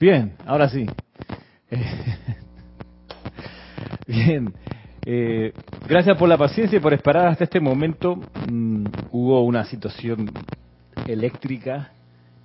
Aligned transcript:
Bien, 0.00 0.36
ahora 0.46 0.68
sí. 0.68 0.86
Bien. 4.06 4.54
Eh, 5.04 5.52
gracias 5.88 6.16
por 6.16 6.28
la 6.28 6.38
paciencia 6.38 6.76
y 6.76 6.80
por 6.80 6.94
esperar 6.94 7.26
hasta 7.26 7.42
este 7.44 7.58
momento. 7.58 8.14
Mm, 8.48 8.84
hubo 9.10 9.42
una 9.42 9.64
situación 9.64 10.30
eléctrica 11.06 11.90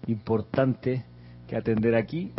importante 0.07 1.03
que 1.47 1.55
atender 1.55 1.95
aquí 1.95 2.31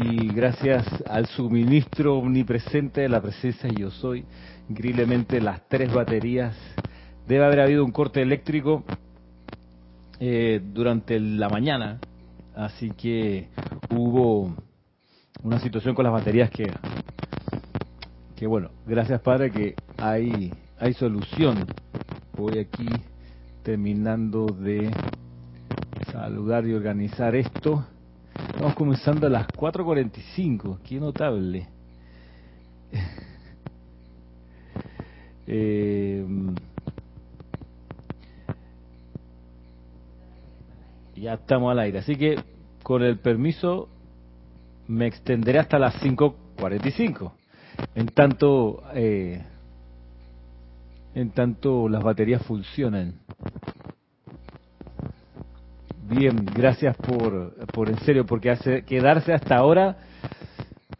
y 0.00 0.28
gracias 0.28 0.86
al 1.06 1.26
suministro 1.26 2.16
omnipresente 2.18 3.02
de 3.02 3.08
la 3.10 3.20
presencia 3.20 3.68
yo 3.68 3.90
soy, 3.90 4.24
increíblemente 4.70 5.38
las 5.40 5.68
tres 5.68 5.92
baterías, 5.92 6.56
debe 7.26 7.44
haber 7.44 7.60
habido 7.60 7.84
un 7.84 7.92
corte 7.92 8.22
eléctrico 8.22 8.84
eh, 10.20 10.60
durante 10.72 11.20
la 11.20 11.48
mañana, 11.48 11.98
así 12.54 12.90
que 12.90 13.48
hubo 13.90 14.54
una 15.42 15.60
situación 15.60 15.94
con 15.94 16.04
las 16.04 16.12
baterías 16.12 16.50
que, 16.50 16.72
que 18.36 18.46
bueno, 18.46 18.70
gracias 18.86 19.20
Padre 19.20 19.50
que 19.50 19.74
hay, 19.96 20.52
hay 20.78 20.94
solución. 20.94 21.66
Voy 22.36 22.58
aquí 22.58 22.88
terminando 23.62 24.46
de 24.46 24.90
saludar 26.12 26.66
y 26.66 26.74
organizar 26.74 27.34
esto. 27.34 27.84
Estamos 28.48 28.74
comenzando 28.74 29.26
a 29.26 29.30
las 29.30 29.46
4.45, 29.48 30.80
qué 30.82 31.00
notable. 31.00 31.68
Eh, 35.50 36.26
ya 41.16 41.32
estamos 41.32 41.72
al 41.72 41.78
aire, 41.78 42.00
así 42.00 42.16
que 42.16 42.36
con 42.88 43.02
el 43.02 43.18
permiso 43.18 43.90
me 44.86 45.06
extenderé 45.06 45.58
hasta 45.58 45.78
las 45.78 45.94
5.45. 46.02 47.32
En 47.94 48.06
tanto, 48.06 48.82
eh, 48.94 49.44
en 51.14 51.30
tanto 51.32 51.86
las 51.90 52.02
baterías 52.02 52.40
funcionan. 52.46 53.16
Bien, 56.08 56.46
gracias 56.46 56.96
por, 56.96 57.56
por 57.66 57.90
en 57.90 57.98
serio, 57.98 58.24
porque 58.24 58.48
hace 58.48 58.82
quedarse 58.86 59.34
hasta 59.34 59.56
ahora 59.56 59.98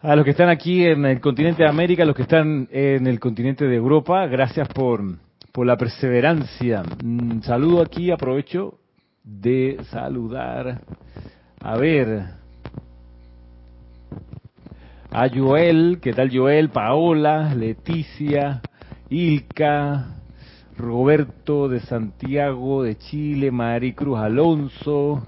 a 0.03 0.15
los 0.15 0.27
que 0.27 0.33
están 0.33 0.51
aquí 0.51 0.85
en 0.85 1.07
el 1.07 1.23
continente 1.23 1.63
de 1.63 1.71
América, 1.71 2.03
a 2.03 2.07
los 2.07 2.15
que 2.15 2.23
están 2.23 2.69
en 2.71 3.07
el 3.07 3.19
continente 3.19 3.65
de 3.65 3.77
Europa, 3.77 4.27
gracias 4.27 4.69
por, 4.69 5.01
por 5.53 5.65
la 5.65 5.79
perseverancia. 5.79 6.83
Un 7.03 7.43
saludo 7.43 7.81
aquí, 7.81 8.11
aprovecho 8.11 8.79
de 9.25 9.79
saludar. 9.91 10.83
A 11.61 11.77
ver, 11.77 12.23
a 15.11 15.29
Joel, 15.29 15.99
¿qué 16.01 16.13
tal 16.13 16.31
Joel? 16.33 16.69
Paola, 16.69 17.53
Leticia, 17.53 18.63
Ilka, 19.11 20.21
Roberto 20.77 21.69
de 21.69 21.81
Santiago 21.81 22.85
de 22.85 22.97
Chile, 22.97 23.51
Maricruz 23.51 24.21
Alonso, 24.21 25.27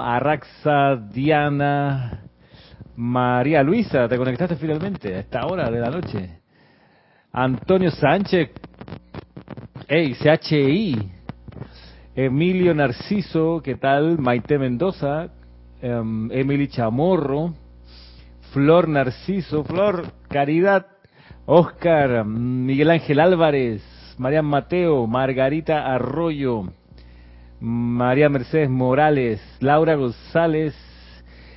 Arraxa, 0.00 0.96
Diana, 0.96 2.22
María 2.96 3.62
Luisa, 3.62 4.08
te 4.08 4.16
conectaste 4.16 4.56
finalmente 4.56 5.14
a 5.14 5.18
esta 5.18 5.46
hora 5.46 5.70
de 5.70 5.80
la 5.80 5.90
noche. 5.90 6.40
Antonio 7.30 7.90
Sánchez, 7.90 8.50
hey, 9.86 10.14
CHI, 10.14 11.10
Emilio 12.14 12.74
Narciso, 12.74 13.60
¿qué 13.62 13.74
tal? 13.74 14.18
Maite 14.18 14.58
Mendoza, 14.58 15.30
um, 15.82 16.30
Emily 16.30 16.68
Chamorro, 16.68 17.54
Flor 18.52 18.88
Narciso, 18.88 19.64
Flor 19.64 20.04
Caridad, 20.28 20.86
Oscar, 21.46 22.24
Miguel 22.24 22.90
Ángel 22.90 23.20
Álvarez, 23.20 23.82
María 24.18 24.42
Mateo, 24.42 25.06
Margarita 25.06 25.92
Arroyo, 25.92 26.64
María 27.60 28.28
Mercedes 28.28 28.70
Morales, 28.70 29.40
Laura 29.60 29.94
González, 29.94 30.74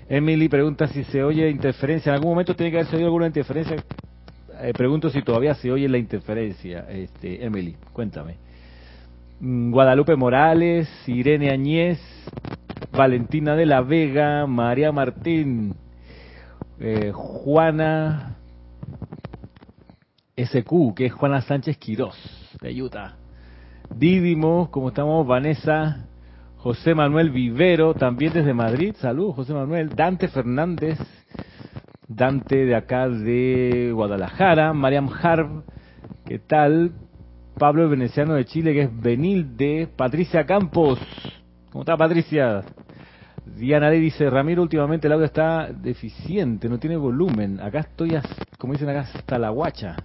Emily 0.08 0.48
pregunta 0.50 0.88
si 0.88 1.04
se 1.06 1.24
oye 1.24 1.50
interferencia. 1.50 2.12
En 2.12 2.16
algún 2.16 2.32
momento 2.32 2.56
tiene 2.56 2.72
que 2.72 2.78
haberse 2.78 2.96
oído 2.96 3.08
alguna 3.08 3.28
interferencia. 3.28 3.78
Eh, 4.62 4.72
pregunto 4.74 5.10
si 5.10 5.22
todavía 5.22 5.56
se 5.56 5.72
oye 5.72 5.90
la 5.90 5.98
interferencia. 5.98 6.86
Este, 6.90 7.44
Emily, 7.44 7.76
cuéntame. 7.92 8.38
Mm, 9.40 9.72
Guadalupe 9.72 10.16
Morales, 10.16 10.88
Irene 11.08 11.50
Añez, 11.50 12.00
Valentina 12.96 13.56
de 13.56 13.66
la 13.66 13.82
Vega, 13.82 14.48
María 14.48 14.94
Martín, 14.94 15.76
eh, 16.80 17.12
Juana 17.14 18.38
SQ, 20.38 20.94
que 20.96 21.08
es 21.08 21.14
Juana 21.14 21.42
Sánchez 21.42 21.78
Quirós, 21.78 22.16
de 22.62 22.82
Utah. 22.82 23.18
Dídimo, 23.94 24.72
¿cómo 24.72 24.90
estamos? 24.90 25.28
Vanessa, 25.28 26.06
José 26.58 26.96
Manuel 26.96 27.32
Vivero, 27.32 27.96
también 27.96 28.32
desde 28.32 28.54
Madrid. 28.54 28.96
Saludos, 29.00 29.36
José 29.36 29.54
Manuel. 29.54 29.90
Dante 29.90 30.30
Fernández, 30.30 30.98
Dante 32.08 32.66
de 32.66 32.76
acá 32.76 33.10
de 33.10 33.92
Guadalajara. 33.94 34.72
Mariam 34.74 35.10
Harb, 35.22 35.64
¿qué 36.26 36.40
tal? 36.40 36.94
Pablo 37.60 37.90
Veneciano 37.90 38.36
de 38.36 38.46
Chile, 38.46 38.74
que 38.74 38.84
es 38.84 39.02
Benilde. 39.02 39.90
Patricia 39.96 40.46
Campos, 40.46 41.00
¿cómo 41.76 41.82
está 41.82 41.98
Patricia? 41.98 42.64
Diana 43.58 43.90
D 43.90 44.00
dice, 44.00 44.30
Ramiro, 44.30 44.62
últimamente 44.62 45.08
el 45.08 45.14
audio 45.14 45.26
está 45.26 45.68
deficiente, 45.74 46.70
no 46.70 46.80
tiene 46.80 46.96
volumen. 46.96 47.60
Acá 47.60 47.80
estoy, 47.80 48.18
como 48.58 48.72
dicen 48.72 48.88
acá, 48.88 49.02
hasta 49.02 49.38
la 49.38 49.50
guacha. 49.50 49.98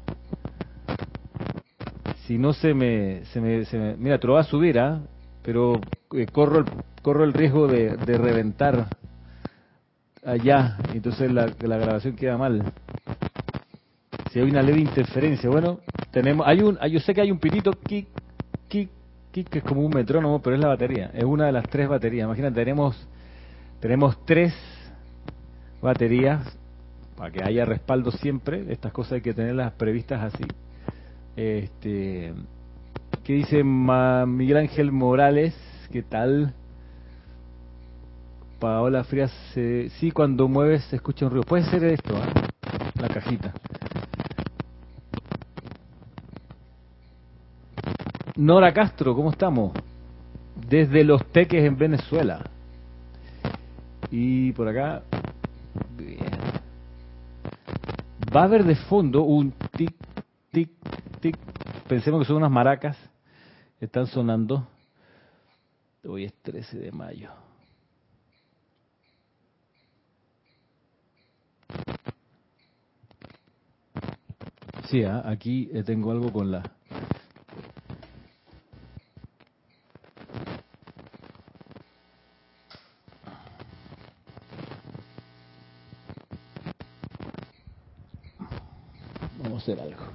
Si 2.27 2.39
no 2.39 2.53
se 2.53 2.75
me, 2.75 3.25
se 3.27 3.41
me, 3.41 3.65
se 3.67 3.79
me 3.79 3.97
mira, 3.97 4.19
te 4.19 4.27
lo 4.27 4.33
va 4.33 4.41
a 4.41 4.45
subir, 4.45 4.81
¿ah? 4.81 5.01
Pero 5.43 5.81
eh, 6.13 6.27
corro, 6.27 6.59
el, 6.59 6.65
corro 7.03 7.23
el 7.23 7.33
riesgo 7.33 7.69
de, 7.69 7.95
reventar 8.19 8.89
allá, 10.25 10.77
entonces 10.93 11.31
la, 11.31 11.55
la 11.61 11.77
grabación 11.79 12.17
queda 12.17 12.37
mal. 12.37 12.65
Si 14.33 14.41
hay 14.41 14.51
una 14.51 14.63
leve 14.63 14.81
interferencia, 14.81 15.49
bueno, 15.49 15.79
tenemos, 16.11 16.49
hay 16.49 16.63
un, 16.63 16.81
yo 16.91 16.99
sé 16.99 17.15
que 17.15 17.21
hay 17.21 17.31
un 17.31 17.39
pitito, 17.39 17.79
kick, 19.33 19.57
es 19.57 19.63
como 19.63 19.83
un 19.83 19.93
metrónomo, 19.93 20.41
pero 20.41 20.57
es 20.57 20.63
la 20.63 20.69
batería, 20.69 21.11
es 21.15 21.25
una 21.25 21.47
de 21.47 21.53
las 21.53 21.69
tres 21.69 21.89
baterías. 21.89 22.27
Imagínate, 22.27 22.55
tenemos 22.55 23.09
tenemos 23.81 24.19
tres 24.27 24.55
baterías 25.81 26.43
para 27.17 27.31
que 27.31 27.43
haya 27.43 27.65
respaldo 27.65 28.11
siempre. 28.11 28.65
Estas 28.71 28.93
cosas 28.93 29.15
hay 29.15 29.21
que 29.23 29.33
tenerlas 29.33 29.73
previstas 29.73 30.35
así. 30.35 30.45
Este, 31.35 32.35
¿Qué 33.25 33.33
dice 33.33 33.65
Miguel 33.65 34.57
Ángel 34.59 34.93
Morales? 34.93 35.55
¿Qué 35.91 36.03
tal? 36.03 36.55
Paola 38.59 39.05
Frías, 39.05 39.33
sí, 39.55 40.11
cuando 40.13 40.47
mueves 40.47 40.85
se 40.85 40.97
escucha 40.97 41.25
un 41.25 41.33
ruido. 41.33 41.45
Puede 41.45 41.65
ser 41.65 41.85
esto, 41.85 42.15
¿eh? 42.15 42.49
la 43.01 43.09
cajita. 43.09 43.55
Nora 48.41 48.73
Castro, 48.73 49.15
¿cómo 49.15 49.33
estamos? 49.33 49.75
Desde 50.67 51.05
Los 51.05 51.27
Teques 51.27 51.63
en 51.63 51.77
Venezuela. 51.77 52.43
Y 54.11 54.53
por 54.53 54.67
acá, 54.67 55.03
bien. 55.95 56.21
Va 58.35 58.41
a 58.41 58.45
haber 58.45 58.65
de 58.65 58.77
fondo 58.77 59.25
un 59.25 59.53
tic, 59.77 59.95
tic, 60.51 60.71
tic. 61.21 61.37
Pensemos 61.87 62.23
que 62.23 62.29
son 62.29 62.37
unas 62.37 62.51
maracas. 62.51 62.97
Están 63.79 64.07
sonando. 64.07 64.67
Hoy 66.09 66.25
es 66.25 66.33
13 66.41 66.79
de 66.79 66.93
mayo. 66.93 67.29
Sí, 74.89 75.03
¿eh? 75.03 75.23
aquí 75.27 75.69
tengo 75.85 76.11
algo 76.11 76.33
con 76.33 76.51
la 76.51 76.63
hacer 89.61 89.79
algo. 89.81 90.07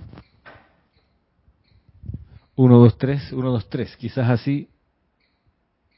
1, 2.56 2.78
2, 2.78 2.94
3, 3.06 3.34
1, 3.34 3.52
2, 3.52 3.69
3. 3.69 3.98
Quizás 3.98 4.28
así 4.28 4.68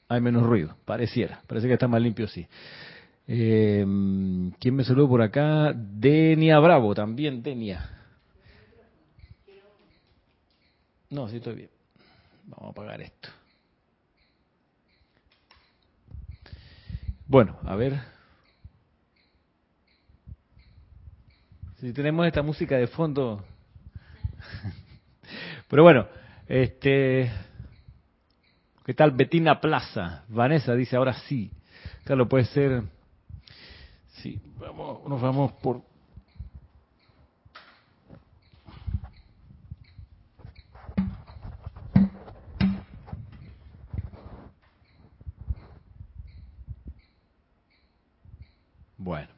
hay 0.09 0.19
menos 0.19 0.43
ruido, 0.43 0.75
pareciera. 0.83 1.41
Parece 1.47 1.65
que 1.67 1.73
está 1.73 1.87
más 1.87 2.01
limpio 2.01 2.25
así. 2.25 2.45
Eh, 3.25 3.85
¿Quién 4.59 4.75
me 4.75 4.83
saludó 4.83 5.07
por 5.07 5.21
acá? 5.21 5.71
Denia 5.73 6.59
Bravo, 6.59 6.93
también 6.93 7.41
Denia. 7.41 7.89
No, 11.09 11.29
sí 11.29 11.37
estoy 11.37 11.55
bien. 11.55 11.69
Vamos 12.43 12.65
a 12.65 12.71
apagar 12.71 13.01
esto. 13.01 13.29
Bueno, 17.25 17.57
a 17.63 17.77
ver. 17.77 18.01
Si 21.79 21.93
tenemos 21.93 22.27
esta 22.27 22.41
música 22.41 22.75
de 22.75 22.87
fondo. 22.87 23.45
Pero 25.69 25.83
bueno, 25.83 26.07
este. 26.47 27.31
¿Qué 28.85 28.93
tal 28.93 29.11
Betina 29.11 29.59
Plaza? 29.59 30.23
Vanessa 30.29 30.73
dice 30.73 30.95
ahora 30.95 31.13
sí. 31.13 31.51
Claro, 32.05 32.27
puede 32.27 32.45
ser. 32.45 32.83
Sí, 34.21 34.39
vamos, 34.59 35.07
nos 35.07 35.21
vamos 35.21 35.51
por. 35.53 35.81
Bueno. 48.97 49.29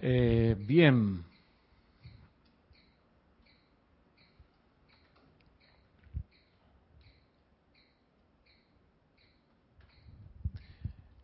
Eh, 0.00 0.54
bien. 0.58 1.27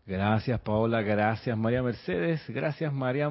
Gracias, 0.07 0.61
Paola. 0.61 1.03
Gracias, 1.03 1.57
María 1.57 1.83
Mercedes. 1.83 2.43
Gracias, 2.49 2.93
María. 2.93 3.31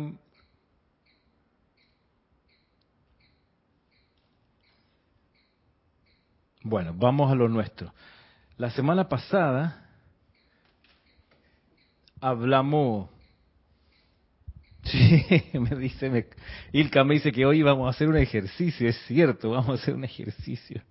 Bueno, 6.63 6.93
vamos 6.95 7.31
a 7.31 7.35
lo 7.35 7.47
nuestro. 7.49 7.93
La 8.57 8.71
semana 8.71 9.07
pasada 9.07 9.89
hablamos. 12.21 13.09
Sí, 14.85 15.25
me 15.53 15.77
dice, 15.77 16.27
Ilka 16.73 17.05
me 17.05 17.13
dice 17.13 17.31
que 17.31 17.45
hoy 17.45 17.61
vamos 17.61 17.87
a 17.87 17.91
hacer 17.91 18.09
un 18.09 18.17
ejercicio, 18.17 18.89
es 18.89 18.97
cierto, 19.07 19.51
vamos 19.51 19.69
a 19.69 19.81
hacer 19.81 19.93
un 19.93 20.03
ejercicio. 20.03 20.81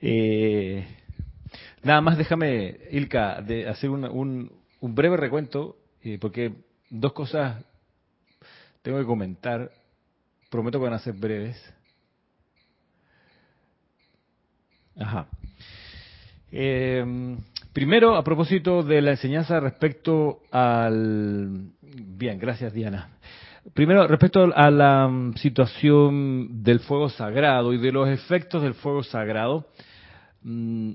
Eh, 0.00 0.84
Nada 1.84 2.00
más 2.00 2.16
déjame, 2.16 2.78
Ilka, 2.92 3.42
de 3.42 3.68
hacer 3.68 3.90
un, 3.90 4.50
un, 4.80 4.94
breve 4.94 5.18
recuento, 5.18 5.76
eh, 6.02 6.16
porque 6.18 6.54
dos 6.88 7.12
cosas 7.12 7.62
tengo 8.80 8.98
que 8.98 9.04
comentar. 9.04 9.70
Prometo 10.50 10.78
que 10.78 10.84
van 10.84 10.94
a 10.94 10.98
ser 10.98 11.12
breves. 11.12 11.74
Ajá. 14.98 15.26
Eh, 16.50 17.04
primero, 17.74 18.16
a 18.16 18.24
propósito 18.24 18.82
de 18.82 19.02
la 19.02 19.10
enseñanza 19.10 19.60
respecto 19.60 20.40
al... 20.52 21.70
Bien, 21.82 22.38
gracias 22.38 22.72
Diana. 22.72 23.10
Primero, 23.74 24.06
respecto 24.06 24.50
a 24.54 24.70
la 24.70 25.06
mm, 25.08 25.34
situación 25.34 26.62
del 26.62 26.80
fuego 26.80 27.10
sagrado 27.10 27.74
y 27.74 27.78
de 27.78 27.92
los 27.92 28.08
efectos 28.08 28.62
del 28.62 28.74
fuego 28.74 29.02
sagrado, 29.02 29.66
mm, 30.42 30.92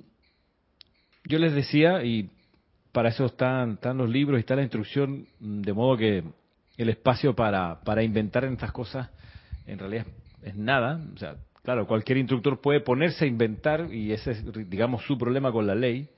yo 1.29 1.37
les 1.37 1.53
decía, 1.53 2.03
y 2.03 2.29
para 2.91 3.09
eso 3.09 3.27
están, 3.27 3.73
están 3.73 3.97
los 3.97 4.09
libros 4.09 4.37
y 4.37 4.41
está 4.41 4.55
la 4.55 4.63
instrucción, 4.63 5.27
mm, 5.39 5.61
de 5.61 5.73
modo 5.73 5.95
que 5.95 6.23
el 6.75 6.89
espacio 6.89 7.35
para, 7.35 7.81
para 7.81 8.03
inventar 8.03 8.43
en 8.43 8.53
estas 8.53 8.71
cosas 8.71 9.09
en 9.67 9.77
realidad 9.77 10.07
es, 10.41 10.55
nada. 10.55 10.99
O 11.13 11.17
sea, 11.17 11.35
claro, 11.61 11.85
cualquier 11.85 12.17
instructor 12.17 12.59
puede 12.59 12.79
ponerse 12.79 13.25
a 13.25 13.27
inventar 13.27 13.93
y 13.93 14.11
ese 14.11 14.31
es, 14.31 14.69
digamos, 14.69 15.05
su 15.05 15.17
problema 15.17 15.51
con 15.51 15.67
la 15.67 15.75
ley. 15.75 16.09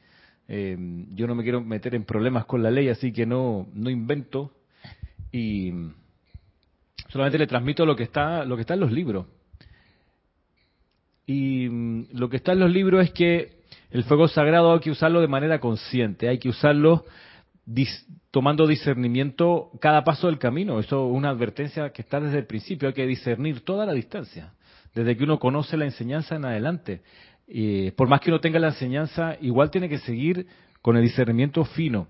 Eh, 0.48 0.78
yo 1.14 1.28
no 1.28 1.36
me 1.36 1.44
quiero 1.44 1.62
meter 1.62 1.94
en 1.94 2.06
problemas 2.06 2.46
con 2.46 2.64
la 2.64 2.72
ley, 2.72 2.88
así 2.88 3.12
que 3.12 3.26
no, 3.26 3.68
no 3.74 3.90
invento 3.90 4.54
y 5.32 5.74
solamente 7.10 7.38
le 7.38 7.48
transmito 7.48 7.86
lo 7.86 7.96
que 7.96 8.04
está, 8.04 8.46
lo 8.46 8.56
que 8.56 8.62
está 8.62 8.76
en 8.76 8.80
los 8.80 8.92
libros. 8.92 9.28
Y 11.26 11.68
mm, 11.68 12.08
lo 12.14 12.30
que 12.30 12.38
está 12.38 12.54
en 12.54 12.60
los 12.60 12.72
libros 12.72 13.04
es 13.04 13.12
que 13.12 13.61
el 13.92 14.04
fuego 14.06 14.28
sagrado 14.28 14.74
hay 14.74 14.80
que 14.80 14.92
usarlo 14.92 15.22
de 15.22 15.28
manera 15.28 15.60
consciente, 15.60 16.30
hay 16.30 16.40
que 16.40 16.50
usarlo 16.50 17.06
tomando 18.32 18.66
discernimiento 18.68 19.72
cada 19.80 20.04
paso 20.04 20.28
del 20.28 20.40
camino. 20.40 20.80
Eso 20.80 21.08
es 21.08 21.16
una 21.16 21.30
advertencia 21.30 21.92
que 21.92 22.02
está 22.02 22.20
desde 22.20 22.40
el 22.40 22.46
principio, 22.46 22.88
hay 22.88 22.94
que 22.94 23.06
discernir 23.06 23.62
toda 23.62 23.86
la 23.86 23.94
distancia, 23.94 24.54
desde 24.96 25.16
que 25.16 25.24
uno 25.24 25.40
conoce 25.40 25.78
la 25.78 25.86
enseñanza 25.86 26.36
en 26.36 26.46
adelante. 26.46 27.02
por 27.96 28.08
más 28.08 28.22
que 28.22 28.30
uno 28.30 28.40
tenga 28.40 28.60
la 28.60 28.70
enseñanza, 28.70 29.36
igual 29.42 29.70
tiene 29.70 29.90
que 29.90 30.00
seguir 30.00 30.48
con 30.82 30.96
el 30.98 31.04
discernimiento 31.04 31.64
fino 31.66 32.08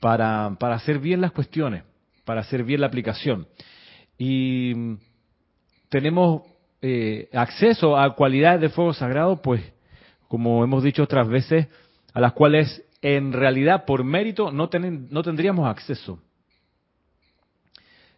para, 0.00 0.56
para 0.58 0.74
hacer 0.74 0.98
bien 0.98 1.20
las 1.20 1.32
cuestiones, 1.32 1.84
para 2.24 2.40
hacer 2.40 2.64
bien 2.64 2.80
la 2.80 2.88
aplicación. 2.88 3.46
Y 4.18 4.72
mm, 4.74 4.98
tenemos 5.88 6.42
eh, 6.82 7.28
acceso 7.32 7.96
a 7.96 8.14
cualidades 8.14 8.60
de 8.60 8.68
fuego 8.68 8.92
sagrado, 8.92 9.40
pues 9.40 9.62
como 10.28 10.64
hemos 10.64 10.82
dicho 10.82 11.02
otras 11.02 11.28
veces, 11.28 11.68
a 12.12 12.20
las 12.20 12.32
cuales 12.32 12.84
en 13.02 13.32
realidad 13.32 13.84
por 13.84 14.04
mérito 14.04 14.50
no, 14.50 14.68
no 15.10 15.22
tendríamos 15.22 15.68
acceso. 15.68 16.18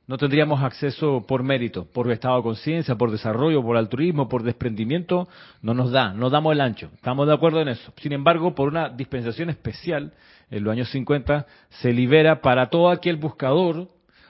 No 0.08 0.16
tendríamos 0.16 0.62
acceso 0.62 1.26
por 1.28 1.42
mérito, 1.42 1.84
por 1.84 2.10
estado 2.10 2.38
de 2.38 2.42
conciencia, 2.42 2.94
por 2.94 3.10
desarrollo, 3.10 3.62
por 3.62 3.76
altruismo, 3.76 4.26
por 4.26 4.42
desprendimiento, 4.42 5.28
no 5.60 5.74
nos 5.74 5.90
da, 5.90 6.14
no 6.14 6.30
damos 6.30 6.54
el 6.54 6.62
ancho. 6.62 6.90
Estamos 6.94 7.26
de 7.26 7.34
acuerdo 7.34 7.60
en 7.60 7.68
eso. 7.68 7.92
Sin 7.98 8.14
embargo, 8.14 8.54
por 8.54 8.68
una 8.68 8.88
dispensación 8.88 9.50
especial, 9.50 10.14
en 10.50 10.64
los 10.64 10.72
años 10.72 10.88
50, 10.92 11.44
se 11.68 11.92
libera 11.92 12.40
para 12.40 12.70
todo 12.70 12.88
aquel 12.88 13.16
buscador, 13.16 13.88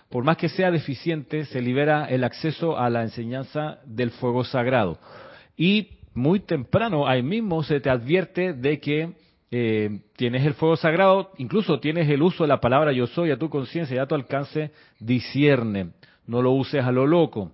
por 0.09 0.25
más 0.25 0.37
que 0.37 0.49
sea 0.49 0.73
deficiente, 0.73 1.45
se 1.45 1.63
libera 1.63 2.07
el 2.07 2.25
acceso 2.25 2.77
a 2.77 2.91
la 2.91 3.03
enseñanza 3.03 3.79
del 3.85 4.11
fuego 4.11 4.43
sagrado. 4.43 4.99
Y 5.57 5.98
muy 6.19 6.41
temprano, 6.41 7.07
ahí 7.07 7.23
mismo 7.23 7.63
se 7.63 7.81
te 7.81 7.89
advierte 7.89 8.53
de 8.53 8.81
que 8.81 9.13
eh, 9.51 10.01
tienes 10.17 10.45
el 10.45 10.55
fuego 10.55 10.77
sagrado, 10.77 11.33
incluso 11.39 11.81
tienes 11.81 12.09
el 12.11 12.21
uso 12.21 12.45
de 12.45 12.49
la 12.49 12.61
palabra 12.61 12.93
yo 12.93 13.07
soy 13.07 13.31
a 13.31 13.39
tu 13.39 13.49
conciencia 13.49 13.97
y 13.97 13.99
a 13.99 14.07
tu 14.07 14.15
alcance, 14.15 14.73
discierne, 14.99 15.93
no 16.27 16.43
lo 16.43 16.53
uses 16.53 16.85
a 16.85 16.93
lo 16.93 17.07
loco, 17.07 17.53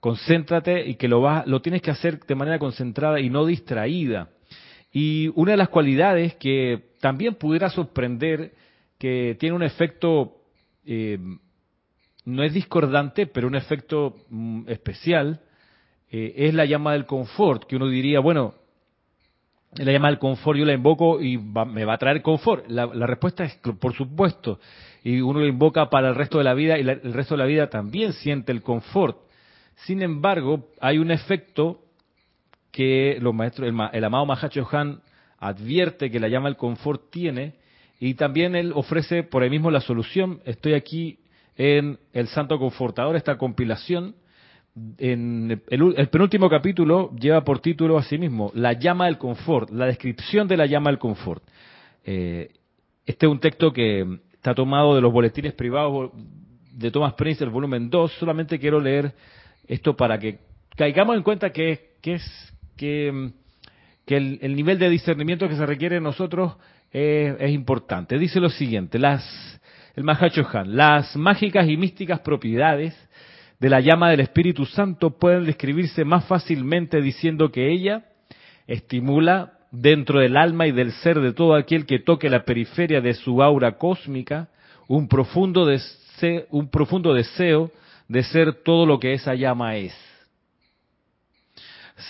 concéntrate 0.00 0.86
y 0.86 0.96
que 0.96 1.08
lo, 1.08 1.22
vas, 1.22 1.46
lo 1.46 1.62
tienes 1.62 1.80
que 1.80 1.90
hacer 1.90 2.20
de 2.20 2.34
manera 2.34 2.58
concentrada 2.58 3.20
y 3.20 3.30
no 3.30 3.46
distraída. 3.46 4.28
Y 4.92 5.28
una 5.34 5.52
de 5.52 5.56
las 5.56 5.68
cualidades 5.68 6.34
que 6.34 6.90
también 7.00 7.36
pudiera 7.36 7.70
sorprender, 7.70 8.52
que 8.98 9.36
tiene 9.38 9.54
un 9.54 9.62
efecto, 9.62 10.42
eh, 10.84 11.18
no 12.24 12.42
es 12.42 12.52
discordante, 12.52 13.26
pero 13.26 13.46
un 13.46 13.54
efecto 13.54 14.16
mm, 14.28 14.68
especial, 14.68 15.40
eh, 16.10 16.34
es 16.36 16.54
la 16.54 16.64
llama 16.64 16.92
del 16.92 17.06
confort, 17.06 17.64
que 17.64 17.76
uno 17.76 17.88
diría, 17.88 18.20
bueno, 18.20 18.54
la 19.76 19.92
llama 19.92 20.08
del 20.08 20.18
confort 20.18 20.58
yo 20.58 20.64
la 20.64 20.72
invoco 20.72 21.20
y 21.22 21.38
me 21.38 21.84
va 21.84 21.94
a 21.94 21.98
traer 21.98 22.22
confort. 22.22 22.66
La, 22.68 22.86
respuesta 22.86 23.44
es, 23.44 23.54
por 23.78 23.94
supuesto, 23.94 24.58
y 25.04 25.20
uno 25.20 25.40
la 25.40 25.46
invoca 25.46 25.88
para 25.88 26.08
el 26.08 26.16
resto 26.16 26.38
de 26.38 26.44
la 26.44 26.54
vida 26.54 26.76
y 26.78 26.80
el 26.80 27.12
resto 27.12 27.34
de 27.34 27.38
la 27.38 27.46
vida 27.46 27.70
también 27.70 28.12
siente 28.14 28.50
el 28.50 28.62
confort. 28.62 29.18
Sin 29.86 30.02
embargo, 30.02 30.68
hay 30.80 30.98
un 30.98 31.10
efecto 31.10 31.80
que 32.72 33.18
los 33.20 33.32
maestros, 33.32 33.68
el, 33.68 33.76
el 33.92 34.04
amado 34.04 34.26
Mahacho 34.26 34.66
Han 34.72 35.00
advierte 35.38 36.10
que 36.10 36.20
la 36.20 36.28
llama 36.28 36.48
del 36.48 36.56
confort 36.56 37.10
tiene 37.10 37.54
y 38.00 38.14
también 38.14 38.56
él 38.56 38.72
ofrece 38.74 39.22
por 39.22 39.42
ahí 39.42 39.50
mismo 39.50 39.70
la 39.70 39.80
solución. 39.80 40.40
Estoy 40.44 40.74
aquí 40.74 41.20
en 41.56 41.98
el 42.12 42.26
Santo 42.28 42.58
Confortador, 42.58 43.14
esta 43.14 43.38
compilación 43.38 44.16
el, 44.98 45.60
penúltimo 46.10 46.48
capítulo 46.48 47.10
lleva 47.16 47.42
por 47.42 47.60
título 47.60 47.98
a 47.98 48.02
sí 48.02 48.18
mismo 48.18 48.52
La 48.54 48.72
llama 48.72 49.06
del 49.06 49.18
confort, 49.18 49.70
la 49.70 49.86
descripción 49.86 50.46
de 50.46 50.56
la 50.56 50.66
llama 50.66 50.90
del 50.90 50.98
confort. 50.98 51.42
Eh, 52.04 52.50
este 53.04 53.26
es 53.26 53.32
un 53.32 53.40
texto 53.40 53.72
que 53.72 54.06
está 54.32 54.54
tomado 54.54 54.94
de 54.94 55.00
los 55.00 55.12
boletines 55.12 55.52
privados 55.54 56.12
de 56.72 56.90
Thomas 56.90 57.14
Prince, 57.14 57.42
el 57.42 57.50
volumen 57.50 57.90
2. 57.90 58.12
Solamente 58.12 58.58
quiero 58.58 58.80
leer 58.80 59.12
esto 59.66 59.96
para 59.96 60.18
que 60.18 60.38
caigamos 60.76 61.16
en 61.16 61.22
cuenta 61.22 61.50
que, 61.50 61.96
es 62.02 62.54
que, 62.76 63.32
el, 64.06 64.56
nivel 64.56 64.78
de 64.78 64.88
discernimiento 64.88 65.48
que 65.48 65.56
se 65.56 65.66
requiere 65.66 65.96
en 65.96 66.04
nosotros 66.04 66.56
es, 66.92 67.50
importante. 67.50 68.18
Dice 68.18 68.40
lo 68.40 68.48
siguiente, 68.48 68.98
las, 68.98 69.60
el 69.94 70.04
Mahacho 70.04 70.46
Han, 70.52 70.76
las 70.76 71.16
mágicas 71.16 71.68
y 71.68 71.76
místicas 71.76 72.20
propiedades 72.20 72.94
de 73.60 73.68
la 73.68 73.80
llama 73.80 74.10
del 74.10 74.20
Espíritu 74.20 74.64
Santo 74.64 75.10
pueden 75.10 75.44
describirse 75.44 76.04
más 76.04 76.24
fácilmente 76.24 77.00
diciendo 77.02 77.52
que 77.52 77.70
ella 77.70 78.06
estimula 78.66 79.52
dentro 79.70 80.20
del 80.20 80.36
alma 80.36 80.66
y 80.66 80.72
del 80.72 80.92
ser 80.92 81.20
de 81.20 81.32
todo 81.32 81.54
aquel 81.54 81.86
que 81.86 81.98
toque 81.98 82.30
la 82.30 82.44
periferia 82.44 83.00
de 83.00 83.14
su 83.14 83.42
aura 83.42 83.76
cósmica 83.76 84.48
un 84.88 85.06
profundo, 85.06 85.66
deseo, 85.66 86.46
un 86.50 86.68
profundo 86.68 87.14
deseo 87.14 87.70
de 88.08 88.24
ser 88.24 88.54
todo 88.64 88.86
lo 88.86 88.98
que 88.98 89.12
esa 89.12 89.34
llama 89.34 89.76
es. 89.76 89.94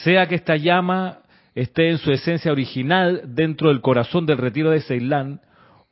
Sea 0.03 0.27
que 0.27 0.37
esta 0.37 0.57
llama 0.57 1.19
esté 1.55 1.91
en 1.91 1.99
su 1.99 2.11
esencia 2.13 2.53
original 2.53 3.23
dentro 3.27 3.69
del 3.69 3.83
corazón 3.83 4.25
del 4.25 4.39
retiro 4.39 4.71
de 4.71 4.81
Ceilán, 4.81 5.41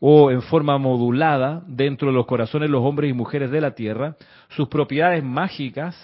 o 0.01 0.31
en 0.31 0.43
forma 0.43 0.79
modulada 0.79 1.63
dentro 1.67 2.09
de 2.09 2.15
los 2.15 2.27
corazones 2.27 2.69
de 2.69 2.73
los 2.73 2.85
hombres 2.85 3.11
y 3.11 3.15
mujeres 3.15 3.51
de 3.51 3.61
la 3.61 3.75
tierra, 3.75 4.17
sus 4.51 4.69
propiedades 4.69 5.25
mágicas 5.25 5.97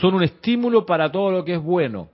son 0.00 0.14
un 0.14 0.22
estímulo 0.22 0.86
para 0.86 1.10
todo 1.10 1.30
lo 1.30 1.44
que 1.44 1.54
es 1.54 1.62
bueno. 1.62 2.10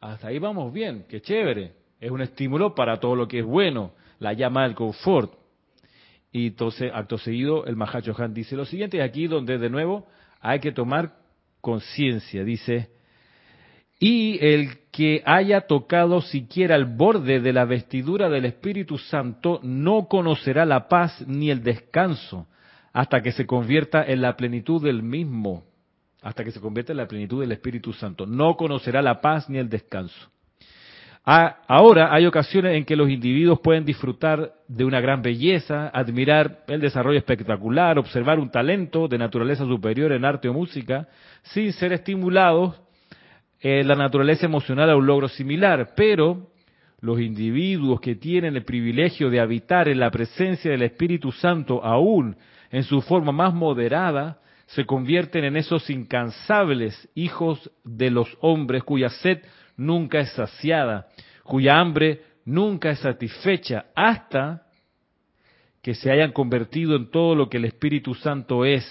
Hasta 0.00 0.28
ahí 0.28 0.38
vamos 0.38 0.72
bien, 0.72 1.04
qué 1.08 1.20
chévere. 1.20 1.72
Es 2.00 2.10
un 2.10 2.20
estímulo 2.20 2.74
para 2.74 2.98
todo 3.00 3.16
lo 3.16 3.26
que 3.26 3.40
es 3.40 3.44
bueno, 3.44 3.92
la 4.18 4.32
llama 4.32 4.64
del 4.64 4.74
confort. 4.74 5.32
Y 6.30 6.48
entonces, 6.48 6.90
acto 6.92 7.16
seguido, 7.16 7.64
el 7.64 7.76
Mahacho 7.76 8.14
Han 8.18 8.34
dice 8.34 8.56
lo 8.56 8.64
siguiente, 8.64 8.98
y 8.98 9.00
aquí 9.00 9.26
donde 9.26 9.56
de 9.58 9.70
nuevo 9.70 10.06
hay 10.40 10.60
que 10.60 10.72
tomar 10.72 11.16
conciencia. 11.60 12.44
Dice, 12.44 12.90
y 14.06 14.38
el 14.44 14.80
que 14.92 15.22
haya 15.24 15.62
tocado 15.62 16.20
siquiera 16.20 16.76
el 16.76 16.84
borde 16.84 17.40
de 17.40 17.54
la 17.54 17.64
vestidura 17.64 18.28
del 18.28 18.44
Espíritu 18.44 18.98
Santo 18.98 19.60
no 19.62 20.08
conocerá 20.08 20.66
la 20.66 20.88
paz 20.88 21.24
ni 21.26 21.50
el 21.50 21.62
descanso 21.62 22.46
hasta 22.92 23.22
que 23.22 23.32
se 23.32 23.46
convierta 23.46 24.04
en 24.04 24.20
la 24.20 24.36
plenitud 24.36 24.84
del 24.84 25.02
mismo, 25.02 25.64
hasta 26.20 26.44
que 26.44 26.50
se 26.50 26.60
convierta 26.60 26.92
en 26.92 26.98
la 26.98 27.08
plenitud 27.08 27.40
del 27.40 27.52
Espíritu 27.52 27.94
Santo. 27.94 28.26
No 28.26 28.58
conocerá 28.58 29.00
la 29.00 29.22
paz 29.22 29.48
ni 29.48 29.56
el 29.56 29.70
descanso. 29.70 30.30
Ahora 31.24 32.12
hay 32.12 32.26
ocasiones 32.26 32.76
en 32.76 32.84
que 32.84 32.96
los 32.96 33.08
individuos 33.08 33.60
pueden 33.60 33.86
disfrutar 33.86 34.52
de 34.68 34.84
una 34.84 35.00
gran 35.00 35.22
belleza, 35.22 35.88
admirar 35.88 36.64
el 36.66 36.82
desarrollo 36.82 37.16
espectacular, 37.16 37.98
observar 37.98 38.38
un 38.38 38.50
talento 38.50 39.08
de 39.08 39.16
naturaleza 39.16 39.64
superior 39.64 40.12
en 40.12 40.26
arte 40.26 40.50
o 40.50 40.52
música, 40.52 41.08
sin 41.42 41.72
ser 41.72 41.94
estimulados 41.94 42.83
eh, 43.66 43.82
la 43.82 43.94
naturaleza 43.94 44.44
emocional 44.44 44.90
a 44.90 44.96
un 44.96 45.06
logro 45.06 45.26
similar, 45.26 45.94
pero 45.96 46.50
los 47.00 47.18
individuos 47.18 47.98
que 47.98 48.14
tienen 48.14 48.56
el 48.56 48.64
privilegio 48.66 49.30
de 49.30 49.40
habitar 49.40 49.88
en 49.88 50.00
la 50.00 50.10
presencia 50.10 50.70
del 50.70 50.82
Espíritu 50.82 51.32
Santo 51.32 51.82
aún 51.82 52.36
en 52.70 52.82
su 52.82 53.00
forma 53.00 53.32
más 53.32 53.54
moderada, 53.54 54.38
se 54.66 54.84
convierten 54.84 55.44
en 55.44 55.56
esos 55.56 55.88
incansables 55.88 57.08
hijos 57.14 57.70
de 57.84 58.10
los 58.10 58.36
hombres 58.42 58.84
cuya 58.84 59.08
sed 59.08 59.38
nunca 59.78 60.20
es 60.20 60.30
saciada, 60.32 61.06
cuya 61.42 61.80
hambre 61.80 62.20
nunca 62.44 62.90
es 62.90 62.98
satisfecha, 62.98 63.86
hasta 63.94 64.66
que 65.80 65.94
se 65.94 66.10
hayan 66.10 66.32
convertido 66.32 66.96
en 66.96 67.10
todo 67.10 67.34
lo 67.34 67.48
que 67.48 67.56
el 67.56 67.64
Espíritu 67.64 68.12
Santo 68.12 68.66
es. 68.66 68.84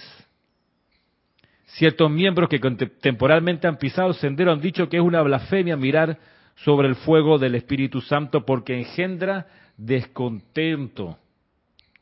Ciertos 1.66 2.10
miembros 2.10 2.48
que 2.48 2.60
temporalmente 3.00 3.66
han 3.66 3.78
pisado 3.78 4.08
el 4.08 4.14
sendero 4.14 4.52
han 4.52 4.60
dicho 4.60 4.88
que 4.88 4.98
es 4.98 5.02
una 5.02 5.22
blasfemia 5.22 5.76
mirar 5.76 6.18
sobre 6.56 6.88
el 6.88 6.94
fuego 6.94 7.38
del 7.38 7.54
Espíritu 7.54 8.00
Santo 8.00 8.44
porque 8.44 8.78
engendra 8.78 9.46
descontento. 9.76 11.18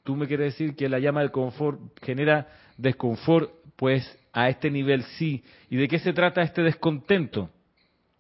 ¿Tú 0.03 0.17
me 0.17 0.27
quieres 0.27 0.53
decir 0.53 0.75
que 0.75 0.89
la 0.89 0.99
llama 0.99 1.21
del 1.21 1.31
confort 1.31 1.81
genera 2.03 2.49
desconfort? 2.77 3.51
Pues 3.77 4.19
a 4.33 4.49
este 4.49 4.71
nivel 4.71 5.05
sí. 5.05 5.43
¿Y 5.71 5.77
de 5.77 5.89
qué 5.89 5.99
se 5.99 6.13
trata 6.13 6.43
este 6.43 6.63
descontento? 6.63 7.51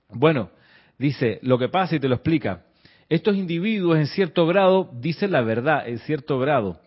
Bueno, 0.08 0.50
dice, 0.96 1.38
lo 1.42 1.58
que 1.58 1.68
pasa 1.68 1.96
y 1.96 2.00
te 2.00 2.08
lo 2.08 2.14
explica. 2.14 2.64
Estos 3.08 3.36
individuos 3.36 3.98
en 3.98 4.06
cierto 4.06 4.46
grado 4.46 4.90
dicen 4.94 5.32
la 5.32 5.42
verdad, 5.42 5.86
en 5.88 5.98
cierto 5.98 6.38
grado 6.38 6.80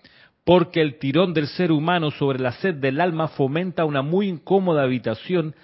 porque 0.45 0.79
el 0.79 0.99
tirón 0.99 1.33
del 1.33 1.47
ser 1.47 1.71
humano 1.71 2.11
sobre 2.11 2.39
la 2.39 2.51
sed 2.53 2.75
del 2.75 3.01
alma 3.01 3.27
fomenta 3.29 3.83
una 3.83 4.03
muy 4.03 4.27
incómoda 4.27 4.83
habitación 4.83 5.55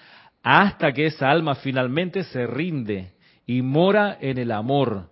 hasta 0.44 0.92
que 0.92 1.06
esa 1.06 1.30
alma 1.30 1.56
finalmente 1.56 2.24
se 2.24 2.48
rinde 2.48 3.12
y 3.46 3.62
mora 3.62 4.18
en 4.20 4.40
el 4.40 4.52
amor. 4.52 5.10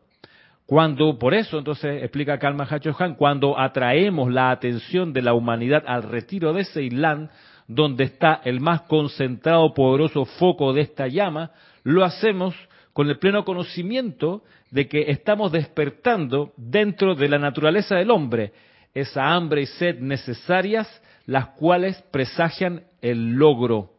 Cuando, 0.66 1.18
por 1.20 1.36
eso, 1.36 1.60
entonces 1.60 2.02
explica 2.02 2.40
Kalma 2.40 2.68
Han, 3.00 3.16
cuando 3.16 3.60
atraemos 3.60 4.32
la 4.32 4.52
atención 4.52 5.14
de 5.14 5.22
la 5.22 5.34
humanidad 5.34 5.84
al 5.86 6.04
retiro 6.04 6.52
de 6.52 6.66
Ceilán, 6.66 7.30
donde 7.68 8.06
está 8.06 8.42
el 8.44 8.60
más 8.62 8.82
concentrado, 8.82 9.74
poderoso 9.76 10.26
foco 10.26 10.74
de 10.74 10.82
esta 10.82 11.08
llama, 11.08 11.52
lo 11.84 12.04
hacemos 12.04 12.56
con 12.94 13.08
el 13.08 13.20
pleno 13.20 13.46
conocimiento 13.46 14.44
de 14.72 14.88
que 14.88 15.12
estamos 15.12 15.52
despertando 15.52 16.54
dentro 16.58 17.14
de 17.14 17.30
la 17.30 17.38
naturaleza 17.38 17.96
del 17.96 18.10
hombre 18.10 18.52
esa 18.94 19.34
hambre 19.34 19.62
y 19.62 19.66
sed 19.66 20.00
necesarias, 20.00 20.88
las 21.26 21.48
cuales 21.50 22.02
presagian 22.12 22.84
el 23.02 23.34
logro. 23.34 23.92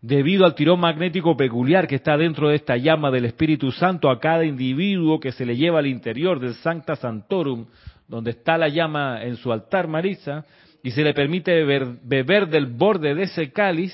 Debido 0.00 0.44
al 0.44 0.56
tirón 0.56 0.80
magnético 0.80 1.36
peculiar 1.36 1.86
que 1.86 1.94
está 1.94 2.16
dentro 2.16 2.48
de 2.48 2.56
esta 2.56 2.76
llama 2.76 3.12
del 3.12 3.26
Espíritu 3.26 3.70
Santo 3.70 4.10
a 4.10 4.18
cada 4.18 4.44
individuo 4.44 5.20
que 5.20 5.30
se 5.30 5.46
le 5.46 5.56
lleva 5.56 5.78
al 5.78 5.86
interior 5.86 6.40
del 6.40 6.54
Sancta 6.54 6.96
Santorum, 6.96 7.66
donde 8.08 8.32
está 8.32 8.58
la 8.58 8.68
llama 8.68 9.22
en 9.22 9.36
su 9.36 9.52
altar 9.52 9.86
Marisa, 9.86 10.44
y 10.82 10.90
se 10.90 11.04
le 11.04 11.14
permite 11.14 11.52
beber, 11.52 11.86
beber 12.02 12.48
del 12.48 12.66
borde 12.66 13.14
de 13.14 13.22
ese 13.22 13.52
cáliz, 13.52 13.92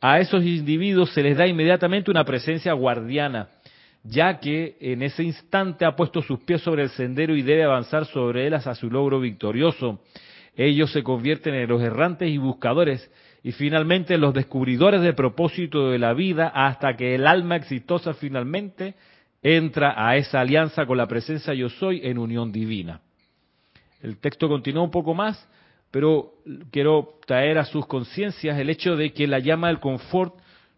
a 0.00 0.20
esos 0.20 0.42
individuos 0.42 1.12
se 1.12 1.22
les 1.22 1.36
da 1.36 1.46
inmediatamente 1.46 2.10
una 2.10 2.24
presencia 2.24 2.72
guardiana 2.72 3.48
ya 4.04 4.38
que 4.38 4.76
en 4.80 5.02
ese 5.02 5.24
instante 5.24 5.86
ha 5.86 5.96
puesto 5.96 6.22
sus 6.22 6.40
pies 6.40 6.60
sobre 6.60 6.82
el 6.82 6.90
sendero 6.90 7.34
y 7.34 7.42
debe 7.42 7.64
avanzar 7.64 8.04
sobre 8.04 8.46
él 8.46 8.54
hasta 8.54 8.74
su 8.74 8.90
logro 8.90 9.18
victorioso. 9.18 10.00
Ellos 10.56 10.92
se 10.92 11.02
convierten 11.02 11.54
en 11.54 11.68
los 11.68 11.82
errantes 11.82 12.28
y 12.28 12.36
buscadores 12.36 13.10
y 13.42 13.52
finalmente 13.52 14.18
los 14.18 14.34
descubridores 14.34 15.00
del 15.00 15.14
propósito 15.14 15.90
de 15.90 15.98
la 15.98 16.12
vida 16.12 16.48
hasta 16.48 16.96
que 16.96 17.14
el 17.14 17.26
alma 17.26 17.56
exitosa 17.56 18.14
finalmente 18.14 18.94
entra 19.42 19.94
a 19.96 20.16
esa 20.16 20.40
alianza 20.40 20.86
con 20.86 20.98
la 20.98 21.08
presencia 21.08 21.54
yo 21.54 21.68
soy 21.68 22.00
en 22.04 22.18
unión 22.18 22.52
divina. 22.52 23.00
El 24.02 24.18
texto 24.18 24.48
continúa 24.48 24.82
un 24.82 24.90
poco 24.90 25.14
más, 25.14 25.48
pero 25.90 26.34
quiero 26.70 27.18
traer 27.26 27.56
a 27.58 27.64
sus 27.64 27.86
conciencias 27.86 28.58
el 28.58 28.68
hecho 28.68 28.96
de 28.96 29.12
que 29.12 29.26
la 29.26 29.38
llama 29.38 29.68
del 29.68 29.80
confort 29.80 30.34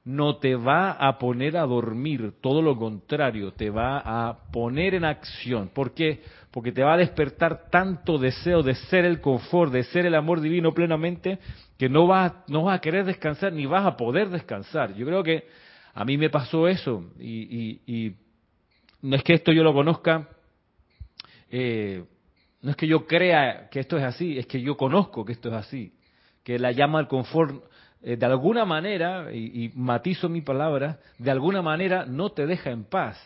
no 0.06 0.36
te 0.36 0.54
va 0.54 0.92
a 0.92 1.18
poner 1.18 1.56
a 1.56 1.66
dormir, 1.66 2.34
todo 2.40 2.62
lo 2.62 2.78
contrario, 2.78 3.52
te 3.52 3.70
va 3.70 3.98
a 3.98 4.38
poner 4.52 4.94
en 4.94 5.04
acción. 5.04 5.68
¿Por 5.74 5.94
qué? 5.94 6.22
Porque 6.52 6.70
te 6.70 6.84
va 6.84 6.94
a 6.94 6.96
despertar 6.96 7.68
tanto 7.70 8.16
deseo 8.16 8.62
de 8.62 8.76
ser 8.76 9.04
el 9.04 9.20
confort, 9.20 9.72
de 9.72 9.82
ser 9.82 10.06
el 10.06 10.14
amor 10.14 10.40
divino 10.40 10.72
plenamente, 10.72 11.40
que 11.76 11.88
no 11.88 12.06
vas, 12.06 12.32
no 12.46 12.62
vas 12.62 12.78
a 12.78 12.80
querer 12.80 13.04
descansar 13.04 13.52
ni 13.52 13.66
vas 13.66 13.84
a 13.84 13.96
poder 13.96 14.30
descansar. 14.30 14.94
Yo 14.94 15.04
creo 15.06 15.24
que 15.24 15.48
a 15.92 16.04
mí 16.04 16.16
me 16.16 16.30
pasó 16.30 16.68
eso 16.68 17.10
y, 17.18 18.14
no 19.02 19.16
es 19.16 19.24
que 19.24 19.34
esto 19.34 19.50
yo 19.50 19.64
lo 19.64 19.74
conozca, 19.74 20.28
eh, 21.50 22.04
no 22.62 22.70
es 22.70 22.76
que 22.76 22.86
yo 22.86 23.06
crea 23.06 23.68
que 23.70 23.80
esto 23.80 23.98
es 23.98 24.04
así, 24.04 24.38
es 24.38 24.46
que 24.46 24.60
yo 24.60 24.76
conozco 24.76 25.24
que 25.24 25.32
esto 25.32 25.48
es 25.48 25.54
así, 25.54 25.94
que 26.44 26.60
la 26.60 26.70
llama 26.70 27.00
al 27.00 27.08
confort 27.08 27.64
eh, 28.02 28.16
de 28.16 28.26
alguna 28.26 28.64
manera, 28.64 29.32
y, 29.32 29.70
matizo 29.74 30.28
mi 30.28 30.40
palabra, 30.40 30.98
de 31.18 31.30
alguna 31.30 31.62
manera 31.62 32.06
no 32.06 32.30
te 32.30 32.46
deja 32.46 32.70
en 32.70 32.84
paz. 32.84 33.18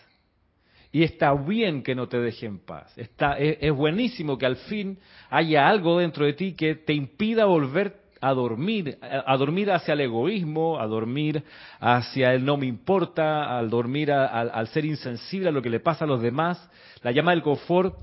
Y 0.93 1.05
está 1.05 1.33
bien 1.35 1.83
que 1.83 1.95
no 1.95 2.09
te 2.09 2.19
deje 2.19 2.47
en 2.47 2.59
paz. 2.59 2.93
Está, 2.97 3.39
es, 3.39 3.73
buenísimo 3.73 4.39
que 4.39 4.47
al 4.47 4.57
fin 4.57 4.99
haya 5.29 5.69
algo 5.69 5.99
dentro 5.99 6.25
de 6.25 6.33
ti 6.33 6.55
que 6.55 6.75
te 6.75 6.93
impida 6.93 7.45
volver 7.45 8.01
a 8.21 8.33
dormir, 8.33 8.99
a, 9.01 9.37
dormir 9.37 9.71
hacia 9.71 9.95
el 9.95 10.01
egoísmo, 10.01 10.81
a 10.81 10.87
dormir 10.87 11.45
hacia 11.79 12.35
el 12.35 12.45
no 12.45 12.57
me 12.57 12.67
importa, 12.67 13.57
al 13.57 13.71
dormir 13.71 14.11
al 14.13 14.67
ser 14.69 14.85
insensible 14.85 15.49
a 15.49 15.53
lo 15.53 15.63
que 15.63 15.71
le 15.71 15.81
pasa 15.81 16.05
a 16.05 16.09
los 16.09 16.21
demás. 16.21 16.69
La 17.03 17.13
llama 17.13 17.31
del 17.31 17.43
confort 17.43 17.97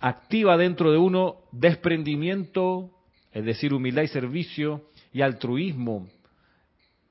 activa 0.00 0.56
dentro 0.56 0.90
de 0.90 0.98
uno 0.98 1.36
desprendimiento, 1.52 2.90
es 3.32 3.44
decir, 3.44 3.72
humildad 3.72 4.02
y 4.02 4.08
servicio, 4.08 4.82
y 5.12 5.22
altruismo. 5.22 6.08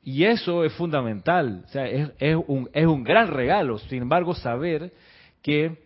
Y 0.04 0.26
eso 0.26 0.64
es 0.64 0.74
fundamental, 0.74 1.64
o 1.66 1.68
sea, 1.70 1.88
es, 1.88 2.10
es, 2.18 2.36
un, 2.48 2.70
es 2.74 2.86
un 2.88 3.04
gran 3.04 3.28
regalo. 3.28 3.78
Sin 3.78 4.02
embargo, 4.02 4.34
saber 4.34 4.92
que, 5.44 5.78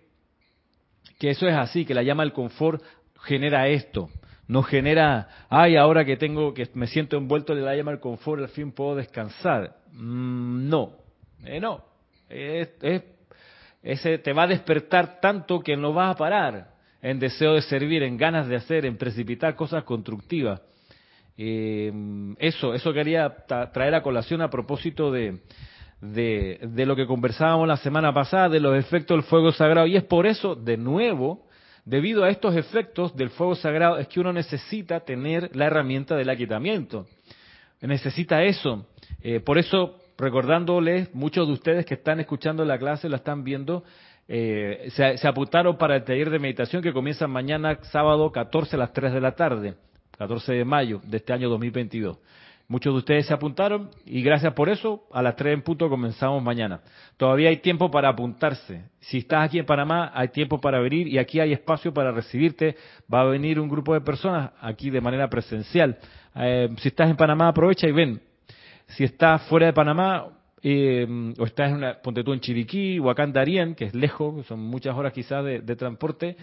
que 1.20 1.32
eso 1.32 1.48
es 1.48 1.54
así, 1.54 1.86
que 1.86 1.94
la 1.94 2.04
llama 2.04 2.24
del 2.24 2.32
confort 2.32 2.82
genera 3.24 3.68
esto. 3.68 4.10
No 4.48 4.62
genera, 4.64 5.28
ay, 5.50 5.76
ahora 5.76 6.06
que 6.06 6.18
tengo, 6.18 6.54
que 6.54 6.70
me 6.76 6.88
siento 6.88 7.18
envuelto 7.18 7.54
en 7.54 7.66
la 7.66 7.76
llama 7.76 7.92
del 7.92 8.00
confort, 8.00 8.42
al 8.42 8.50
fin 8.50 8.72
puedo 8.72 8.96
descansar. 8.96 9.76
Mm, 9.92 10.70
no, 10.70 10.94
eh, 11.44 11.60
no. 11.60 11.84
Es, 12.30 12.70
es, 12.82 13.04
ese 13.84 14.18
te 14.20 14.34
va 14.34 14.44
a 14.44 14.48
despertar 14.48 15.20
tanto 15.20 15.60
que 15.60 15.76
no 15.76 15.94
vas 15.94 16.16
a 16.16 16.18
parar 16.18 16.76
en 17.02 17.20
deseo 17.20 17.54
de 17.54 17.62
servir, 17.64 18.02
en 18.02 18.18
ganas 18.18 18.48
de 18.48 18.56
hacer, 18.56 18.86
en 18.86 18.98
precipitar 18.98 19.56
cosas 19.56 19.84
constructivas. 19.84 20.62
Eh, 21.38 21.92
eso, 22.40 22.74
eso 22.74 22.94
quería 22.94 23.36
traer 23.74 23.96
a 23.96 24.02
colación 24.02 24.42
a 24.42 24.50
propósito 24.50 25.12
de, 25.12 25.42
de, 26.02 26.86
lo 26.86 26.96
que 26.96 27.06
conversábamos 27.06 27.68
la 27.68 27.78
semana 27.78 28.14
pasada, 28.14 28.50
de 28.50 28.60
los 28.60 28.78
efectos 28.78 29.18
del 29.18 29.24
fuego 29.24 29.52
sagrado. 29.52 29.88
Y 29.88 29.98
es 29.98 30.04
por 30.04 30.28
eso, 30.28 30.56
de 30.56 30.78
nuevo, 30.78 31.48
debido 31.84 32.24
a 32.24 32.30
estos 32.30 32.56
efectos 32.56 33.16
del 33.16 33.30
fuego 33.30 33.56
sagrado, 33.56 33.98
es 33.98 34.08
que 34.08 34.20
uno 34.20 34.34
necesita 34.34 35.02
tener 35.02 35.56
la 35.56 35.66
herramienta 35.66 36.16
del 36.16 36.30
aquietamiento. 36.30 37.08
Necesita 37.82 38.44
eso. 38.44 38.88
Eh, 39.22 39.40
por 39.40 39.58
eso, 39.58 40.00
recordándoles, 40.18 41.14
muchos 41.14 41.48
de 41.48 41.54
ustedes 41.54 41.86
que 41.86 41.96
están 41.96 42.20
escuchando 42.20 42.64
la 42.66 42.80
clase, 42.80 43.10
la 43.10 43.18
están 43.18 43.44
viendo, 43.44 43.84
eh, 44.28 44.88
se, 44.92 45.18
se, 45.18 45.28
apuntaron 45.28 45.78
para 45.78 45.98
el 45.98 46.04
taller 46.04 46.32
de 46.32 46.40
meditación 46.40 46.82
que 46.82 46.94
comienza 46.94 47.28
mañana, 47.28 47.78
sábado 47.92 48.32
14 48.32 48.76
a 48.76 48.80
las 48.80 48.94
3 48.94 49.14
de 49.14 49.22
la 49.22 49.34
tarde, 49.34 49.76
14 50.18 50.54
de 50.54 50.66
mayo 50.66 51.02
de 51.06 51.18
este 51.18 51.34
año 51.34 51.50
2022. 51.50 52.18
Muchos 52.68 52.94
de 52.94 52.98
ustedes 52.98 53.28
se 53.28 53.34
apuntaron 53.34 53.92
y 54.06 54.24
gracias 54.24 54.54
por 54.54 54.70
eso, 54.70 55.04
a 55.14 55.22
las 55.22 55.36
3 55.36 55.54
en 55.54 55.62
punto 55.62 55.88
comenzamos 55.88 56.42
mañana. 56.42 56.82
Todavía 57.16 57.50
hay 57.50 57.58
tiempo 57.58 57.92
para 57.92 58.10
apuntarse. 58.10 58.86
Si 59.02 59.20
estás 59.20 59.46
aquí 59.46 59.60
en 59.60 59.68
Panamá, 59.68 60.12
hay 60.16 60.30
tiempo 60.30 60.60
para 60.60 60.80
venir 60.80 61.08
y 61.08 61.20
aquí 61.20 61.40
hay 61.40 61.54
espacio 61.54 61.94
para 61.94 62.12
recibirte. 62.12 62.76
Va 63.14 63.22
a 63.22 63.26
venir 63.26 63.60
un 63.60 63.70
grupo 63.70 63.94
de 63.94 64.02
personas 64.02 64.52
aquí 64.62 64.90
de 64.90 65.00
manera 65.00 65.30
presencial. 65.30 66.00
Eh, 66.36 66.70
si 66.80 66.88
estás 66.88 67.08
en 67.08 67.16
Panamá, 67.16 67.50
aprovecha 67.50 67.88
y 67.88 67.92
ven. 67.92 68.20
Si 68.88 69.04
estás 69.04 69.44
fuera 69.44 69.68
de 69.68 69.74
Panamá, 69.74 70.26
eh, 70.68 71.06
o 71.38 71.46
estás 71.46 71.70
en 71.70 71.78
una, 71.78 72.02
ponte 72.02 72.24
tú 72.24 72.34
en 72.34 72.40
Chiriquí 72.40 72.98
o 72.98 73.12
acá 73.12 73.24
en 73.24 73.34
Darien, 73.34 73.76
que 73.76 73.86
es 73.86 73.94
lejos, 73.94 74.44
son 74.48 74.62
muchas 74.62 74.96
horas 74.98 75.14
quizás 75.14 75.46
de, 75.46 75.76
transporte, 75.76 76.36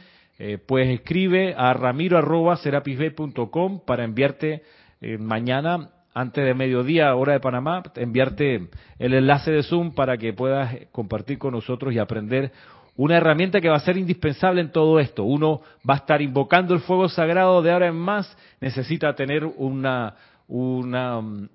eh, 0.45 0.59
pues 0.59 0.89
escribe 0.89 1.55
a 1.57 1.73
ramiro.serapisbay.com 1.73 3.83
para 3.87 4.03
enviarte 4.03 4.65
eh, 5.01 5.17
mañana 5.17 5.91
antes 6.15 6.45
de 6.45 6.53
mediodía, 6.53 7.15
hora 7.15 7.35
de 7.35 7.39
Panamá, 7.39 7.85
enviarte 7.95 8.69
el 8.99 9.15
enlace 9.15 9.53
de 9.53 9.63
Zoom 9.63 9.95
para 9.95 10.17
que 10.17 10.33
puedas 10.33 10.75
compartir 10.91 11.39
con 11.39 11.53
nosotros 11.53 11.95
y 11.95 12.01
aprender 12.01 12.51
una 12.97 13.19
herramienta 13.19 13.61
que 13.61 13.69
va 13.69 13.77
a 13.77 13.85
ser 13.85 13.97
indispensable 13.97 14.61
en 14.61 14.73
todo 14.73 14.99
esto. 14.99 15.23
Uno 15.23 15.61
va 15.89 15.95
a 15.95 15.99
estar 15.99 16.21
invocando 16.21 16.75
el 16.75 16.81
fuego 16.81 17.09
sagrado 17.09 17.63
de 17.63 17.71
ahora 17.71 17.87
en 17.87 17.95
más, 17.95 18.37
necesita 18.61 19.15
tener 19.15 19.45
una, 19.45 20.17
una 20.49 21.19
um, 21.19 21.47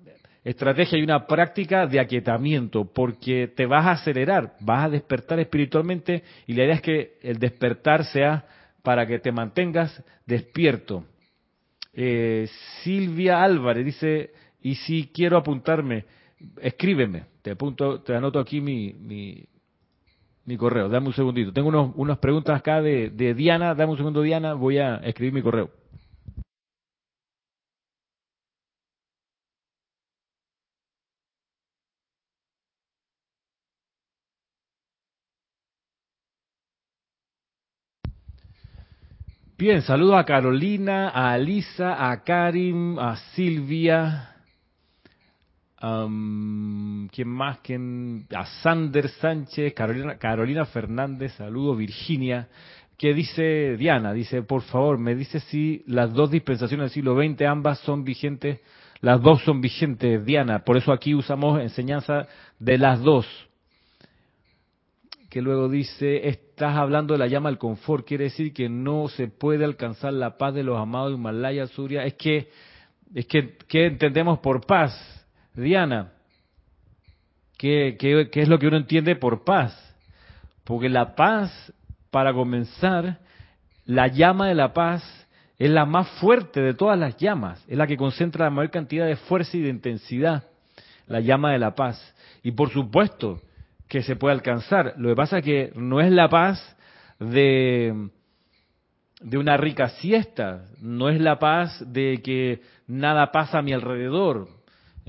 estrategia 0.42 0.98
y 0.98 1.02
una 1.02 1.26
práctica 1.26 1.86
de 1.86 2.00
aquietamiento, 2.00 2.86
porque 2.86 3.52
te 3.54 3.66
vas 3.66 3.84
a 3.84 3.90
acelerar, 3.90 4.54
vas 4.60 4.86
a 4.86 4.88
despertar 4.88 5.38
espiritualmente 5.40 6.22
y 6.46 6.54
la 6.54 6.64
idea 6.64 6.76
es 6.76 6.80
que 6.80 7.18
el 7.20 7.38
despertar 7.38 8.06
sea 8.06 8.46
para 8.82 9.06
que 9.06 9.18
te 9.18 9.32
mantengas 9.32 10.02
despierto. 10.26 11.04
Eh, 11.92 12.48
Silvia 12.82 13.42
Álvarez 13.42 13.84
dice, 13.84 14.32
y 14.62 14.74
si 14.76 15.10
quiero 15.12 15.36
apuntarme, 15.36 16.04
escríbeme. 16.60 17.24
Te 17.42 17.52
apunto, 17.52 18.00
te 18.02 18.14
anoto 18.14 18.38
aquí 18.38 18.60
mi, 18.60 18.92
mi, 18.92 20.56
correo. 20.56 20.88
Dame 20.88 21.08
un 21.08 21.14
segundito. 21.14 21.52
Tengo 21.52 21.68
unos, 21.68 21.92
unas 21.96 22.18
preguntas 22.18 22.58
acá 22.58 22.80
de, 22.80 23.10
de 23.10 23.34
Diana. 23.34 23.74
Dame 23.74 23.92
un 23.92 23.98
segundo, 23.98 24.22
Diana. 24.22 24.54
Voy 24.54 24.78
a 24.78 24.96
escribir 24.96 25.32
mi 25.32 25.42
correo. 25.42 25.70
Bien, 39.58 39.82
saludo 39.82 40.16
a 40.16 40.24
Carolina, 40.24 41.08
a 41.08 41.32
Alisa, 41.32 42.08
a 42.08 42.22
Karim, 42.22 42.96
a 42.96 43.16
Silvia, 43.34 44.36
¿Quién 45.80 47.28
más? 47.28 47.58
¿Quién? 47.64 48.26
A 48.32 48.46
Sander 48.62 49.08
Sánchez, 49.08 49.74
Carolina, 49.74 50.16
Carolina 50.16 50.64
Fernández, 50.64 51.32
saludo, 51.32 51.74
Virginia. 51.74 52.46
¿Qué 52.96 53.12
dice 53.12 53.76
Diana? 53.76 54.12
Dice, 54.12 54.42
por 54.42 54.62
favor, 54.62 54.96
me 54.96 55.16
dice 55.16 55.40
si 55.40 55.82
las 55.88 56.12
dos 56.12 56.30
dispensaciones 56.30 56.84
del 56.84 56.94
siglo 56.94 57.20
XX, 57.20 57.42
ambas 57.42 57.80
son 57.80 58.04
vigentes. 58.04 58.60
Las 59.00 59.20
dos 59.20 59.42
son 59.42 59.60
vigentes, 59.60 60.24
Diana. 60.24 60.60
Por 60.60 60.76
eso 60.76 60.92
aquí 60.92 61.16
usamos 61.16 61.60
enseñanza 61.60 62.28
de 62.60 62.78
las 62.78 63.02
dos. 63.02 63.26
Que 65.28 65.42
luego 65.42 65.68
dice, 65.68 66.28
estás 66.58 66.76
hablando 66.76 67.14
de 67.14 67.18
la 67.18 67.28
llama 67.28 67.50
del 67.50 67.58
confort. 67.58 68.04
Quiere 68.04 68.24
decir 68.24 68.52
que 68.52 68.68
no 68.68 69.06
se 69.06 69.28
puede 69.28 69.64
alcanzar 69.64 70.12
la 70.12 70.36
paz 70.36 70.54
de 70.54 70.64
los 70.64 70.76
amados 70.76 71.10
de 71.10 71.14
Himalaya, 71.14 71.68
Surya. 71.68 72.04
Es 72.04 72.14
que, 72.14 72.50
es 73.14 73.26
que, 73.26 73.56
¿qué 73.68 73.86
entendemos 73.86 74.40
por 74.40 74.66
paz? 74.66 74.92
Diana, 75.54 76.10
¿qué, 77.56 77.96
es 78.32 78.48
lo 78.48 78.58
que 78.58 78.66
uno 78.66 78.76
entiende 78.76 79.14
por 79.14 79.44
paz? 79.44 79.72
Porque 80.64 80.88
la 80.88 81.14
paz, 81.14 81.72
para 82.10 82.32
comenzar, 82.32 83.18
la 83.86 84.08
llama 84.08 84.48
de 84.48 84.56
la 84.56 84.72
paz 84.72 85.04
es 85.60 85.70
la 85.70 85.86
más 85.86 86.08
fuerte 86.20 86.60
de 86.60 86.74
todas 86.74 86.98
las 86.98 87.16
llamas, 87.18 87.64
es 87.68 87.78
la 87.78 87.86
que 87.86 87.96
concentra 87.96 88.46
la 88.46 88.50
mayor 88.50 88.72
cantidad 88.72 89.06
de 89.06 89.14
fuerza 89.14 89.56
y 89.56 89.60
de 89.60 89.68
intensidad, 89.68 90.42
la 91.06 91.20
llama 91.20 91.52
de 91.52 91.60
la 91.60 91.76
paz. 91.76 92.14
Y 92.42 92.50
por 92.50 92.70
supuesto 92.70 93.40
que 93.88 94.02
se 94.02 94.16
puede 94.16 94.34
alcanzar. 94.34 94.94
Lo 94.98 95.08
que 95.08 95.16
pasa 95.16 95.38
es 95.38 95.44
que 95.44 95.72
no 95.74 96.00
es 96.00 96.10
la 96.12 96.28
paz 96.28 96.76
de, 97.18 98.10
de 99.20 99.38
una 99.38 99.56
rica 99.56 99.88
siesta, 99.88 100.66
no 100.80 101.08
es 101.08 101.20
la 101.20 101.38
paz 101.38 101.82
de 101.92 102.20
que 102.22 102.60
nada 102.86 103.32
pasa 103.32 103.58
a 103.58 103.62
mi 103.62 103.72
alrededor, 103.72 104.48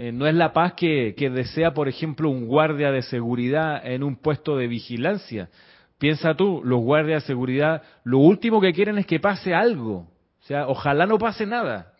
eh, 0.01 0.13
no 0.13 0.27
es 0.27 0.33
la 0.33 0.53
paz 0.53 0.75
que, 0.75 1.13
desea, 1.17 1.73
por 1.73 1.89
ejemplo, 1.89 2.29
un 2.29 2.47
guardia 2.47 2.89
de 2.89 3.01
seguridad 3.01 3.85
en 3.85 4.01
un 4.01 4.15
puesto 4.15 4.55
de 4.55 4.67
vigilancia. 4.67 5.49
Piensa 5.97 6.35
tú, 6.35 6.61
los 6.63 6.79
guardias 6.79 7.23
de 7.23 7.27
seguridad, 7.27 7.83
lo 8.05 8.19
último 8.19 8.61
que 8.61 8.71
quieren 8.71 8.97
es 8.97 9.05
que 9.05 9.19
pase 9.19 9.53
algo. 9.53 10.07
O 10.39 10.43
sea, 10.43 10.69
ojalá 10.69 11.05
no 11.05 11.17
pase 11.17 11.45
nada. 11.45 11.91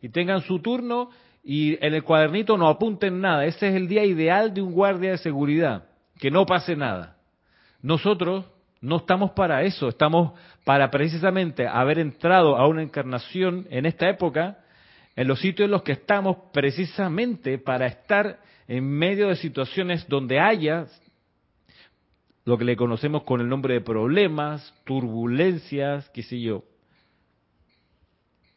Y 0.00 0.10
tengan 0.10 0.42
su 0.42 0.60
turno 0.60 1.10
y 1.42 1.84
en 1.84 1.92
el 1.94 2.04
cuadernito 2.04 2.56
no 2.56 2.68
apunten 2.68 3.20
nada. 3.20 3.44
Ese 3.44 3.70
es 3.70 3.74
el 3.74 3.88
día 3.88 4.04
ideal 4.04 4.54
de 4.54 4.62
un 4.62 4.72
guardia 4.72 5.10
de 5.10 5.18
seguridad, 5.18 5.89
que 6.20 6.30
no 6.30 6.46
pase 6.46 6.76
nada. 6.76 7.16
Nosotros 7.82 8.44
no 8.80 8.96
estamos 8.96 9.32
para 9.32 9.62
eso, 9.62 9.88
estamos 9.88 10.38
para 10.64 10.90
precisamente 10.90 11.66
haber 11.66 11.98
entrado 11.98 12.56
a 12.56 12.66
una 12.66 12.82
encarnación 12.82 13.66
en 13.70 13.86
esta 13.86 14.08
época 14.08 14.58
en 15.16 15.28
los 15.28 15.40
sitios 15.40 15.66
en 15.66 15.72
los 15.72 15.82
que 15.82 15.92
estamos 15.92 16.36
precisamente 16.52 17.58
para 17.58 17.86
estar 17.86 18.38
en 18.68 18.88
medio 18.88 19.28
de 19.28 19.36
situaciones 19.36 20.06
donde 20.08 20.38
haya 20.38 20.86
lo 22.44 22.56
que 22.56 22.64
le 22.64 22.76
conocemos 22.76 23.24
con 23.24 23.40
el 23.40 23.48
nombre 23.48 23.74
de 23.74 23.80
problemas, 23.80 24.74
turbulencias, 24.84 26.08
qué 26.10 26.22
sé 26.22 26.40
yo, 26.40 26.64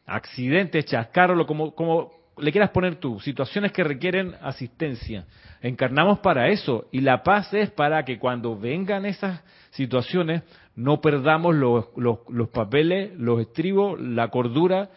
accidentes, 0.06 0.86
chascarros, 0.86 1.46
como, 1.46 1.74
como 1.74 2.12
le 2.38 2.52
quieras 2.52 2.70
poner 2.70 2.96
tú, 2.96 3.20
situaciones 3.20 3.72
que 3.72 3.84
requieren 3.84 4.34
asistencia. 4.42 5.26
Encarnamos 5.62 6.18
para 6.18 6.48
eso 6.48 6.86
y 6.92 7.00
la 7.00 7.22
paz 7.22 7.52
es 7.54 7.70
para 7.70 8.04
que 8.04 8.18
cuando 8.18 8.58
vengan 8.58 9.06
esas 9.06 9.42
situaciones 9.70 10.42
no 10.76 11.00
perdamos 11.00 11.54
los, 11.54 11.86
los, 11.96 12.18
los 12.28 12.48
papeles, 12.48 13.12
los 13.16 13.40
estribos, 13.40 14.00
la 14.00 14.28
cordura 14.28 14.90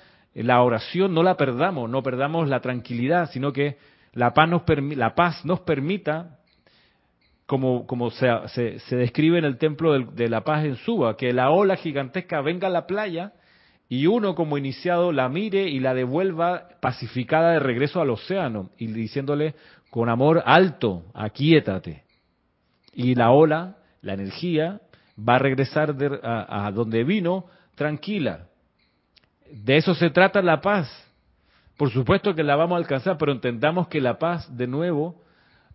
la 0.43 0.62
oración 0.62 1.13
no 1.13 1.23
la 1.23 1.36
perdamos, 1.36 1.89
no 1.89 2.04
perdamos 2.04 2.47
la 2.47 2.60
tranquilidad, 2.60 3.32
sino 3.32 3.52
que 3.52 3.78
la 4.13 4.34
paz 4.34 4.47
nos, 4.47 4.62
la 4.95 5.15
paz 5.15 5.43
nos 5.45 5.62
permita, 5.62 6.39
como, 7.47 7.88
como 7.88 8.12
se, 8.12 8.28
se, 8.80 8.95
describe 8.95 9.39
en 9.39 9.45
el 9.45 9.58
templo 9.58 10.00
de, 10.00 10.30
la 10.30 10.43
paz 10.43 10.65
en 10.65 10.76
Suba, 10.76 11.17
que 11.17 11.34
la 11.34 11.50
ola 11.50 11.76
gigantesca 11.76 12.41
venga 12.41 12.67
a 12.67 12.71
la 12.71 12.86
playa 12.86 13.34
y 13.89 14.08
uno 14.08 14.36
como 14.36 14.58
iniciado 14.58 15.12
la 15.12 15.30
mire 15.30 15.69
y 15.69 15.80
la 15.80 15.93
devuelva 15.93 16.69
pacificada 16.82 17.52
de 17.52 17.60
regreso 17.60 18.02
al 18.02 18.10
océano 18.10 18.69
y 18.78 18.88
diciéndole 18.88 19.56
con 19.89 20.10
amor 20.10 20.43
alto, 20.45 21.06
aquíétate. 21.13 22.04
Y 22.93 23.15
la 23.15 23.32
ola, 23.32 23.78
la 24.02 24.13
energía, 24.13 24.82
va 25.17 25.36
a 25.36 25.39
regresar 25.39 25.95
a 26.23 26.71
donde 26.71 27.04
vino 27.04 27.45
tranquila, 27.76 28.47
de 29.52 29.78
eso 29.78 29.95
se 29.95 30.10
trata 30.10 30.41
la 30.41 30.62
paz. 30.62 30.89
Por 31.78 31.91
supuesto 31.91 32.34
que 32.34 32.43
la 32.43 32.56
vamos 32.56 32.76
a 32.76 32.80
alcanzar, 32.80 33.17
pero 33.17 33.32
entendamos 33.32 33.88
que 33.88 34.02
la 34.02 34.17
paz, 34.17 34.56
de 34.56 34.67
nuevo, 34.67 35.21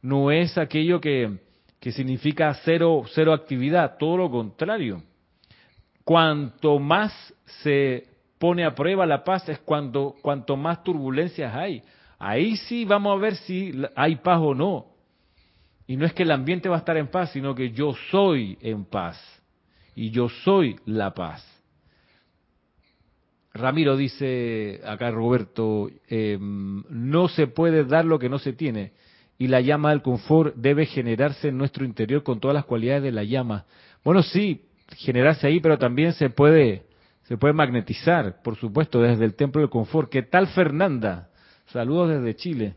no 0.00 0.30
es 0.30 0.58
aquello 0.58 1.00
que, 1.00 1.38
que 1.80 1.92
significa 1.92 2.52
cero, 2.64 3.04
cero 3.14 3.32
actividad, 3.32 3.96
todo 3.98 4.16
lo 4.16 4.30
contrario. 4.30 5.02
Cuanto 6.04 6.80
más 6.80 7.12
se 7.62 8.06
pone 8.38 8.64
a 8.64 8.74
prueba 8.74 9.06
la 9.06 9.24
paz 9.24 9.48
es 9.48 9.58
cuando, 9.60 10.16
cuanto 10.22 10.56
más 10.56 10.82
turbulencias 10.82 11.54
hay. 11.54 11.82
Ahí 12.18 12.56
sí 12.56 12.84
vamos 12.84 13.16
a 13.16 13.20
ver 13.20 13.36
si 13.36 13.72
hay 13.94 14.16
paz 14.16 14.40
o 14.40 14.54
no. 14.54 14.86
Y 15.86 15.96
no 15.96 16.06
es 16.06 16.12
que 16.12 16.22
el 16.22 16.30
ambiente 16.30 16.68
va 16.68 16.76
a 16.76 16.78
estar 16.78 16.96
en 16.96 17.08
paz, 17.08 17.32
sino 17.32 17.54
que 17.54 17.70
yo 17.70 17.94
soy 18.10 18.58
en 18.60 18.84
paz. 18.84 19.20
Y 19.94 20.10
yo 20.10 20.28
soy 20.28 20.76
la 20.86 21.12
paz. 21.12 21.46
Ramiro 23.54 23.96
dice 23.96 24.80
acá 24.86 25.10
Roberto, 25.10 25.90
em, 26.08 26.82
no 26.88 27.28
se 27.28 27.46
puede 27.46 27.84
dar 27.84 28.06
lo 28.06 28.18
que 28.18 28.30
no 28.30 28.38
se 28.38 28.54
tiene 28.54 28.92
y 29.42 29.48
la 29.48 29.60
llama 29.60 29.90
del 29.90 30.02
confort 30.02 30.54
debe 30.54 30.86
generarse 30.86 31.48
en 31.48 31.58
nuestro 31.58 31.84
interior 31.84 32.22
con 32.22 32.38
todas 32.38 32.54
las 32.54 32.64
cualidades 32.64 33.02
de 33.02 33.10
la 33.10 33.24
llama. 33.24 33.64
Bueno, 34.04 34.22
sí, 34.22 34.66
generarse 34.98 35.48
ahí, 35.48 35.58
pero 35.58 35.78
también 35.78 36.12
se 36.12 36.30
puede 36.30 36.84
se 37.32 37.38
puede 37.38 37.54
magnetizar, 37.54 38.42
por 38.42 38.56
supuesto, 38.56 39.00
desde 39.00 39.24
el 39.24 39.34
templo 39.34 39.62
del 39.62 39.70
confort. 39.70 40.10
¿Qué 40.10 40.20
tal 40.20 40.48
Fernanda? 40.48 41.30
Saludos 41.68 42.10
desde 42.10 42.36
Chile 42.36 42.74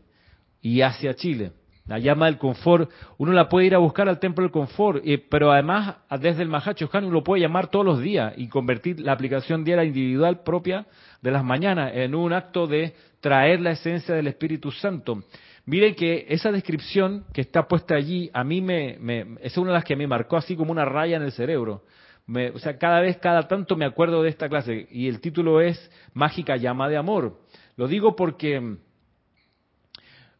y 0.62 0.80
hacia 0.80 1.12
Chile. 1.12 1.52
La 1.84 1.98
llama 1.98 2.24
del 2.24 2.38
confort, 2.38 2.90
uno 3.18 3.34
la 3.34 3.50
puede 3.50 3.66
ir 3.66 3.74
a 3.74 3.78
buscar 3.80 4.08
al 4.08 4.18
templo 4.18 4.44
del 4.44 4.50
confort, 4.50 5.04
pero 5.28 5.52
además 5.52 5.96
desde 6.22 6.40
el 6.40 6.48
Mahacho 6.48 6.88
uno 6.90 7.10
lo 7.10 7.22
puede 7.22 7.42
llamar 7.42 7.66
todos 7.66 7.84
los 7.84 8.00
días 8.00 8.32
y 8.38 8.48
convertir 8.48 8.98
la 8.98 9.12
aplicación 9.12 9.62
diaria 9.62 9.84
individual 9.84 10.42
propia 10.42 10.86
de 11.20 11.30
las 11.32 11.44
mañanas 11.44 11.92
en 11.94 12.14
un 12.14 12.32
acto 12.32 12.66
de 12.66 12.94
traer 13.20 13.60
la 13.60 13.72
esencia 13.72 14.14
del 14.14 14.28
Espíritu 14.28 14.72
Santo. 14.72 15.22
Miren 15.66 15.94
que 15.94 16.24
esa 16.30 16.50
descripción 16.50 17.26
que 17.34 17.42
está 17.42 17.68
puesta 17.68 17.94
allí, 17.94 18.30
a 18.32 18.42
mí 18.42 18.62
me, 18.62 19.36
es 19.42 19.58
una 19.58 19.72
de 19.72 19.74
las 19.74 19.84
que 19.84 19.96
me 19.96 20.06
marcó 20.06 20.38
así 20.38 20.56
como 20.56 20.72
una 20.72 20.86
raya 20.86 21.18
en 21.18 21.24
el 21.24 21.32
cerebro. 21.32 21.82
O 22.28 22.58
sea, 22.58 22.76
cada 22.78 23.00
vez, 23.00 23.18
cada 23.18 23.46
tanto 23.46 23.76
me 23.76 23.84
acuerdo 23.84 24.22
de 24.22 24.30
esta 24.30 24.48
clase 24.48 24.88
y 24.90 25.06
el 25.08 25.20
título 25.20 25.60
es 25.60 25.90
Mágica 26.12 26.56
llama 26.56 26.88
de 26.88 26.96
amor. 26.96 27.38
Lo 27.76 27.86
digo 27.86 28.16
porque 28.16 28.78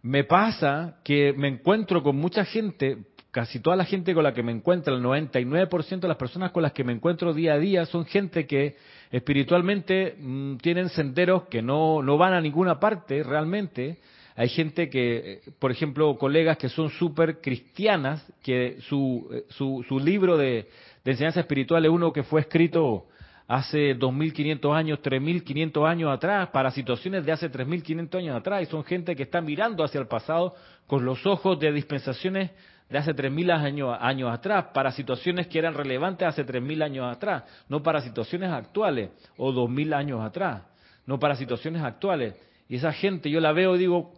me 0.03 0.25
pasa 0.25 0.99
que 1.05 1.33
me 1.33 1.49
encuentro 1.49 2.03
con 2.03 2.17
mucha 2.17 2.45
gente, 2.45 2.99
casi 3.31 3.61
toda 3.61 3.77
la 3.77 3.85
gente 3.85 4.15
con 4.15 4.25
la 4.25 4.35
que 4.35 4.43
me 4.43 4.53
encuentro, 4.53 4.97
el 4.97 5.03
99% 5.03 6.01
de 6.01 6.09
las 6.09 6.17
personas 6.17 6.51
con 6.51 6.63
las 6.63 6.73
que 6.73 6.85
me 6.85 6.93
encuentro 6.93 7.35
día 7.35 7.55
a 7.55 7.59
día 7.59 7.87
son 7.87 8.05
gente 8.07 8.47
que 8.47 8.77
espiritualmente 9.11 10.17
mm, 10.19 10.57
tienen 10.57 10.89
senderos 10.89 11.45
que 11.45 11.63
no, 11.63 12.03
no 12.03 12.19
van 12.19 12.33
a 12.33 12.41
ninguna 12.41 12.81
parte 12.81 13.23
realmente. 13.23 13.99
Hay 14.35 14.49
gente 14.49 14.91
que, 14.91 15.41
por 15.59 15.71
ejemplo, 15.71 16.17
colegas 16.19 16.59
que 16.59 16.69
son 16.69 16.91
súper 16.91 17.41
cristianas, 17.41 18.25
que 18.43 18.77
su, 18.83 19.29
eh, 19.33 19.45
su, 19.49 19.85
su 19.89 19.99
libro 19.99 20.37
de, 20.37 20.69
de 21.07 21.13
enseñanza 21.13 21.39
espiritual 21.39 21.85
es 21.85 21.91
uno 21.93 22.13
que 22.13 22.25
fue 22.25 22.41
escrito 22.41 23.07
hace 23.47 23.97
2.500 23.97 24.77
años, 24.77 24.99
3.500 25.01 25.89
años 25.89 26.13
atrás, 26.13 26.49
para 26.49 26.73
situaciones 26.73 27.25
de 27.25 27.31
hace 27.31 27.49
3.500 27.49 28.19
años 28.19 28.37
atrás, 28.37 28.63
y 28.65 28.67
son 28.67 28.83
gente 28.83 29.15
que 29.15 29.23
está 29.23 29.41
mirando 29.41 29.85
hacia 29.85 30.01
el 30.01 30.09
pasado 30.09 30.57
con 30.89 31.05
los 31.05 31.25
ojos 31.25 31.61
de 31.61 31.71
dispensaciones 31.71 32.51
de 32.91 32.99
hace 32.99 33.15
3.000 33.15 33.53
años, 33.53 33.97
años 34.01 34.35
atrás, 34.35 34.65
para 34.75 34.91
situaciones 34.91 35.47
que 35.47 35.61
eran 35.61 35.75
relevantes 35.75 36.27
hace 36.27 36.45
3.000 36.45 36.83
años 36.83 37.17
atrás, 37.17 37.45
no 37.69 37.85
para 37.85 38.01
situaciones 38.01 38.51
actuales 38.51 39.11
o 39.37 39.53
2.000 39.53 39.95
años 39.95 40.25
atrás, 40.25 40.63
no 41.07 41.21
para 41.21 41.37
situaciones 41.37 41.83
actuales. 41.83 42.35
Y 42.69 42.75
esa 42.75 42.93
gente, 42.93 43.31
yo 43.31 43.39
la 43.39 43.53
veo 43.53 43.77
digo, 43.77 44.13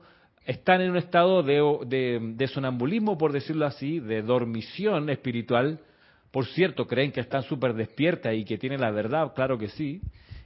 están 0.47 0.81
en 0.81 0.93
un 0.93 0.97
estado 0.97 1.43
de, 1.43 1.61
de, 1.85 2.19
de 2.35 2.49
sonambulismo, 2.49 3.19
por 3.19 3.33
decirlo 3.33 3.67
así, 3.67 4.01
de 4.01 4.23
dormición 4.23 5.11
espiritual, 5.11 5.81
por 6.31 6.47
cierto, 6.47 6.87
creen 6.87 7.13
que 7.13 7.21
están 7.21 7.43
súper 7.43 7.75
despiertas 7.75 8.35
y 8.35 8.45
que 8.45 8.59
tienen 8.59 8.81
la 8.81 8.91
verdad, 8.91 9.33
claro 9.35 9.59
que 9.59 9.69
sí, 9.69 10.01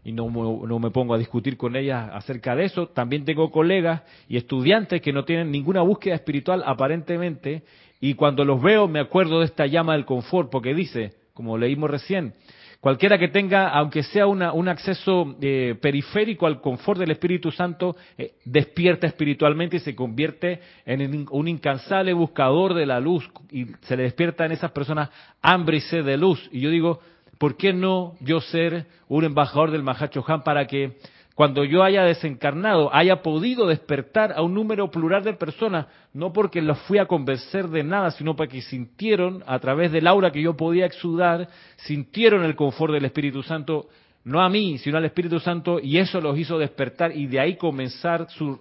y 0.04 0.12
no, 0.12 0.28
no, 0.30 0.78
me 0.78 0.90
pongo 0.90 1.14
a 1.14 1.18
discutir 1.18 1.56
con 1.56 1.76
ellas 1.76 2.10
acerca 2.12 2.56
de 2.56 2.64
eso. 2.64 2.88
También 2.88 3.24
tengo 3.24 3.50
colegas 3.50 4.02
y 4.28 4.36
estudiantes 4.36 5.00
que 5.00 5.12
no 5.12 5.24
tienen 5.24 5.50
ninguna 5.50 5.82
búsqueda 5.82 6.16
espiritual 6.16 6.62
aparentemente, 6.66 7.62
y 8.00 8.14
cuando 8.14 8.44
los 8.44 8.60
veo 8.60 8.88
me 8.88 9.00
acuerdo 9.00 9.40
de 9.40 9.46
esta 9.46 9.66
llama 9.66 9.92
del 9.92 10.04
confort, 10.04 10.50
porque 10.50 10.74
dice, 10.74 11.14
como 11.34 11.56
leímos 11.56 11.90
recién, 11.90 12.34
Cualquiera 12.82 13.16
que 13.16 13.28
tenga, 13.28 13.68
aunque 13.68 14.02
sea 14.02 14.26
un 14.26 14.68
acceso 14.68 15.36
eh, 15.40 15.76
periférico 15.80 16.48
al 16.48 16.60
confort 16.60 16.98
del 16.98 17.12
Espíritu 17.12 17.52
Santo, 17.52 17.94
eh, 18.18 18.32
despierta 18.44 19.06
espiritualmente 19.06 19.76
y 19.76 19.78
se 19.78 19.94
convierte 19.94 20.60
en 20.84 21.28
un 21.30 21.46
incansable 21.46 22.12
buscador 22.12 22.74
de 22.74 22.84
la 22.84 22.98
luz 22.98 23.30
y 23.52 23.66
se 23.82 23.96
le 23.96 24.02
despierta 24.02 24.46
en 24.46 24.50
esas 24.50 24.72
personas 24.72 25.10
hambre 25.42 25.76
y 25.76 25.80
sed 25.80 26.04
de 26.04 26.16
luz. 26.16 26.48
Y 26.50 26.58
yo 26.58 26.70
digo, 26.70 26.98
¿por 27.38 27.56
qué 27.56 27.72
no 27.72 28.16
yo 28.18 28.40
ser 28.40 28.86
un 29.06 29.22
embajador 29.22 29.70
del 29.70 29.84
Mahacho 29.84 30.24
Han 30.26 30.42
para 30.42 30.66
que 30.66 30.96
cuando 31.34 31.64
yo 31.64 31.82
haya 31.82 32.04
desencarnado, 32.04 32.94
haya 32.94 33.22
podido 33.22 33.66
despertar 33.66 34.32
a 34.32 34.42
un 34.42 34.54
número 34.54 34.90
plural 34.90 35.24
de 35.24 35.32
personas, 35.32 35.86
no 36.12 36.32
porque 36.32 36.60
los 36.60 36.78
fui 36.80 36.98
a 36.98 37.06
convencer 37.06 37.68
de 37.68 37.82
nada, 37.82 38.10
sino 38.10 38.36
porque 38.36 38.60
sintieron, 38.60 39.42
a 39.46 39.58
través 39.58 39.92
del 39.92 40.06
aura 40.06 40.30
que 40.30 40.42
yo 40.42 40.56
podía 40.56 40.86
exudar, 40.86 41.48
sintieron 41.76 42.44
el 42.44 42.54
confort 42.54 42.92
del 42.92 43.06
Espíritu 43.06 43.42
Santo, 43.42 43.88
no 44.24 44.40
a 44.40 44.48
mí, 44.48 44.78
sino 44.78 44.98
al 44.98 45.04
Espíritu 45.04 45.40
Santo, 45.40 45.80
y 45.80 45.98
eso 45.98 46.20
los 46.20 46.38
hizo 46.38 46.58
despertar 46.58 47.16
y 47.16 47.26
de 47.26 47.40
ahí 47.40 47.56
comenzar 47.56 48.28
su 48.30 48.60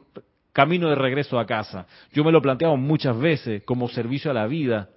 camino 0.54 0.90
de 0.90 0.96
regreso 0.96 1.40
a 1.40 1.46
casa. 1.46 1.86
Yo 2.14 2.24
me 2.24 2.32
lo 2.32 2.42
planteaba 2.42 2.76
muchas 2.76 3.18
veces 3.20 3.64
como 3.64 3.90
servicio 3.90 4.32
a 4.32 4.34
la 4.34 4.48
vida, 4.48 4.90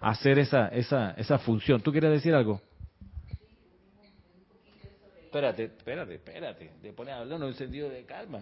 hacer 0.00 0.38
esa, 0.38 0.68
esa, 0.68 1.12
esa 1.12 1.38
función. 1.38 1.80
¿Tú 1.80 1.92
quieres 1.92 2.10
decir 2.10 2.34
algo? 2.34 2.60
Espérate, 5.32 5.64
espérate, 5.64 6.14
espérate. 6.14 6.70
De 6.82 6.92
poner 6.92 7.14
a 7.14 7.22
en 7.22 7.42
un 7.42 7.54
sentido 7.54 7.88
de 7.88 8.04
calma. 8.04 8.40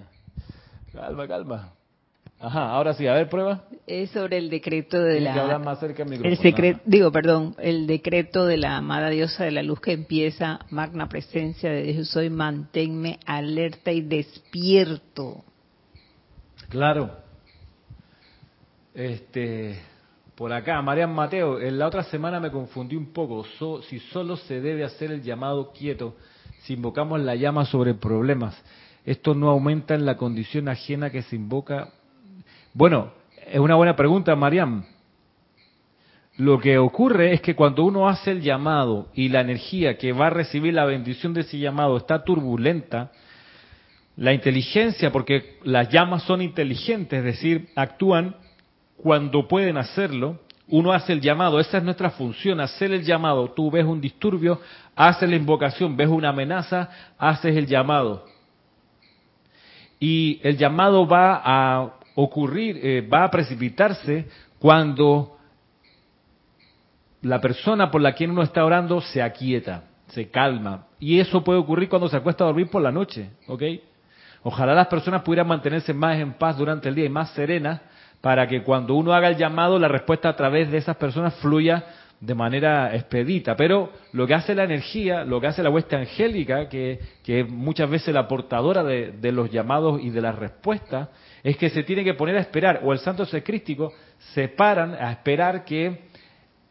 Calma, 0.92 1.28
calma. 1.28 1.72
Ajá, 2.40 2.70
ahora 2.70 2.94
sí, 2.94 3.06
a 3.06 3.14
ver, 3.14 3.28
prueba. 3.28 3.64
Es 3.86 4.10
sobre 4.10 4.38
el 4.38 4.50
decreto 4.50 5.00
de 5.00 5.20
la. 5.20 5.34
Que 5.34 5.40
hablar 5.40 5.64
más 5.64 5.78
cerca 5.78 6.04
del 6.04 6.26
el 6.26 6.38
secreto, 6.38 6.80
digo, 6.84 7.12
perdón, 7.12 7.54
el 7.58 7.86
decreto 7.86 8.44
de 8.44 8.56
la 8.56 8.78
amada 8.78 9.08
diosa 9.10 9.44
de 9.44 9.52
la 9.52 9.62
luz 9.62 9.80
que 9.80 9.92
empieza, 9.92 10.60
magna 10.70 11.08
presencia 11.08 11.70
de 11.70 11.82
Dios 11.84 12.08
soy, 12.08 12.28
manténme 12.28 13.20
alerta 13.24 13.92
y 13.92 14.00
despierto. 14.00 15.44
Claro. 16.70 17.10
Este, 18.94 19.78
por 20.34 20.52
acá, 20.52 20.82
Marian 20.82 21.14
Mateo, 21.14 21.60
en 21.60 21.78
la 21.78 21.86
otra 21.86 22.02
semana 22.04 22.40
me 22.40 22.50
confundí 22.50 22.96
un 22.96 23.12
poco. 23.12 23.44
si 23.82 24.00
solo 24.00 24.36
se 24.36 24.60
debe 24.60 24.82
hacer 24.82 25.12
el 25.12 25.22
llamado 25.22 25.72
quieto 25.72 26.16
si 26.62 26.74
invocamos 26.74 27.20
la 27.20 27.34
llama 27.34 27.64
sobre 27.64 27.94
problemas, 27.94 28.60
esto 29.04 29.34
no 29.34 29.50
aumenta 29.50 29.94
en 29.94 30.04
la 30.04 30.16
condición 30.16 30.68
ajena 30.68 31.10
que 31.10 31.22
se 31.22 31.36
invoca. 31.36 31.88
Bueno, 32.74 33.12
es 33.50 33.58
una 33.58 33.74
buena 33.74 33.96
pregunta, 33.96 34.36
Mariam. 34.36 34.84
Lo 36.36 36.58
que 36.58 36.78
ocurre 36.78 37.34
es 37.34 37.40
que 37.40 37.54
cuando 37.54 37.84
uno 37.84 38.08
hace 38.08 38.30
el 38.30 38.40
llamado 38.40 39.08
y 39.14 39.28
la 39.28 39.40
energía 39.40 39.98
que 39.98 40.12
va 40.12 40.28
a 40.28 40.30
recibir 40.30 40.74
la 40.74 40.84
bendición 40.84 41.34
de 41.34 41.42
ese 41.42 41.58
llamado 41.58 41.96
está 41.96 42.24
turbulenta, 42.24 43.10
la 44.16 44.32
inteligencia, 44.32 45.10
porque 45.12 45.58
las 45.64 45.88
llamas 45.88 46.22
son 46.24 46.42
inteligentes, 46.42 47.18
es 47.18 47.24
decir, 47.24 47.68
actúan 47.74 48.36
cuando 48.96 49.48
pueden 49.48 49.76
hacerlo, 49.76 50.38
uno 50.70 50.92
hace 50.92 51.12
el 51.12 51.20
llamado, 51.20 51.58
esa 51.60 51.78
es 51.78 51.84
nuestra 51.84 52.10
función, 52.10 52.60
hacer 52.60 52.92
el 52.92 53.04
llamado. 53.04 53.50
Tú 53.50 53.70
ves 53.70 53.84
un 53.84 54.00
disturbio, 54.00 54.60
haces 54.94 55.28
la 55.28 55.36
invocación, 55.36 55.96
ves 55.96 56.08
una 56.08 56.30
amenaza, 56.30 56.88
haces 57.18 57.56
el 57.56 57.66
llamado. 57.66 58.24
Y 59.98 60.40
el 60.42 60.56
llamado 60.56 61.06
va 61.06 61.42
a 61.44 61.94
ocurrir, 62.14 62.78
eh, 62.82 63.00
va 63.06 63.24
a 63.24 63.30
precipitarse 63.30 64.28
cuando 64.58 65.36
la 67.22 67.40
persona 67.40 67.90
por 67.90 68.00
la 68.00 68.14
que 68.14 68.26
uno 68.26 68.42
está 68.42 68.64
orando 68.64 69.00
se 69.00 69.22
aquieta, 69.22 69.84
se 70.08 70.30
calma. 70.30 70.86
Y 70.98 71.20
eso 71.20 71.44
puede 71.44 71.58
ocurrir 71.58 71.88
cuando 71.88 72.08
se 72.08 72.16
acuesta 72.16 72.44
a 72.44 72.46
dormir 72.46 72.70
por 72.70 72.82
la 72.82 72.92
noche, 72.92 73.30
¿ok? 73.46 73.62
Ojalá 74.42 74.74
las 74.74 74.86
personas 74.86 75.22
pudieran 75.22 75.48
mantenerse 75.48 75.92
más 75.92 76.18
en 76.18 76.32
paz 76.34 76.56
durante 76.56 76.88
el 76.88 76.94
día 76.94 77.04
y 77.04 77.10
más 77.10 77.30
serenas 77.30 77.80
para 78.20 78.46
que 78.46 78.62
cuando 78.62 78.94
uno 78.94 79.12
haga 79.12 79.28
el 79.28 79.36
llamado, 79.36 79.78
la 79.78 79.88
respuesta 79.88 80.28
a 80.28 80.36
través 80.36 80.70
de 80.70 80.78
esas 80.78 80.96
personas 80.96 81.34
fluya 81.36 81.84
de 82.20 82.34
manera 82.34 82.94
expedita. 82.94 83.56
Pero 83.56 83.90
lo 84.12 84.26
que 84.26 84.34
hace 84.34 84.54
la 84.54 84.64
energía, 84.64 85.24
lo 85.24 85.40
que 85.40 85.46
hace 85.46 85.62
la 85.62 85.70
hueste 85.70 85.96
angélica, 85.96 86.68
que, 86.68 87.00
que 87.24 87.40
es 87.40 87.48
muchas 87.48 87.88
veces 87.88 88.12
la 88.12 88.28
portadora 88.28 88.84
de, 88.84 89.32
los 89.32 89.50
llamados 89.50 90.00
y 90.02 90.10
de 90.10 90.20
las 90.20 90.38
respuestas, 90.38 91.08
es 91.42 91.56
que 91.56 91.70
se 91.70 91.82
tiene 91.82 92.04
que 92.04 92.14
poner 92.14 92.36
a 92.36 92.40
esperar, 92.40 92.80
o 92.84 92.92
el 92.92 92.98
santo 92.98 93.24
secrístico 93.24 93.92
se 94.34 94.48
paran 94.48 94.94
a 94.94 95.10
esperar 95.12 95.64
que 95.64 96.10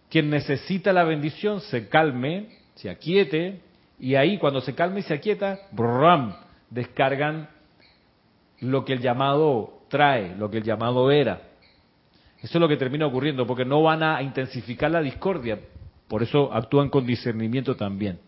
quien 0.10 0.30
necesita 0.30 0.94
la 0.94 1.04
bendición 1.04 1.62
se 1.62 1.90
calme, 1.90 2.50
se 2.76 2.90
aquiete, 2.90 3.62
y 4.00 4.16
ahí 4.16 4.38
cuando 4.38 4.62
se 4.62 4.76
calme 4.76 5.00
y 5.00 5.04
se 5.04 5.16
aquieta, 5.16 5.60
¡bram! 5.72 6.36
descargan 6.70 7.50
lo 8.60 8.86
que 8.86 8.94
el 8.94 9.00
llamado 9.00 9.79
trae, 9.90 10.36
lo 10.38 10.50
que 10.50 10.60
el 10.60 10.64
llamado 10.64 11.12
era. 11.12 11.42
Eso 12.42 12.58
es 12.58 12.62
lo 12.62 12.70
que 12.70 12.78
termina 12.78 13.06
ocurriendo, 13.06 13.46
porque 13.46 13.66
no 13.66 13.84
van 13.84 14.02
a 14.02 14.22
intensificar 14.22 14.90
la 14.92 15.02
discordia, 15.02 15.60
por 16.08 16.24
eso 16.24 16.54
actúan 16.54 16.90
con 16.90 17.06
discernimiento 17.06 17.76
también. 17.76 18.20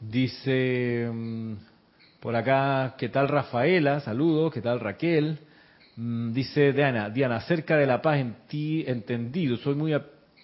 Dice 0.00 1.10
mm, 1.12 1.54
por 2.20 2.34
acá, 2.34 2.94
¿qué 2.98 3.08
tal 3.08 3.28
Rafaela? 3.28 4.00
Saludos, 4.00 4.52
¿qué 4.52 4.62
tal 4.62 4.80
Raquel? 4.80 5.38
Mm, 5.96 6.32
dice 6.32 6.72
Diana, 6.72 7.10
Diana, 7.10 7.36
acerca 7.36 7.76
de 7.76 7.86
la 7.86 8.00
paz 8.00 8.18
en 8.18 8.34
ti 8.48 8.84
entendido, 8.86 9.56
soy 9.58 9.74
muy 9.74 9.92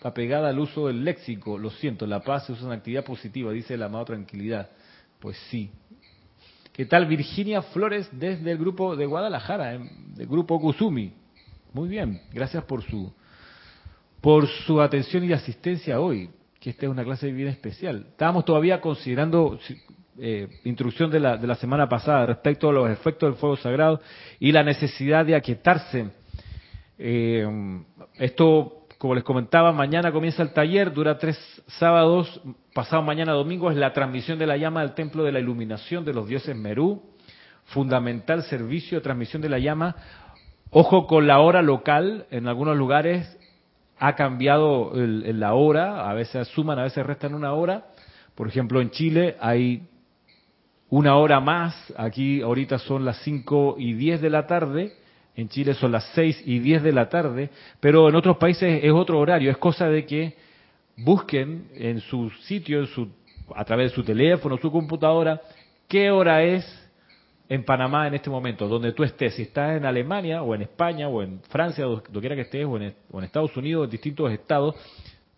apegada 0.03 0.49
al 0.49 0.59
uso 0.59 0.89
del 0.89 1.05
léxico, 1.05 1.59
lo 1.59 1.71
siento, 1.71 2.07
la 2.07 2.21
paz 2.21 2.51
es 2.51 2.61
una 2.63 2.75
actividad 2.75 3.05
positiva, 3.05 3.53
dice 3.53 3.77
la 3.77 3.87
amado 3.87 4.07
tranquilidad. 4.07 4.71
Pues 5.19 5.37
sí, 5.51 5.71
¿Qué 6.73 6.87
tal 6.87 7.05
Virginia 7.05 7.61
Flores 7.61 8.09
desde 8.13 8.51
el 8.51 8.57
grupo 8.57 8.97
de 8.97 9.05
Guadalajara, 9.05 9.75
em, 9.75 10.15
del 10.15 10.27
grupo 10.27 10.59
Guzumi? 10.59 11.13
Muy 11.75 11.87
bien, 11.87 12.23
gracias 12.33 12.65
por 12.65 12.83
su 12.83 13.13
por 14.23 14.47
su 14.47 14.81
atención 14.81 15.25
y 15.25 15.33
asistencia 15.33 16.01
hoy, 16.01 16.31
que 16.61 16.71
esta 16.71 16.87
es 16.87 16.93
una 16.93 17.05
clase 17.05 17.31
bien 17.31 17.49
especial. 17.49 18.07
Estábamos 18.09 18.47
todavía 18.47 18.81
considerando 18.81 19.59
eh, 20.17 20.49
instrucción 20.65 21.11
de 21.11 21.21
la, 21.21 21.37
de 21.37 21.47
la 21.47 21.57
semana 21.57 21.89
pasada 21.89 22.25
respecto 22.25 22.71
a 22.71 22.73
los 22.73 22.89
efectos 22.89 23.29
del 23.29 23.39
fuego 23.39 23.57
sagrado 23.57 24.01
y 24.41 24.51
la 24.53 24.63
necesidad 24.63 25.27
de 25.27 25.35
aquietarse. 25.35 26.09
Eh, 26.99 27.47
esto, 28.15 28.82
como 29.03 29.17
les 29.17 29.25
comentaba, 29.25 29.73
mañana 29.73 30.13
comienza 30.13 30.45
el 30.45 30.53
taller, 30.53 30.93
dura 30.93 31.19
tres 31.19 31.37
sábados, 31.67 32.41
pasado 32.73 33.03
mañana 33.03 33.33
domingo 33.33 33.69
es 33.69 33.77
la 33.77 33.93
transmisión 33.93 34.39
de 34.39 34.47
la 34.47 34.57
llama 34.57 34.83
del 34.83 34.95
templo 34.95 35.25
de 35.25 35.33
la 35.33 35.41
iluminación 35.41 36.05
de 36.05 36.13
los 36.13 36.29
dioses 36.29 36.55
Merú, 36.55 37.03
fundamental 37.65 38.45
servicio 38.45 38.99
de 38.99 39.03
transmisión 39.03 39.43
de 39.43 39.49
la 39.49 39.59
llama. 39.59 39.97
Ojo 40.71 41.09
con 41.09 41.27
la 41.27 41.41
hora 41.41 41.63
local, 41.63 42.27
en 42.31 42.47
algunos 42.47 42.77
lugares 42.77 43.27
ha 43.99 44.15
cambiado 44.15 44.93
el, 44.95 45.41
la 45.41 45.55
hora, 45.55 46.09
a 46.09 46.15
veces 46.15 46.47
suman, 46.47 46.79
a 46.79 46.85
veces 46.85 47.05
restan 47.05 47.35
una 47.35 47.55
hora. 47.55 47.87
Por 48.37 48.47
ejemplo, 48.47 48.81
en 48.81 48.91
Chile 48.91 49.37
hay 49.41 49.83
una 50.91 51.17
hora 51.17 51.41
más, 51.41 51.75
aquí 51.97 52.41
ahorita 52.41 52.79
son 52.79 53.05
las 53.05 53.17
5 53.23 53.75
y 53.81 53.95
10 53.95 54.21
de 54.21 54.31
la 54.31 54.47
tarde, 54.47 54.93
en 55.37 55.49
Chile 55.49 55.75
son 55.75 55.93
las 55.93 56.05
6 56.15 56.43
y 56.47 56.59
10 56.59 56.83
de 56.83 56.93
la 56.93 57.09
tarde, 57.09 57.51
pero 57.81 58.09
en 58.09 58.15
otros 58.15 58.37
países 58.37 58.83
es 58.83 58.93
otro 58.93 59.19
horario, 59.19 59.51
es 59.51 59.57
cosa 59.57 59.89
de 59.89 60.05
que 60.05 60.35
busquen 60.97 61.69
en 61.75 62.01
su 62.01 62.31
sitio, 62.43 62.81
en 62.81 62.87
su, 62.87 63.09
a 63.55 63.65
través 63.65 63.91
de 63.91 63.95
su 63.95 64.05
teléfono, 64.05 64.59
su 64.59 64.71
computadora, 64.71 65.41
qué 65.89 66.11
hora 66.11 66.43
es 66.43 66.65
en 67.49 67.65
Panamá 67.65 68.07
en 68.07 68.15
este 68.15 68.31
momento, 68.31 68.69
donde 68.69 68.93
tú 68.93 69.05
estés, 69.05 69.35
si 69.35 69.43
estás 69.43 69.77
en 69.77 69.85
Alemania 69.85 70.43
o 70.43 70.55
en 70.55 70.63
España 70.63 71.09
o 71.09 71.23
en 71.23 71.41
Francia, 71.49 71.85
donde 71.85 72.21
quiera 72.21 72.35
que 72.35 72.43
estés, 72.43 72.65
o 72.65 72.77
en, 72.77 72.95
o 73.11 73.19
en 73.19 73.25
Estados 73.25 73.57
Unidos, 73.57 73.85
en 73.85 73.91
distintos 73.91 74.31
estados, 74.33 74.75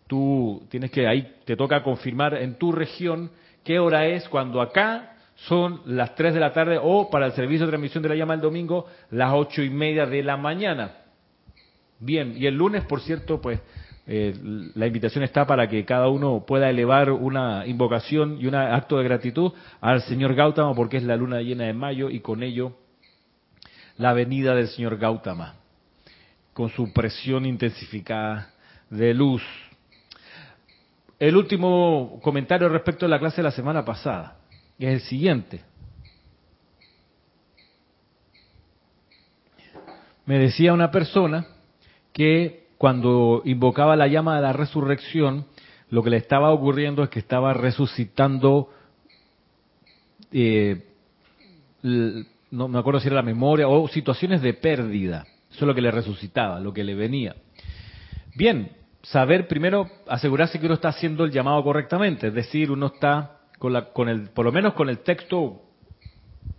tú 0.07 0.63
tienes 0.69 0.91
que, 0.91 1.07
ahí 1.07 1.35
te 1.45 1.55
toca 1.55 1.81
confirmar 1.83 2.35
en 2.35 2.55
tu 2.55 2.71
región 2.71 3.31
qué 3.63 3.79
hora 3.79 4.05
es 4.07 4.27
cuando 4.29 4.61
acá 4.61 5.14
son 5.35 5.81
las 5.85 6.15
3 6.15 6.33
de 6.33 6.39
la 6.39 6.53
tarde 6.53 6.79
o 6.81 7.09
para 7.09 7.27
el 7.27 7.33
servicio 7.33 7.65
de 7.65 7.71
transmisión 7.71 8.01
de 8.01 8.09
la 8.09 8.15
llama 8.15 8.33
el 8.33 8.41
domingo 8.41 8.87
las 9.11 9.33
ocho 9.33 9.61
y 9.61 9.69
media 9.69 10.05
de 10.05 10.23
la 10.23 10.37
mañana. 10.37 10.91
Bien, 11.99 12.33
y 12.37 12.45
el 12.45 12.55
lunes, 12.55 12.83
por 12.85 13.01
cierto, 13.01 13.41
pues 13.41 13.59
eh, 14.07 14.33
la 14.75 14.87
invitación 14.87 15.23
está 15.23 15.45
para 15.45 15.67
que 15.67 15.83
cada 15.83 16.09
uno 16.09 16.45
pueda 16.45 16.69
elevar 16.69 17.11
una 17.11 17.65
invocación 17.65 18.37
y 18.39 18.47
un 18.47 18.55
acto 18.55 18.97
de 18.97 19.03
gratitud 19.03 19.51
al 19.81 20.01
señor 20.01 20.35
Gautama 20.35 20.73
porque 20.75 20.97
es 20.97 21.03
la 21.03 21.15
luna 21.15 21.41
llena 21.41 21.65
de 21.65 21.73
mayo 21.73 22.09
y 22.09 22.19
con 22.19 22.43
ello 22.43 22.73
la 23.97 24.13
venida 24.13 24.53
del 24.53 24.67
señor 24.67 24.97
Gautama 24.97 25.55
con 26.53 26.69
su 26.69 26.93
presión 26.93 27.45
intensificada 27.45 28.51
de 28.89 29.13
luz. 29.13 29.41
El 31.17 31.35
último 31.35 32.19
comentario 32.21 32.69
respecto 32.69 33.05
a 33.05 33.09
la 33.09 33.19
clase 33.19 33.37
de 33.37 33.43
la 33.43 33.51
semana 33.51 33.83
pasada 33.83 34.37
es 34.79 34.93
el 34.93 34.99
siguiente. 35.01 35.61
Me 40.25 40.39
decía 40.39 40.73
una 40.73 40.91
persona 40.91 41.45
que 42.11 42.65
cuando 42.77 43.41
invocaba 43.45 43.95
la 43.95 44.07
llama 44.07 44.35
de 44.35 44.41
la 44.41 44.53
resurrección, 44.53 45.45
lo 45.89 46.03
que 46.03 46.09
le 46.09 46.17
estaba 46.17 46.51
ocurriendo 46.51 47.03
es 47.03 47.09
que 47.09 47.19
estaba 47.19 47.53
resucitando, 47.53 48.69
eh, 50.31 50.83
no 51.81 52.67
me 52.67 52.79
acuerdo 52.79 52.99
si 52.99 53.07
era 53.07 53.17
la 53.17 53.21
memoria, 53.21 53.67
o 53.67 53.87
situaciones 53.87 54.41
de 54.41 54.53
pérdida. 54.53 55.25
Eso 55.49 55.59
es 55.59 55.67
lo 55.67 55.75
que 55.75 55.81
le 55.81 55.91
resucitaba, 55.91 56.59
lo 56.59 56.73
que 56.73 56.83
le 56.83 56.95
venía. 56.95 57.35
Bien, 58.35 58.71
saber 59.03 59.47
primero, 59.47 59.89
asegurarse 60.07 60.59
que 60.59 60.65
uno 60.65 60.75
está 60.75 60.89
haciendo 60.89 61.23
el 61.23 61.31
llamado 61.31 61.63
correctamente, 61.63 62.27
es 62.27 62.33
decir, 62.33 62.71
uno 62.71 62.87
está 62.87 63.34
con, 63.59 63.73
la, 63.73 63.91
con 63.91 64.09
el, 64.09 64.29
por 64.29 64.45
lo 64.45 64.51
menos 64.51 64.73
con 64.73 64.89
el 64.89 64.99
texto 64.99 65.61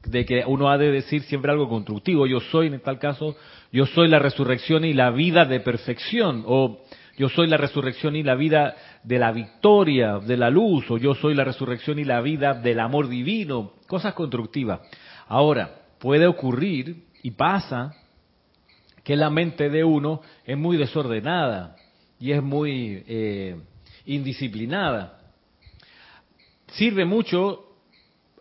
de 0.05 0.25
que 0.25 0.45
uno 0.47 0.71
ha 0.71 0.79
de 0.79 0.91
decir 0.91 1.23
siempre 1.23 1.51
algo 1.51 1.69
constructivo. 1.69 2.27
Yo 2.27 2.41
soy, 2.41 2.69
en 2.69 2.81
tal 2.81 2.99
caso, 2.99 3.37
yo 3.73 3.87
soy 3.87 4.09
la 4.09 4.19
resurrección 4.19 4.85
y 4.85 4.93
la 4.93 5.11
vida 5.11 5.45
de 5.45 5.61
perfección, 5.61 6.45
o 6.47 6.83
yo 7.17 7.29
soy 7.29 7.49
la 7.49 7.57
resurrección 7.57 8.15
y 8.15 8.23
la 8.23 8.35
vida 8.35 8.77
de 9.03 9.19
la 9.19 9.33
victoria, 9.33 10.19
de 10.19 10.37
la 10.37 10.51
luz, 10.51 10.91
o 10.91 10.99
yo 10.99 11.15
soy 11.15 11.35
la 11.35 11.45
resurrección 11.45 11.99
y 11.99 12.05
la 12.05 12.21
vida 12.21 12.55
del 12.55 12.81
amor 12.81 13.09
divino, 13.09 13.73
cosas 13.87 14.15
constructivas. 14.15 14.81
Ahora, 15.27 15.71
puede 15.99 16.27
ocurrir, 16.27 17.05
y 17.23 17.33
pasa, 17.33 17.95
que 19.03 19.17
la 19.17 19.31
mente 19.31 19.71
de 19.71 19.85
uno 19.85 20.21
es 20.45 20.57
muy 20.59 20.77
desordenada 20.77 21.77
y 22.19 22.33
es 22.33 22.43
muy 22.43 23.05
eh, 23.07 23.57
indisciplinada. 24.05 25.26
Sirve 26.73 27.05
mucho 27.05 27.67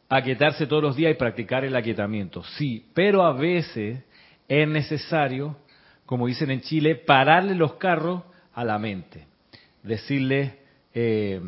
aquietarse 0.09 0.67
todos 0.67 0.83
los 0.83 0.95
días 0.95 1.11
y 1.11 1.15
practicar 1.15 1.63
el 1.65 1.75
aquietamiento, 1.75 2.43
sí, 2.57 2.85
pero 2.93 3.23
a 3.23 3.33
veces 3.33 4.03
es 4.47 4.67
necesario, 4.67 5.57
como 6.05 6.27
dicen 6.27 6.51
en 6.51 6.61
Chile, 6.61 6.95
pararle 6.95 7.55
los 7.55 7.75
carros 7.75 8.23
a 8.53 8.63
la 8.63 8.77
mente, 8.77 9.25
decirle 9.83 10.59
eh, 10.93 11.41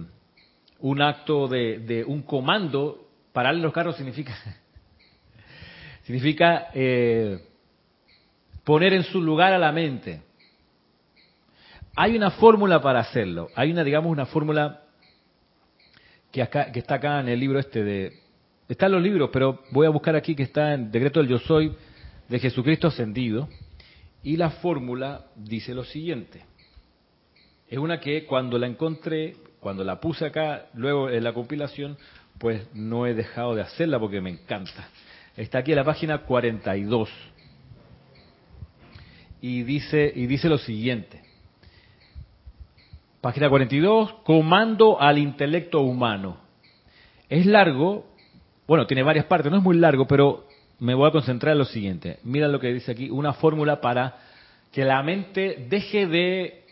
un 0.79 1.01
acto 1.01 1.47
de, 1.47 2.03
un 2.07 2.23
comando, 2.23 3.07
pararle 3.33 3.61
los 3.61 3.73
carros 3.73 3.95
significa 3.95 4.35
significa 6.03 6.67
eh, 6.73 7.39
poner 8.63 8.93
en 8.93 9.03
su 9.03 9.21
lugar 9.21 9.53
a 9.53 9.57
la 9.57 9.71
mente. 9.71 10.21
Hay 11.95 12.15
una 12.15 12.31
fórmula 12.31 12.81
para 12.81 12.99
hacerlo, 12.99 13.49
hay 13.55 13.71
una, 13.71 13.83
digamos, 13.83 14.11
una 14.11 14.27
fórmula 14.27 14.86
que, 16.31 16.41
acá, 16.41 16.71
que 16.71 16.79
está 16.79 16.95
acá 16.95 17.19
en 17.19 17.29
el 17.29 17.39
libro 17.39 17.59
este 17.59 17.83
de... 17.83 18.13
Están 18.67 18.91
los 18.91 19.01
libros, 19.01 19.29
pero 19.31 19.63
voy 19.71 19.87
a 19.87 19.89
buscar 19.89 20.15
aquí 20.15 20.35
que 20.35 20.43
está 20.43 20.73
en 20.73 20.91
Decreto 20.91 21.19
del 21.19 21.29
Yo 21.29 21.39
Soy 21.39 21.73
de 22.27 22.39
Jesucristo 22.39 22.87
Ascendido. 22.87 23.47
Y 24.23 24.35
la 24.35 24.49
fórmula 24.49 25.27
dice 25.35 25.73
lo 25.73 25.85
siguiente. 25.85 26.43
Es 27.69 27.77
una 27.77 27.99
que 27.99 28.25
cuando 28.25 28.57
la 28.57 28.67
encontré, 28.67 29.35
cuando 29.59 29.83
la 29.83 29.99
puse 29.99 30.25
acá, 30.25 30.67
luego 30.73 31.09
en 31.09 31.23
la 31.23 31.33
compilación, 31.33 31.97
pues 32.37 32.67
no 32.73 33.07
he 33.07 33.13
dejado 33.13 33.55
de 33.55 33.61
hacerla 33.61 33.99
porque 33.99 34.21
me 34.21 34.29
encanta. 34.29 34.89
Está 35.35 35.59
aquí 35.59 35.71
en 35.71 35.77
la 35.77 35.83
página 35.83 36.19
42. 36.19 37.09
Y 39.41 39.63
dice, 39.63 40.11
y 40.15 40.25
dice 40.25 40.49
lo 40.49 40.57
siguiente. 40.57 41.21
Página 43.21 43.49
42, 43.49 44.13
comando 44.23 45.01
al 45.01 45.17
intelecto 45.17 45.81
humano. 45.81 46.37
Es 47.29 47.45
largo, 47.45 48.05
bueno, 48.67 48.85
tiene 48.85 49.03
varias 49.03 49.25
partes, 49.25 49.51
no 49.51 49.57
es 49.57 49.63
muy 49.63 49.77
largo, 49.77 50.07
pero 50.07 50.45
me 50.79 50.93
voy 50.93 51.07
a 51.07 51.11
concentrar 51.11 51.53
en 51.53 51.59
lo 51.59 51.65
siguiente. 51.65 52.19
Mira 52.23 52.47
lo 52.47 52.59
que 52.59 52.73
dice 52.73 52.91
aquí, 52.91 53.09
una 53.09 53.33
fórmula 53.33 53.81
para 53.81 54.17
que 54.71 54.85
la 54.85 55.01
mente 55.01 55.65
deje 55.69 56.05
de 56.05 56.63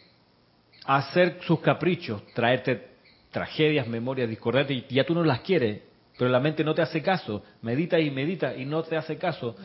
hacer 0.86 1.39
sus 1.41 1.60
caprichos, 1.62 2.21
traerte 2.34 2.89
tragedias, 3.31 3.88
memorias 3.88 4.29
discordantes, 4.29 4.84
y 4.89 4.93
ya 4.93 5.03
tú 5.03 5.13
no 5.13 5.23
las 5.23 5.41
quieres, 5.41 5.81
pero 6.17 6.29
la 6.29 6.39
mente 6.39 6.63
no 6.63 6.73
te 6.73 6.81
hace 6.81 7.01
caso, 7.01 7.43
medita 7.62 7.99
y 7.99 8.12
medita 8.12 8.55
y 8.55 8.65
no 8.65 8.84
te 8.84 8.95
hace 8.95 9.17
caso, 9.17 9.55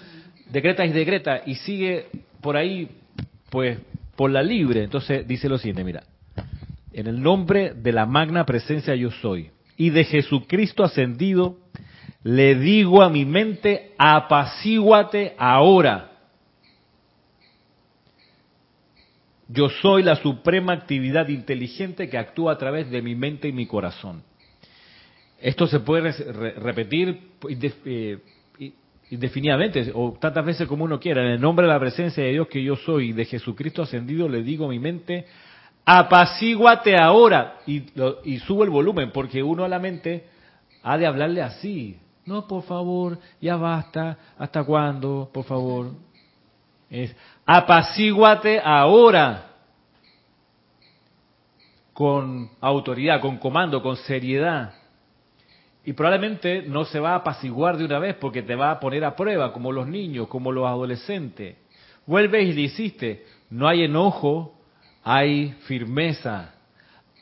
decreta 0.50 0.84
y 0.84 0.92
decreta 0.92 1.42
y 1.46 1.54
sigue 1.56 2.06
por 2.40 2.56
ahí, 2.56 2.90
pues, 3.50 3.78
por 4.16 4.30
la 4.30 4.42
libre. 4.42 4.82
Entonces 4.82 5.26
dice 5.28 5.48
lo 5.48 5.58
siguiente, 5.58 5.84
mira, 5.84 6.02
en 6.92 7.06
el 7.06 7.22
nombre 7.22 7.74
de 7.74 7.92
la 7.92 8.06
magna 8.06 8.44
presencia 8.44 8.94
yo 8.94 9.10
soy 9.10 9.50
y 9.76 9.90
de 9.90 10.04
Jesucristo 10.04 10.84
ascendido, 10.84 11.56
le 12.22 12.54
digo 12.54 13.02
a 13.02 13.08
mi 13.08 13.24
mente, 13.24 13.92
apacíguate 13.96 15.34
ahora. 15.38 16.10
Yo 19.48 19.68
soy 19.68 20.02
la 20.02 20.16
suprema 20.16 20.74
actividad 20.74 21.28
inteligente 21.28 22.08
que 22.08 22.18
actúa 22.18 22.52
a 22.52 22.58
través 22.58 22.90
de 22.90 23.02
mi 23.02 23.14
mente 23.14 23.48
y 23.48 23.52
mi 23.52 23.66
corazón. 23.66 24.22
Esto 25.40 25.66
se 25.66 25.80
puede 25.80 26.12
repetir 26.12 27.30
eh, 27.86 28.18
indefinidamente 29.10 29.90
o 29.94 30.16
tantas 30.20 30.44
veces 30.44 30.68
como 30.68 30.84
uno 30.84 31.00
quiera. 31.00 31.22
En 31.22 31.32
el 31.32 31.40
nombre 31.40 31.66
de 31.66 31.72
la 31.72 31.80
presencia 31.80 32.22
de 32.22 32.30
Dios 32.30 32.48
que 32.48 32.62
yo 32.62 32.76
soy 32.76 33.08
y 33.08 33.12
de 33.12 33.24
Jesucristo 33.24 33.82
ascendido, 33.82 34.28
le 34.28 34.42
digo 34.42 34.66
a 34.66 34.68
mi 34.68 34.78
mente, 34.78 35.24
apacíguate 35.98 36.96
ahora. 36.96 37.58
Y, 37.66 37.84
y 38.24 38.38
subo 38.40 38.64
el 38.64 38.70
volumen, 38.70 39.10
porque 39.12 39.42
uno 39.42 39.64
a 39.64 39.68
la 39.68 39.78
mente 39.78 40.26
ha 40.82 40.96
de 40.96 41.06
hablarle 41.06 41.42
así. 41.42 41.98
No, 42.24 42.46
por 42.46 42.62
favor, 42.62 43.18
ya 43.40 43.56
basta. 43.56 44.16
¿Hasta 44.38 44.62
cuándo? 44.62 45.30
Por 45.32 45.44
favor. 45.44 45.90
Es 46.88 47.14
apacíguate 47.44 48.60
ahora. 48.62 49.46
Con 51.92 52.50
autoridad, 52.60 53.20
con 53.20 53.38
comando, 53.38 53.82
con 53.82 53.96
seriedad. 53.96 54.72
Y 55.84 55.92
probablemente 55.92 56.62
no 56.62 56.84
se 56.84 57.00
va 57.00 57.12
a 57.12 57.16
apaciguar 57.16 57.76
de 57.76 57.84
una 57.84 57.98
vez 57.98 58.14
porque 58.16 58.42
te 58.42 58.54
va 58.54 58.70
a 58.70 58.80
poner 58.80 59.04
a 59.04 59.16
prueba, 59.16 59.52
como 59.52 59.72
los 59.72 59.86
niños, 59.88 60.28
como 60.28 60.52
los 60.52 60.66
adolescentes. 60.66 61.56
Vuelves 62.06 62.46
y 62.46 62.52
le 62.52 62.60
hiciste. 62.62 63.26
No 63.50 63.66
hay 63.66 63.84
enojo, 63.84 64.59
hay 65.02 65.54
firmeza. 65.66 66.54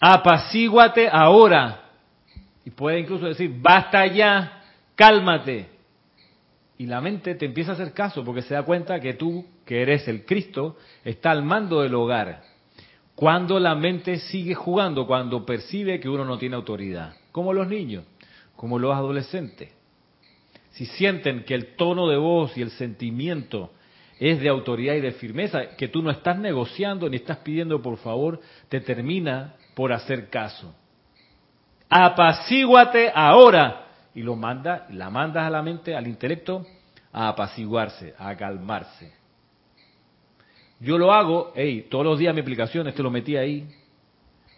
Apacíguate 0.01 1.09
ahora. 1.11 1.85
Y 2.65 2.71
puede 2.71 3.01
incluso 3.01 3.27
decir, 3.27 3.55
basta 3.61 4.07
ya, 4.07 4.63
cálmate. 4.95 5.69
Y 6.77 6.87
la 6.87 7.01
mente 7.01 7.35
te 7.35 7.47
empieza 7.47 7.73
a 7.73 7.75
hacer 7.75 7.93
caso 7.93 8.25
porque 8.25 8.43
se 8.43 8.55
da 8.55 8.63
cuenta 8.63 9.01
que 9.01 9.15
tú, 9.15 9.45
que 9.65 9.83
eres 9.83 10.07
el 10.07 10.25
Cristo, 10.25 10.77
está 11.05 11.31
al 11.31 11.43
mando 11.43 11.81
del 11.81 11.95
hogar. 11.95 12.43
Cuando 13.15 13.59
la 13.59 13.75
mente 13.75 14.19
sigue 14.19 14.55
jugando, 14.55 15.07
cuando 15.07 15.45
percibe 15.45 15.99
que 15.99 16.09
uno 16.09 16.25
no 16.25 16.39
tiene 16.39 16.55
autoridad, 16.55 17.17
como 17.33 17.53
los 17.53 17.67
niños, 17.67 18.05
como 18.55 18.79
los 18.79 18.95
adolescentes. 18.95 19.73
Si 20.71 20.87
sienten 20.87 21.43
que 21.43 21.55
el 21.55 21.75
tono 21.75 22.09
de 22.09 22.17
voz 22.17 22.57
y 22.57 22.63
el 22.63 22.71
sentimiento 22.71 23.73
es 24.19 24.41
de 24.41 24.49
autoridad 24.49 24.95
y 24.95 25.01
de 25.01 25.13
firmeza, 25.13 25.77
que 25.77 25.89
tú 25.89 26.03
no 26.03 26.11
estás 26.11 26.39
negociando 26.39 27.09
ni 27.09 27.17
estás 27.17 27.39
pidiendo 27.39 27.81
por 27.81 27.99
favor, 27.99 28.41
te 28.69 28.81
termina 28.81 29.55
por 29.75 29.93
hacer 29.93 30.29
caso. 30.29 30.75
Apacíguate 31.89 33.11
ahora. 33.15 33.85
Y 34.15 34.23
lo 34.23 34.35
manda, 34.35 34.87
la 34.91 35.11
mandas 35.11 35.45
a 35.45 35.51
la 35.51 35.63
mente, 35.63 35.95
al 35.95 36.09
intelecto, 36.09 36.67
a 37.13 37.29
apaciguarse, 37.29 38.15
a 38.19 38.37
calmarse. 38.37 39.13
Yo 40.81 40.99
lo 40.99 41.13
hago, 41.13 41.53
hey, 41.55 41.87
todos 41.89 42.05
los 42.05 42.19
días 42.19 42.35
mi 42.35 42.41
aplicación, 42.41 42.93
te 42.93 43.03
lo 43.03 43.11
metí 43.11 43.37
ahí, 43.37 43.69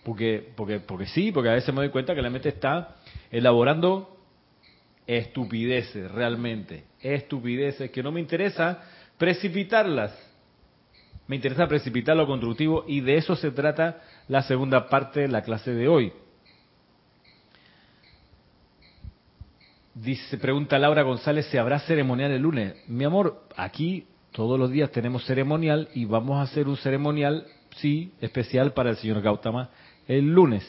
porque, 0.05 0.53
porque, 0.57 0.81
porque 0.81 1.07
sí, 1.07 1.33
porque 1.33 1.51
a 1.51 1.55
veces 1.55 1.75
me 1.75 1.81
doy 1.81 1.90
cuenta 1.90 2.14
que 2.14 2.23
la 2.23 2.31
mente 2.31 2.49
está 2.49 2.96
elaborando 3.31 4.16
estupideces, 5.07 6.11
realmente, 6.11 6.85
estupideces 7.01 7.90
que 7.90 8.03
no 8.03 8.12
me 8.12 8.20
interesa 8.20 8.83
precipitarlas. 9.20 10.18
Me 11.28 11.37
interesa 11.37 11.68
precipitar 11.68 12.16
lo 12.16 12.26
constructivo 12.26 12.87
y 12.88 13.02
de 13.02 13.18
eso 13.18 13.37
se 13.37 13.50
trata 13.50 14.00
la 14.28 14.42
segunda 14.42 14.88
parte 14.88 15.20
de 15.20 15.28
la 15.28 15.42
clase 15.42 15.72
de 15.72 15.87
hoy. 15.87 16.11
Dice, 19.94 20.38
pregunta 20.38 20.78
Laura 20.78 21.02
González, 21.02 21.44
¿se 21.50 21.59
habrá 21.59 21.80
ceremonial 21.80 22.30
el 22.30 22.40
lunes? 22.40 22.74
Mi 22.88 23.04
amor, 23.04 23.44
aquí 23.56 24.06
todos 24.33 24.59
los 24.59 24.70
días 24.70 24.90
tenemos 24.90 25.26
ceremonial 25.26 25.90
y 25.94 26.06
vamos 26.06 26.38
a 26.38 26.42
hacer 26.50 26.66
un 26.66 26.78
ceremonial, 26.78 27.46
sí, 27.76 28.14
especial 28.22 28.72
para 28.72 28.88
el 28.88 28.96
señor 28.96 29.20
Gautama 29.20 29.68
el 30.09 30.33
lunes, 30.33 30.64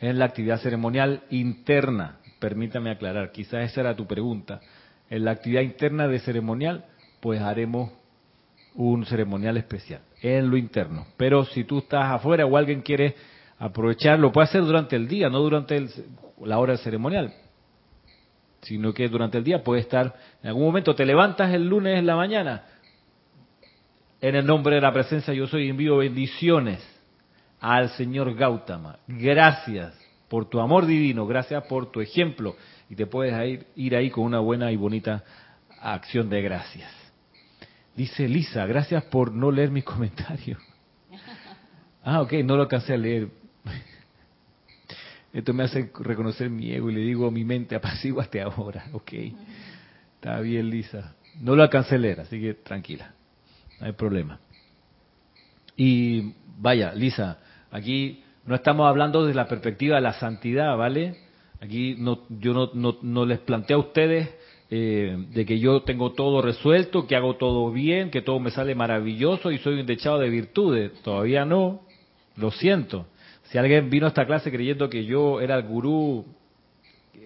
en 0.00 0.18
la 0.18 0.26
actividad 0.26 0.60
ceremonial 0.60 1.22
interna. 1.30 2.18
Permítame 2.40 2.90
aclarar, 2.90 3.32
quizás 3.32 3.70
esa 3.70 3.80
era 3.80 3.96
tu 3.96 4.06
pregunta. 4.06 4.60
En 5.08 5.24
la 5.24 5.30
actividad 5.30 5.62
interna 5.62 6.06
de 6.08 6.20
ceremonial 6.20 6.84
pues 7.24 7.40
haremos 7.40 7.90
un 8.74 9.06
ceremonial 9.06 9.56
especial 9.56 10.02
en 10.20 10.50
lo 10.50 10.58
interno. 10.58 11.06
Pero 11.16 11.46
si 11.46 11.64
tú 11.64 11.78
estás 11.78 12.04
afuera 12.12 12.44
o 12.44 12.54
alguien 12.54 12.82
quiere 12.82 13.14
aprovechar, 13.58 14.18
lo 14.18 14.30
puede 14.30 14.44
hacer 14.48 14.60
durante 14.60 14.94
el 14.94 15.08
día, 15.08 15.30
no 15.30 15.38
durante 15.38 15.88
la 16.42 16.58
hora 16.58 16.74
del 16.74 16.82
ceremonial, 16.82 17.32
sino 18.60 18.92
que 18.92 19.08
durante 19.08 19.38
el 19.38 19.44
día 19.44 19.64
puede 19.64 19.80
estar, 19.80 20.14
en 20.42 20.48
algún 20.48 20.64
momento 20.64 20.94
te 20.94 21.06
levantas 21.06 21.50
el 21.54 21.66
lunes 21.66 21.98
en 21.98 22.04
la 22.04 22.14
mañana, 22.14 22.64
en 24.20 24.34
el 24.34 24.44
nombre 24.44 24.74
de 24.74 24.82
la 24.82 24.92
presencia 24.92 25.32
yo 25.32 25.46
soy, 25.46 25.70
envío 25.70 25.96
bendiciones 25.96 26.86
al 27.58 27.88
Señor 27.96 28.34
Gautama. 28.34 28.98
Gracias 29.08 29.98
por 30.28 30.50
tu 30.50 30.60
amor 30.60 30.84
divino, 30.84 31.26
gracias 31.26 31.64
por 31.68 31.90
tu 31.90 32.02
ejemplo. 32.02 32.54
Y 32.90 32.96
te 32.96 33.06
puedes 33.06 33.64
ir 33.76 33.96
ahí 33.96 34.10
con 34.10 34.24
una 34.24 34.40
buena 34.40 34.70
y 34.70 34.76
bonita 34.76 35.24
acción 35.80 36.28
de 36.28 36.42
gracias. 36.42 37.03
Dice 37.96 38.28
Lisa, 38.28 38.66
gracias 38.66 39.04
por 39.04 39.32
no 39.32 39.50
leer 39.50 39.70
mis 39.70 39.84
comentarios. 39.94 40.58
Ah, 42.02 42.20
ok, 42.20 42.32
no 42.44 42.56
lo 42.56 42.62
alcancé 42.62 42.94
a 42.94 42.96
leer. 42.96 43.28
Esto 45.32 45.52
me 45.52 45.64
hace 45.64 45.90
reconocer 46.00 46.50
mi 46.50 46.72
ego 46.72 46.90
y 46.90 46.94
le 46.94 47.00
digo 47.00 47.28
a 47.28 47.30
mi 47.30 47.44
mente, 47.44 47.74
apaciguaste 47.76 48.40
ahora. 48.40 48.86
Ok, 48.92 49.12
está 50.16 50.40
bien, 50.40 50.70
Lisa. 50.70 51.14
No 51.40 51.56
lo 51.56 51.62
alcancé 51.62 51.96
a 51.96 51.98
leer, 51.98 52.20
así 52.20 52.40
que 52.40 52.54
tranquila, 52.54 53.12
no 53.80 53.86
hay 53.86 53.92
problema. 53.92 54.38
Y 55.76 56.32
vaya, 56.58 56.92
Lisa, 56.94 57.38
aquí 57.72 58.22
no 58.46 58.54
estamos 58.54 58.88
hablando 58.88 59.26
de 59.26 59.34
la 59.34 59.48
perspectiva 59.48 59.96
de 59.96 60.02
la 60.02 60.12
santidad, 60.12 60.76
¿vale? 60.76 61.16
Aquí 61.60 61.96
no, 61.98 62.22
yo 62.28 62.52
no, 62.52 62.70
no, 62.74 62.98
no 63.02 63.26
les 63.26 63.40
planteo 63.40 63.78
a 63.78 63.80
ustedes 63.80 64.28
eh, 64.70 65.16
de 65.30 65.44
que 65.44 65.58
yo 65.58 65.82
tengo 65.82 66.12
todo 66.12 66.40
resuelto, 66.42 67.06
que 67.06 67.16
hago 67.16 67.36
todo 67.36 67.70
bien, 67.70 68.10
que 68.10 68.22
todo 68.22 68.40
me 68.40 68.50
sale 68.50 68.74
maravilloso 68.74 69.50
y 69.50 69.58
soy 69.58 69.80
un 69.80 69.86
dechado 69.86 70.18
de 70.18 70.30
virtudes. 70.30 70.92
Todavía 71.02 71.44
no, 71.44 71.82
lo 72.36 72.50
siento. 72.50 73.06
Si 73.44 73.58
alguien 73.58 73.90
vino 73.90 74.06
a 74.06 74.08
esta 74.08 74.26
clase 74.26 74.50
creyendo 74.50 74.88
que 74.88 75.04
yo 75.04 75.40
era 75.40 75.56
el 75.56 75.62
gurú 75.64 76.24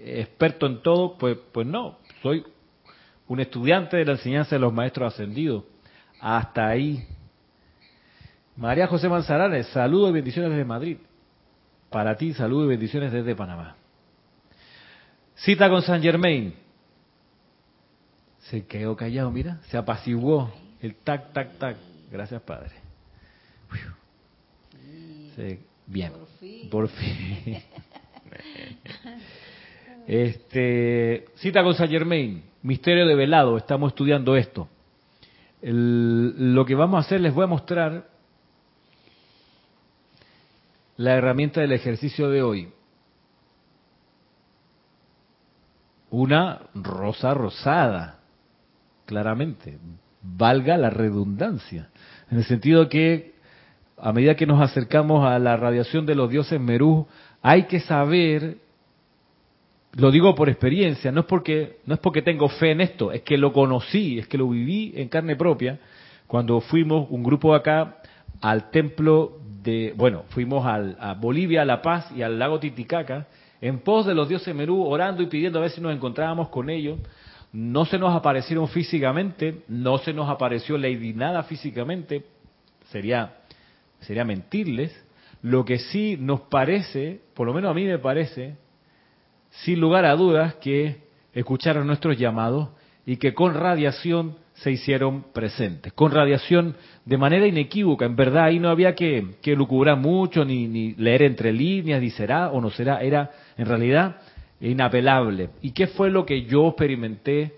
experto 0.05 0.67
en 0.67 0.83
todo, 0.83 1.17
pues, 1.17 1.39
pues 1.53 1.67
no, 1.67 1.99
soy 2.23 2.45
un 3.29 3.41
estudiante 3.41 3.97
de 3.97 4.05
la 4.05 4.13
enseñanza 4.13 4.57
de 4.57 4.61
los 4.61 4.73
maestros 4.73 5.15
ascendidos. 5.15 5.65
Hasta 6.21 6.69
ahí. 6.69 7.07
María 8.57 8.89
José 8.89 9.09
Manzanares, 9.09 9.69
saludos 9.69 10.11
y 10.11 10.15
bendiciones 10.15 10.51
desde 10.51 10.65
Madrid. 10.65 10.99
Para 11.91 12.17
ti, 12.17 12.35
saludos 12.35 12.67
y 12.67 12.69
bendiciones 12.71 13.13
desde 13.13 13.37
Panamá. 13.37 13.77
Cita 15.37 15.71
con 15.71 15.83
San 15.83 16.03
Germain. 16.03 16.55
Se 18.51 18.67
quedó 18.67 18.97
callado, 18.97 19.31
mira, 19.31 19.59
se 19.69 19.77
apaciguó 19.77 20.51
el 20.81 20.95
tac, 20.95 21.33
tac, 21.33 21.59
tac. 21.59 21.77
Gracias, 22.11 22.41
Padre. 22.43 22.71
bien, 25.87 26.13
por 26.71 26.89
fin. 26.89 27.59
este, 30.07 31.27
cita 31.37 31.63
con 31.63 31.75
Saint 31.75 31.93
Germain, 31.93 32.43
misterio 32.63 33.07
de 33.07 33.15
velado, 33.15 33.59
estamos 33.59 33.93
estudiando 33.93 34.35
esto. 34.35 34.67
lo 35.61 36.65
que 36.65 36.75
vamos 36.75 36.97
a 36.97 37.07
hacer, 37.07 37.21
les 37.21 37.35
voy 37.35 37.45
a 37.45 37.49
mostrar 37.49 38.09
la 40.97 41.15
herramienta 41.17 41.61
del 41.61 41.73
ejercicio 41.73 42.31
de 42.31 42.43
hoy. 42.43 42.73
Una 46.11 46.63
rosa 46.75 47.35
rosada 47.35 48.18
claramente, 49.09 49.79
valga 50.23 50.77
la 50.77 50.91
redundancia, 50.91 51.89
en 52.31 52.37
el 52.37 52.45
sentido 52.45 52.91
que 52.91 53.33
a 53.97 54.13
medida 54.13 54.37
que 54.37 54.47
nos 54.47 54.61
acercamos 54.61 55.25
a 55.27 55.39
la 55.39 55.57
radiación 55.57 56.05
de 56.05 56.15
los 56.15 56.29
dioses 56.29 56.61
Merú, 56.61 57.07
hay 57.41 57.65
que 57.65 57.81
saber, 57.81 58.59
lo 59.95 60.11
digo 60.11 60.35
por 60.35 60.51
experiencia, 60.51 61.11
no 61.11 61.21
es 61.21 61.27
porque 61.27 61.79
no 61.87 61.95
es 61.95 62.01
porque 62.01 62.21
tengo 62.21 62.51
fe 62.51 62.73
en 62.73 62.83
esto, 62.83 63.11
es 63.11 63.23
que 63.23 63.39
lo 63.39 63.55
conocí, 63.55 64.19
es 64.19 64.29
que 64.29 64.37
lo 64.37 64.51
viví 64.51 64.93
en 64.95 65.09
carne 65.09 65.35
propia 65.35 65.79
cuando 66.27 66.61
fuimos 66.61 67.07
un 67.09 67.23
grupo 67.23 67.55
acá 67.55 67.97
al 68.43 68.71
templo 68.71 69.39
de, 69.63 69.95
bueno, 69.97 70.25
fuimos 70.29 70.67
a 70.67 71.15
Bolivia, 71.15 71.63
a 71.63 71.65
La 71.65 71.81
Paz 71.81 72.13
y 72.15 72.21
al 72.21 72.39
lago 72.39 72.61
Titicaca 72.61 73.27
en 73.63 73.79
pos 73.79 74.05
de 74.05 74.15
los 74.15 74.29
dioses 74.29 74.55
Merú, 74.55 74.85
orando 74.85 75.23
y 75.23 75.27
pidiendo 75.27 75.59
a 75.59 75.63
ver 75.63 75.71
si 75.71 75.81
nos 75.81 75.95
encontrábamos 75.95 76.51
con 76.51 76.69
ellos 76.69 76.99
no 77.53 77.85
se 77.87 77.99
nos 77.99 78.15
aparecieron 78.15 78.69
físicamente, 78.69 79.63
no 79.69 79.99
se 79.99 80.13
nos 80.13 80.29
apareció 80.29 80.77
Lady 80.77 81.15
Nada 81.15 81.43
físicamente, 81.45 82.25
sería, 82.91 83.37
sería 84.01 84.25
mentirles. 84.25 84.95
Lo 85.43 85.65
que 85.65 85.79
sí 85.79 86.17
nos 86.19 86.43
parece, 86.43 87.21
por 87.35 87.47
lo 87.47 87.55
menos 87.55 87.71
a 87.71 87.75
mí 87.75 87.85
me 87.85 87.99
parece, 87.99 88.57
sin 89.51 89.81
lugar 89.81 90.05
a 90.05 90.15
dudas, 90.15 90.55
que 90.57 91.09
escucharon 91.33 91.87
nuestros 91.87 92.19
llamados 92.19 92.69
y 93.07 93.17
que 93.17 93.33
con 93.33 93.55
radiación 93.55 94.37
se 94.55 94.73
hicieron 94.73 95.25
presentes, 95.33 95.93
con 95.93 96.11
radiación 96.11 96.75
de 97.05 97.17
manera 97.17 97.47
inequívoca. 97.47 98.05
En 98.05 98.17
verdad 98.17 98.45
ahí 98.45 98.59
no 98.59 98.69
había 98.69 98.95
que, 98.95 99.37
que 99.41 99.55
lucubrar 99.55 99.97
mucho, 99.97 100.45
ni, 100.45 100.67
ni 100.67 100.95
leer 100.95 101.23
entre 101.23 101.53
líneas, 101.53 102.03
ni 102.03 102.11
será 102.11 102.51
o 102.51 102.61
no 102.61 102.71
será, 102.71 103.01
era 103.01 103.31
en 103.57 103.67
realidad 103.67 104.17
inapelable. 104.61 105.51
¿Y 105.63 105.73
qué 105.73 105.87
fue 105.87 106.11
lo 106.11 106.27
que 106.27 106.45
yo 106.45 106.69
experimenté? 106.69 107.57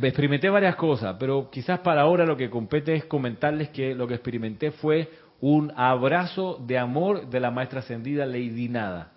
Experimenté 0.00 0.48
varias 0.48 0.76
cosas, 0.76 1.16
pero 1.18 1.50
quizás 1.50 1.80
para 1.80 2.02
ahora 2.02 2.24
lo 2.24 2.36
que 2.36 2.48
compete 2.48 2.94
es 2.94 3.04
comentarles 3.06 3.70
que 3.70 3.94
lo 3.94 4.06
que 4.06 4.14
experimenté 4.14 4.70
fue 4.70 5.10
un 5.40 5.72
abrazo 5.74 6.62
de 6.64 6.78
amor 6.78 7.28
de 7.28 7.40
la 7.40 7.50
maestra 7.50 7.80
ascendida 7.80 8.26
Lady 8.26 8.68
Nada. 8.68 9.12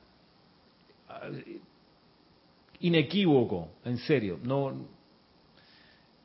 Inequívoco, 2.79 3.69
en 3.85 3.97
serio. 3.97 4.39
No, 4.43 4.73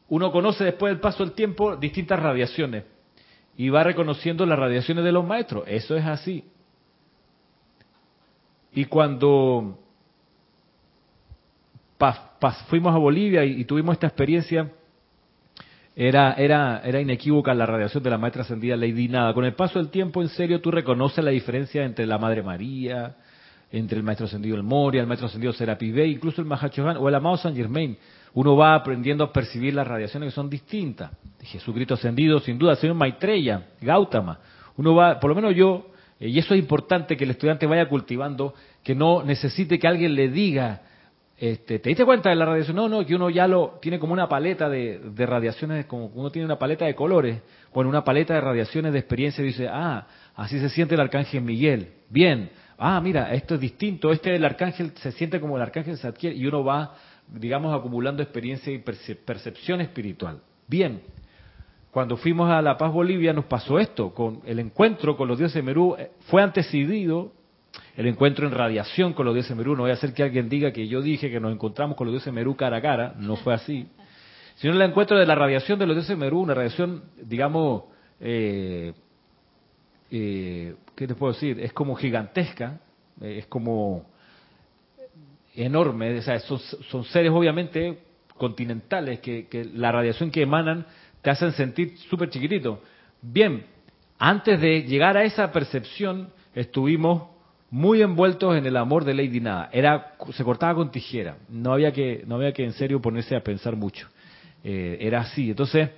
uno 0.09 0.33
conoce 0.33 0.65
después 0.65 0.93
del 0.93 1.01
paso 1.01 1.25
del 1.25 1.35
tiempo 1.35 1.77
distintas 1.77 2.21
radiaciones 2.21 2.85
y 3.57 3.69
va 3.69 3.85
reconociendo 3.85 4.47
las 4.47 4.59
radiaciones 4.59 5.05
de 5.05 5.13
los 5.13 5.27
maestros. 5.27 5.65
Eso 5.67 5.97
es 5.97 6.07
así. 6.07 6.45
Y 8.73 8.85
cuando 8.85 9.79
fuimos 12.69 12.95
a 12.95 12.99
Bolivia 12.99 13.45
y, 13.45 13.65
tuvimos 13.65 13.95
esta 13.95 14.07
experiencia, 14.07 14.71
era, 15.97 16.35
era, 16.35 16.81
era 16.85 17.01
inequívoca 17.01 17.53
la 17.55 17.67
radiación 17.67 18.03
de 18.03 18.11
la 18.11 18.19
maestra 18.19 18.43
ascendida 18.43 18.77
Lady 18.77 19.09
Nada. 19.09 19.35
Con 19.35 19.45
el 19.45 19.55
paso 19.55 19.79
del 19.79 19.89
tiempo, 19.89 20.23
en 20.23 20.29
serio, 20.29 20.61
tú 20.61 20.71
reconoces 20.71 21.25
la 21.25 21.31
diferencia 21.31 21.85
entre 21.85 22.07
la 22.07 22.19
Madre 22.19 22.43
María, 22.43 23.17
entre 23.73 23.99
el 23.99 24.05
maestro 24.05 24.27
ascendido 24.27 24.57
El 24.57 24.63
Moria, 24.63 25.01
el 25.01 25.07
maestro 25.07 25.27
ascendido 25.27 25.53
Serapi 25.53 25.89
incluso 26.03 26.41
el 26.41 26.47
Mahachohan 26.47 26.97
o 26.99 27.09
el 27.09 27.15
amado 27.15 27.37
San 27.37 27.55
Germain. 27.55 27.97
Uno 28.35 28.57
va 28.57 28.75
aprendiendo 28.75 29.25
a 29.25 29.33
percibir 29.33 29.75
las 29.75 29.87
radiaciones 29.87 30.29
que 30.29 30.35
son 30.35 30.49
distintas. 30.49 31.11
Jesucristo 31.43 31.95
ascendido, 31.95 32.39
sin 32.41 32.59
duda, 32.59 32.77
señor 32.77 32.95
Maitreya, 32.95 33.67
Gautama. 33.81 34.39
Uno 34.77 34.95
va, 34.95 35.19
por 35.19 35.31
lo 35.31 35.35
menos 35.35 35.55
yo, 35.55 35.91
y 36.21 36.39
eso 36.39 36.55
es 36.55 36.61
importante 36.61 37.17
que 37.17 37.25
el 37.25 37.31
estudiante 37.31 37.67
vaya 37.67 37.89
cultivando, 37.89 38.55
que 38.83 38.95
no 38.95 39.23
necesite 39.23 39.79
que 39.79 39.87
alguien 39.87 40.15
le 40.15 40.29
diga, 40.29 40.83
este, 41.39 41.79
¿te 41.79 41.91
diste 41.91 42.05
cuenta 42.05 42.31
de 42.31 42.37
la 42.37 42.47
radiación? 42.47 42.75
No, 42.75 42.89
no, 42.89 43.07
que 43.07 43.15
uno 43.15 43.31
ya 43.31 43.47
lo 43.47 43.79
tiene 43.81 44.01
como 44.01 44.13
una 44.13 44.29
paleta 44.29 44.69
de, 44.69 45.01
radiaciones, 45.17 45.87
como 45.87 46.07
uno 46.07 46.31
tiene 46.31 46.47
una 46.47 46.59
paleta 46.59 46.85
de 46.85 46.97
colores, 46.97 47.41
bueno, 47.73 47.89
una 47.89 48.03
paleta 48.03 48.35
de 48.35 48.41
radiaciones 48.41 48.93
de 48.93 48.99
experiencia 48.99 49.45
y 49.45 49.49
dice, 49.49 49.69
ah, 49.71 50.09
así 50.35 50.59
se 50.59 50.69
siente 50.69 50.97
el 50.97 51.01
arcángel 51.01 51.43
Miguel. 51.43 51.93
Bien, 52.09 52.51
ah, 52.77 53.01
mira, 53.01 53.33
esto 53.33 53.55
es 53.55 53.61
distinto, 53.61 54.11
este 54.11 54.33
del 54.33 54.45
arcángel 54.45 54.91
se 54.97 55.13
siente 55.13 55.39
como 55.39 55.57
el 55.57 55.63
arcángel 55.63 55.97
se 55.97 56.09
adquiere 56.09 56.35
y 56.35 56.45
uno 56.45 56.65
va, 56.65 56.97
digamos, 57.29 57.79
acumulando 57.79 58.21
experiencia 58.21 58.73
y 58.73 58.79
percepción 58.79 59.81
espiritual. 59.81 60.41
Bien, 60.67 61.01
cuando 61.99 62.17
fuimos 62.17 62.49
a 62.49 62.63
La 62.63 62.79
Paz 62.79 62.93
Bolivia 62.93 63.33
nos 63.33 63.47
pasó 63.47 63.81
esto, 63.81 64.15
con 64.15 64.41
el 64.47 64.61
encuentro 64.61 65.17
con 65.17 65.27
los 65.27 65.37
dioses 65.37 65.57
de 65.57 65.63
Merú, 65.63 65.97
eh, 65.99 66.13
fue 66.29 66.41
antecedido 66.41 67.33
el 67.97 68.07
encuentro 68.07 68.47
en 68.47 68.55
radiación 68.55 69.15
con 69.15 69.27
los 69.27 69.35
dioses 69.35 69.49
de 69.51 69.57
Merú, 69.57 69.75
no 69.75 69.83
voy 69.83 69.91
a 69.91 69.95
hacer 69.95 70.15
que 70.15 70.23
alguien 70.23 70.49
diga 70.49 70.71
que 70.71 70.87
yo 70.87 71.03
dije 71.03 71.29
que 71.29 71.41
nos 71.41 71.53
encontramos 71.53 71.97
con 71.97 72.07
los 72.07 72.13
dioses 72.13 72.27
de 72.27 72.33
Merú 72.39 72.55
cara 72.55 72.77
a 72.77 72.81
cara, 72.81 73.15
no 73.19 73.35
fue 73.35 73.53
así, 73.53 73.89
sino 74.59 74.75
el 74.75 74.83
encuentro 74.83 75.19
de 75.19 75.27
la 75.27 75.35
radiación 75.35 75.77
de 75.81 75.87
los 75.89 75.97
dioses 75.97 76.11
de 76.11 76.25
Merú, 76.25 76.39
una 76.39 76.55
radiación, 76.55 77.03
digamos, 77.21 77.83
eh, 78.21 78.93
eh, 80.13 80.77
¿qué 80.95 81.09
te 81.09 81.17
puedo 81.17 81.33
decir? 81.33 81.59
Es 81.59 81.73
como 81.73 81.97
gigantesca, 81.97 82.79
es 83.21 83.47
como 83.47 84.07
enorme, 85.57 86.17
o 86.17 86.23
sea, 86.23 86.39
son, 86.39 87.05
seres 87.07 87.33
obviamente 87.33 87.99
continentales 88.37 89.19
que, 89.19 89.49
que 89.49 89.65
la 89.65 89.91
radiación 89.91 90.31
que 90.31 90.43
emanan 90.43 90.87
te 91.23 91.31
hacen 91.31 91.53
sentir 91.53 91.97
súper 92.09 92.31
chiquitito. 92.31 92.83
Bien, 93.21 93.65
antes 94.19 94.61
de 94.61 94.83
llegar 94.83 95.17
a 95.17 95.25
esa 95.25 95.51
percepción, 95.53 96.31
estuvimos 96.55 97.29
muy 97.71 98.03
envueltos 98.03 98.57
en 98.57 98.67
el 98.67 98.77
amor 98.77 99.05
de 99.05 99.15
Lady 99.15 99.41
Nada. 99.41 99.69
Era, 99.73 100.15
se 100.33 100.45
cortaba 100.45 100.75
con 100.75 100.91
tijera. 100.91 101.37
No 101.49 101.73
había 101.73 101.93
que, 101.93 102.25
no 102.27 102.37
había 102.37 102.53
que 102.53 102.65
en 102.65 102.73
serio 102.73 103.01
ponerse 103.01 103.37
a 103.37 103.41
pensar 103.41 103.77
mucho. 103.77 104.09
Eh, 104.65 104.99
era 105.01 105.21
así. 105.21 105.51
Entonces, 105.51 105.91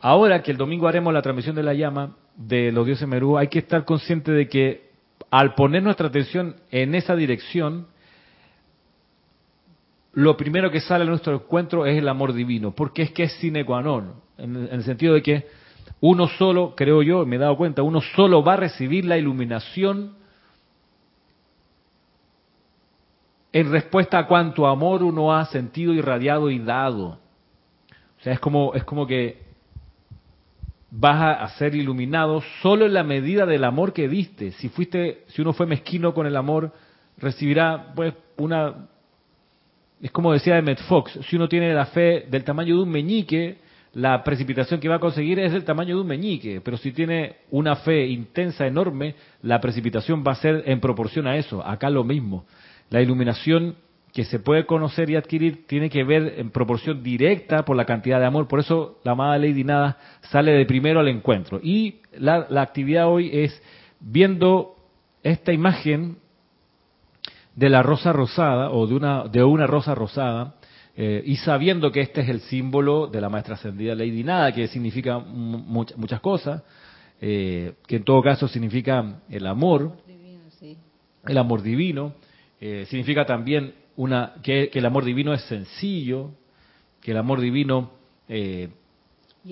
ahora 0.00 0.42
que 0.42 0.50
el 0.50 0.56
domingo 0.56 0.86
haremos 0.86 1.12
la 1.12 1.22
transmisión 1.22 1.56
de 1.56 1.62
la 1.62 1.74
llama 1.74 2.16
de 2.36 2.70
los 2.72 2.86
dioses 2.86 3.08
Merú, 3.08 3.38
hay 3.38 3.48
que 3.48 3.60
estar 3.60 3.84
consciente 3.84 4.32
de 4.32 4.48
que 4.48 4.90
al 5.30 5.54
poner 5.54 5.82
nuestra 5.82 6.08
atención 6.08 6.56
en 6.70 6.94
esa 6.94 7.14
dirección, 7.14 7.86
lo 10.12 10.36
primero 10.36 10.70
que 10.70 10.80
sale 10.80 11.04
a 11.04 11.06
nuestro 11.06 11.34
encuentro 11.34 11.86
es 11.86 11.96
el 11.96 12.08
amor 12.08 12.32
divino, 12.32 12.72
porque 12.72 13.02
es 13.02 13.12
que 13.12 13.24
es 13.24 13.32
sine 13.34 13.64
qua 13.64 13.82
non, 13.82 14.14
en, 14.38 14.56
el 14.70 14.82
sentido 14.82 15.14
de 15.14 15.22
que 15.22 15.46
uno 16.00 16.28
solo, 16.28 16.74
creo 16.76 17.02
yo, 17.02 17.24
me 17.26 17.36
he 17.36 17.38
dado 17.38 17.56
cuenta, 17.56 17.82
uno 17.82 18.00
solo 18.00 18.42
va 18.42 18.54
a 18.54 18.56
recibir 18.56 19.04
la 19.04 19.18
iluminación 19.18 20.14
en 23.52 23.70
respuesta 23.70 24.18
a 24.18 24.26
cuánto 24.26 24.66
amor 24.66 25.02
uno 25.02 25.34
ha 25.34 25.44
sentido, 25.46 25.92
irradiado 25.92 26.50
y 26.50 26.58
dado. 26.58 27.18
O 28.18 28.22
sea, 28.22 28.32
es 28.32 28.40
como, 28.40 28.74
es 28.74 28.84
como 28.84 29.06
que 29.06 29.42
vas 30.90 31.40
a 31.40 31.48
ser 31.56 31.74
iluminado 31.74 32.42
solo 32.62 32.86
en 32.86 32.94
la 32.94 33.04
medida 33.04 33.46
del 33.46 33.64
amor 33.64 33.92
que 33.92 34.08
diste. 34.08 34.52
Si 34.52 34.68
fuiste, 34.68 35.24
si 35.28 35.42
uno 35.42 35.52
fue 35.52 35.66
mezquino 35.66 36.14
con 36.14 36.26
el 36.26 36.36
amor, 36.36 36.72
recibirá 37.18 37.92
pues 37.94 38.14
una 38.36 38.88
es 40.02 40.10
como 40.10 40.32
decía 40.32 40.58
Emmett 40.58 40.80
Fox, 40.82 41.18
si 41.28 41.36
uno 41.36 41.48
tiene 41.48 41.74
la 41.74 41.86
fe 41.86 42.26
del 42.30 42.44
tamaño 42.44 42.76
de 42.76 42.82
un 42.82 42.90
meñique, 42.90 43.58
la 43.92 44.22
precipitación 44.22 44.80
que 44.80 44.88
va 44.88 44.96
a 44.96 45.00
conseguir 45.00 45.40
es 45.40 45.52
del 45.52 45.64
tamaño 45.64 45.96
de 45.96 46.02
un 46.02 46.06
meñique, 46.06 46.60
pero 46.60 46.76
si 46.76 46.92
tiene 46.92 47.36
una 47.50 47.76
fe 47.76 48.06
intensa, 48.06 48.66
enorme, 48.66 49.16
la 49.42 49.60
precipitación 49.60 50.22
va 50.26 50.32
a 50.32 50.36
ser 50.36 50.62
en 50.66 50.80
proporción 50.80 51.26
a 51.26 51.36
eso. 51.36 51.66
Acá 51.66 51.90
lo 51.90 52.04
mismo. 52.04 52.46
La 52.88 53.02
iluminación 53.02 53.74
que 54.12 54.24
se 54.24 54.38
puede 54.38 54.66
conocer 54.66 55.10
y 55.10 55.16
adquirir 55.16 55.66
tiene 55.66 55.90
que 55.90 56.04
ver 56.04 56.34
en 56.38 56.50
proporción 56.50 57.02
directa 57.02 57.64
por 57.64 57.76
la 57.76 57.84
cantidad 57.84 58.20
de 58.20 58.26
amor. 58.26 58.48
Por 58.48 58.60
eso 58.60 58.98
la 59.04 59.12
amada 59.12 59.38
Lady 59.38 59.64
Nada 59.64 59.98
sale 60.30 60.52
de 60.52 60.66
primero 60.66 61.00
al 61.00 61.08
encuentro. 61.08 61.60
Y 61.62 62.00
la, 62.18 62.46
la 62.48 62.62
actividad 62.62 63.08
hoy 63.08 63.30
es 63.32 63.62
viendo 64.00 64.76
esta 65.22 65.52
imagen 65.52 66.16
de 67.54 67.68
la 67.68 67.82
rosa 67.82 68.12
rosada 68.12 68.70
o 68.70 68.86
de 68.86 68.94
una, 68.94 69.24
de 69.24 69.42
una 69.44 69.66
rosa 69.66 69.94
rosada, 69.94 70.54
eh, 70.96 71.22
y 71.24 71.36
sabiendo 71.36 71.90
que 71.92 72.00
este 72.00 72.20
es 72.20 72.28
el 72.28 72.40
símbolo 72.40 73.06
de 73.06 73.20
la 73.20 73.28
maestra 73.28 73.54
ascendida 73.54 73.94
Lady 73.94 74.24
Nada, 74.24 74.52
que 74.52 74.66
significa 74.68 75.18
muchas 75.18 76.20
cosas, 76.20 76.62
eh, 77.20 77.74
que 77.86 77.96
en 77.96 78.04
todo 78.04 78.22
caso 78.22 78.48
significa 78.48 79.20
el 79.28 79.46
amor, 79.46 79.96
el 81.26 81.38
amor 81.38 81.62
divino, 81.62 82.14
eh, 82.60 82.86
significa 82.88 83.24
también 83.24 83.74
una, 83.96 84.34
que, 84.42 84.70
el 84.72 84.84
amor 84.84 85.04
divino 85.04 85.32
es 85.32 85.42
sencillo, 85.42 86.32
que 87.00 87.12
el 87.12 87.16
amor 87.16 87.40
divino... 87.40 87.92
y 88.28 88.68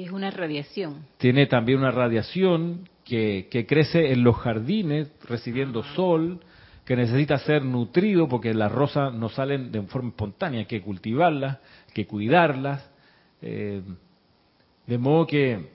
es 0.03 0.11
una 0.11 0.31
radiación. 0.31 1.07
Tiene 1.19 1.47
también 1.47 1.79
una 1.79 1.91
radiación 1.91 2.89
que, 3.05 3.49
que 3.51 3.67
crece 3.67 4.13
en 4.13 4.23
los 4.23 4.37
jardines 4.37 5.11
recibiendo 5.27 5.83
sol, 5.83 6.41
que 6.89 6.97
necesita 6.97 7.37
ser 7.41 7.67
nutrido 7.67 8.31
porque 8.31 8.55
las 8.55 8.73
rosas 8.73 9.13
no 9.13 9.29
salen 9.29 9.71
de 9.71 9.83
forma 9.83 10.09
espontánea, 10.09 10.61
hay 10.61 10.65
que 10.65 10.81
cultivarlas, 10.81 11.59
hay 11.89 11.93
que 11.93 12.07
cuidarlas. 12.07 12.91
Eh, 13.43 13.83
de 14.87 14.97
modo 14.97 15.27
que 15.27 15.69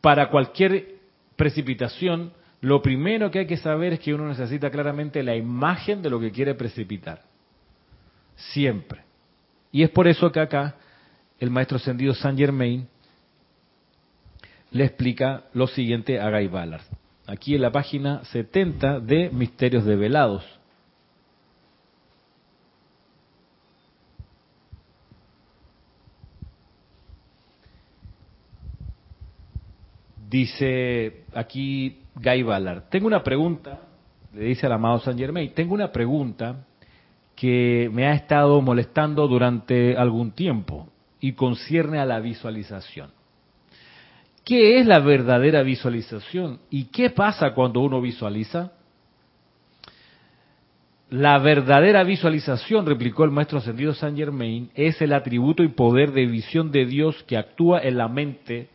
para 0.00 0.30
cualquier 0.30 1.00
precipitación, 1.34 2.32
lo 2.60 2.80
primero 2.80 3.28
que 3.32 3.40
hay 3.40 3.46
que 3.48 3.56
saber 3.56 3.94
es 3.94 3.98
que 3.98 4.14
uno 4.14 4.28
necesita 4.28 4.70
claramente 4.70 5.20
la 5.24 5.34
imagen 5.34 6.00
de 6.00 6.10
lo 6.10 6.20
que 6.20 6.30
quiere 6.30 6.54
precipitar. 6.54 7.22
Siempre. 8.36 9.02
Y 9.72 9.82
es 9.82 9.90
por 9.90 10.06
eso 10.06 10.30
que 10.30 10.38
acá 10.38 10.76
el 11.40 11.50
maestro 11.50 11.78
ascendido 11.78 12.14
Saint 12.14 12.38
Germain 12.38 12.86
le 14.70 14.84
explica 14.84 15.46
lo 15.54 15.66
siguiente 15.66 16.20
a 16.20 16.30
Guy 16.30 16.46
Ballard 16.46 16.84
aquí 17.26 17.54
en 17.54 17.62
la 17.62 17.72
página 17.72 18.24
70 18.24 19.00
de 19.00 19.30
Misterios 19.30 19.84
Develados. 19.84 20.44
Dice 30.28 31.24
aquí 31.32 32.02
Guy 32.16 32.42
Ballard, 32.42 32.88
tengo 32.90 33.06
una 33.06 33.22
pregunta, 33.22 33.82
le 34.32 34.46
dice 34.46 34.66
al 34.66 34.72
amado 34.72 34.98
Saint 34.98 35.18
Germain, 35.18 35.54
tengo 35.54 35.74
una 35.74 35.92
pregunta 35.92 36.66
que 37.36 37.88
me 37.92 38.06
ha 38.06 38.14
estado 38.14 38.60
molestando 38.60 39.28
durante 39.28 39.96
algún 39.96 40.32
tiempo 40.32 40.88
y 41.20 41.34
concierne 41.34 42.00
a 42.00 42.04
la 42.04 42.18
visualización. 42.18 43.10
¿Qué 44.44 44.78
es 44.78 44.86
la 44.86 44.98
verdadera 44.98 45.62
visualización? 45.62 46.60
¿Y 46.70 46.84
qué 46.86 47.10
pasa 47.10 47.54
cuando 47.54 47.80
uno 47.80 48.00
visualiza? 48.00 48.72
La 51.08 51.38
verdadera 51.38 52.02
visualización, 52.02 52.84
replicó 52.84 53.24
el 53.24 53.30
maestro 53.30 53.58
ascendido 53.58 53.94
Saint 53.94 54.18
Germain, 54.18 54.70
es 54.74 55.00
el 55.00 55.12
atributo 55.12 55.62
y 55.62 55.68
poder 55.68 56.12
de 56.12 56.26
visión 56.26 56.70
de 56.72 56.84
Dios 56.84 57.22
que 57.24 57.36
actúa 57.36 57.80
en 57.80 57.96
la 57.96 58.08
mente 58.08 58.68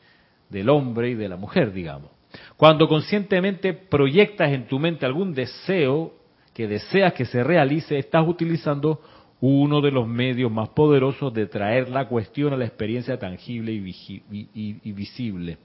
del 0.50 0.70
hombre 0.70 1.12
y 1.12 1.16
de 1.16 1.30
la 1.30 1.36
mujer, 1.36 1.72
digamos. 1.72 2.12
Cuando 2.58 2.88
conscientemente 2.88 3.74
proyectas 3.74 4.52
en 4.52 4.68
tu 4.68 4.80
mente 4.80 5.06
algún 5.06 5.34
deseo 5.34 6.14
que 6.54 6.68
deseas 6.68 7.14
que 7.14 7.26
se 7.26 7.44
realice, 7.44 7.98
estás 7.98 8.28
utilizando 8.28 9.02
uno 9.42 9.82
de 9.82 9.92
los 9.92 10.08
medios 10.08 10.52
más 10.52 10.70
poderosos 10.70 11.34
de 11.34 11.46
traer 11.46 11.90
la 11.90 12.08
cuestión 12.08 12.54
a 12.54 12.58
la 12.58 12.66
experiencia 12.66 13.18
tangible 13.18 13.72
y, 13.72 14.92
visible. 14.92 15.58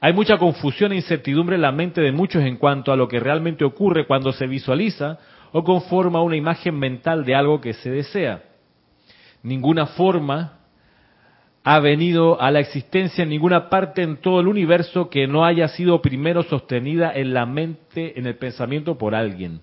Hay 0.00 0.12
mucha 0.12 0.38
confusión 0.38 0.92
e 0.92 0.96
incertidumbre 0.96 1.56
en 1.56 1.62
la 1.62 1.72
mente 1.72 2.00
de 2.00 2.12
muchos 2.12 2.42
en 2.42 2.56
cuanto 2.56 2.92
a 2.92 2.96
lo 2.96 3.08
que 3.08 3.20
realmente 3.20 3.64
ocurre 3.64 4.06
cuando 4.06 4.32
se 4.32 4.46
visualiza 4.46 5.18
o 5.52 5.62
conforma 5.62 6.22
una 6.22 6.36
imagen 6.36 6.78
mental 6.78 7.24
de 7.24 7.34
algo 7.34 7.60
que 7.60 7.74
se 7.74 7.90
desea. 7.90 8.42
Ninguna 9.42 9.86
forma 9.86 10.58
ha 11.62 11.80
venido 11.80 12.40
a 12.40 12.50
la 12.50 12.60
existencia 12.60 13.22
en 13.22 13.30
ninguna 13.30 13.68
parte 13.70 14.02
en 14.02 14.16
todo 14.16 14.40
el 14.40 14.48
universo 14.48 15.08
que 15.08 15.26
no 15.26 15.44
haya 15.44 15.68
sido 15.68 16.02
primero 16.02 16.42
sostenida 16.42 17.12
en 17.14 17.32
la 17.32 17.46
mente, 17.46 18.18
en 18.18 18.26
el 18.26 18.36
pensamiento 18.36 18.98
por 18.98 19.14
alguien 19.14 19.60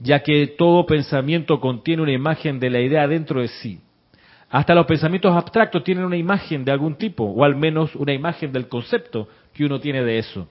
ya 0.00 0.22
que 0.22 0.46
todo 0.58 0.86
pensamiento 0.86 1.60
contiene 1.60 2.02
una 2.02 2.12
imagen 2.12 2.58
de 2.58 2.70
la 2.70 2.80
idea 2.80 3.06
dentro 3.06 3.40
de 3.42 3.48
sí. 3.48 3.80
Hasta 4.48 4.74
los 4.74 4.86
pensamientos 4.86 5.36
abstractos 5.36 5.84
tienen 5.84 6.04
una 6.04 6.16
imagen 6.16 6.64
de 6.64 6.72
algún 6.72 6.96
tipo, 6.96 7.24
o 7.24 7.44
al 7.44 7.54
menos 7.54 7.94
una 7.94 8.12
imagen 8.12 8.50
del 8.50 8.66
concepto 8.66 9.28
que 9.52 9.64
uno 9.64 9.78
tiene 9.78 10.02
de 10.02 10.18
eso. 10.18 10.48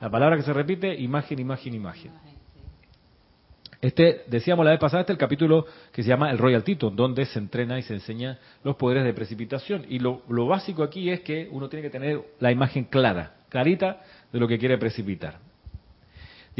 La 0.00 0.08
palabra 0.08 0.36
que 0.36 0.42
se 0.42 0.52
repite, 0.52 0.94
imagen, 0.94 1.38
imagen, 1.40 1.74
imagen. 1.74 2.12
Este, 3.82 4.22
decíamos 4.28 4.64
la 4.64 4.70
vez 4.72 4.80
pasada, 4.80 5.00
este 5.00 5.12
es 5.12 5.16
el 5.16 5.20
capítulo 5.20 5.66
que 5.92 6.02
se 6.02 6.08
llama 6.08 6.30
el 6.30 6.38
Royal 6.38 6.62
Titan, 6.62 6.94
donde 6.94 7.26
se 7.26 7.38
entrena 7.38 7.78
y 7.78 7.82
se 7.82 7.94
enseña 7.94 8.38
los 8.62 8.76
poderes 8.76 9.04
de 9.04 9.12
precipitación. 9.12 9.84
Y 9.88 9.98
lo 9.98 10.46
básico 10.46 10.82
aquí 10.82 11.10
es 11.10 11.20
que 11.20 11.48
uno 11.50 11.68
tiene 11.68 11.82
que 11.82 11.90
tener 11.90 12.20
la 12.38 12.52
imagen 12.52 12.84
clara, 12.84 13.34
clarita 13.48 14.02
de 14.32 14.38
lo 14.38 14.46
que 14.46 14.58
quiere 14.58 14.78
precipitar. 14.78 15.49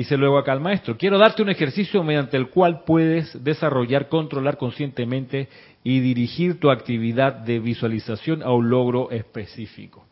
Dice 0.00 0.16
luego 0.16 0.38
acá 0.38 0.54
el 0.54 0.60
maestro, 0.60 0.96
quiero 0.96 1.18
darte 1.18 1.42
un 1.42 1.50
ejercicio 1.50 2.02
mediante 2.02 2.38
el 2.38 2.48
cual 2.48 2.84
puedes 2.86 3.44
desarrollar, 3.44 4.08
controlar 4.08 4.56
conscientemente 4.56 5.50
y 5.84 6.00
dirigir 6.00 6.58
tu 6.58 6.70
actividad 6.70 7.34
de 7.34 7.58
visualización 7.58 8.42
a 8.42 8.50
un 8.50 8.70
logro 8.70 9.10
específico. 9.10 10.06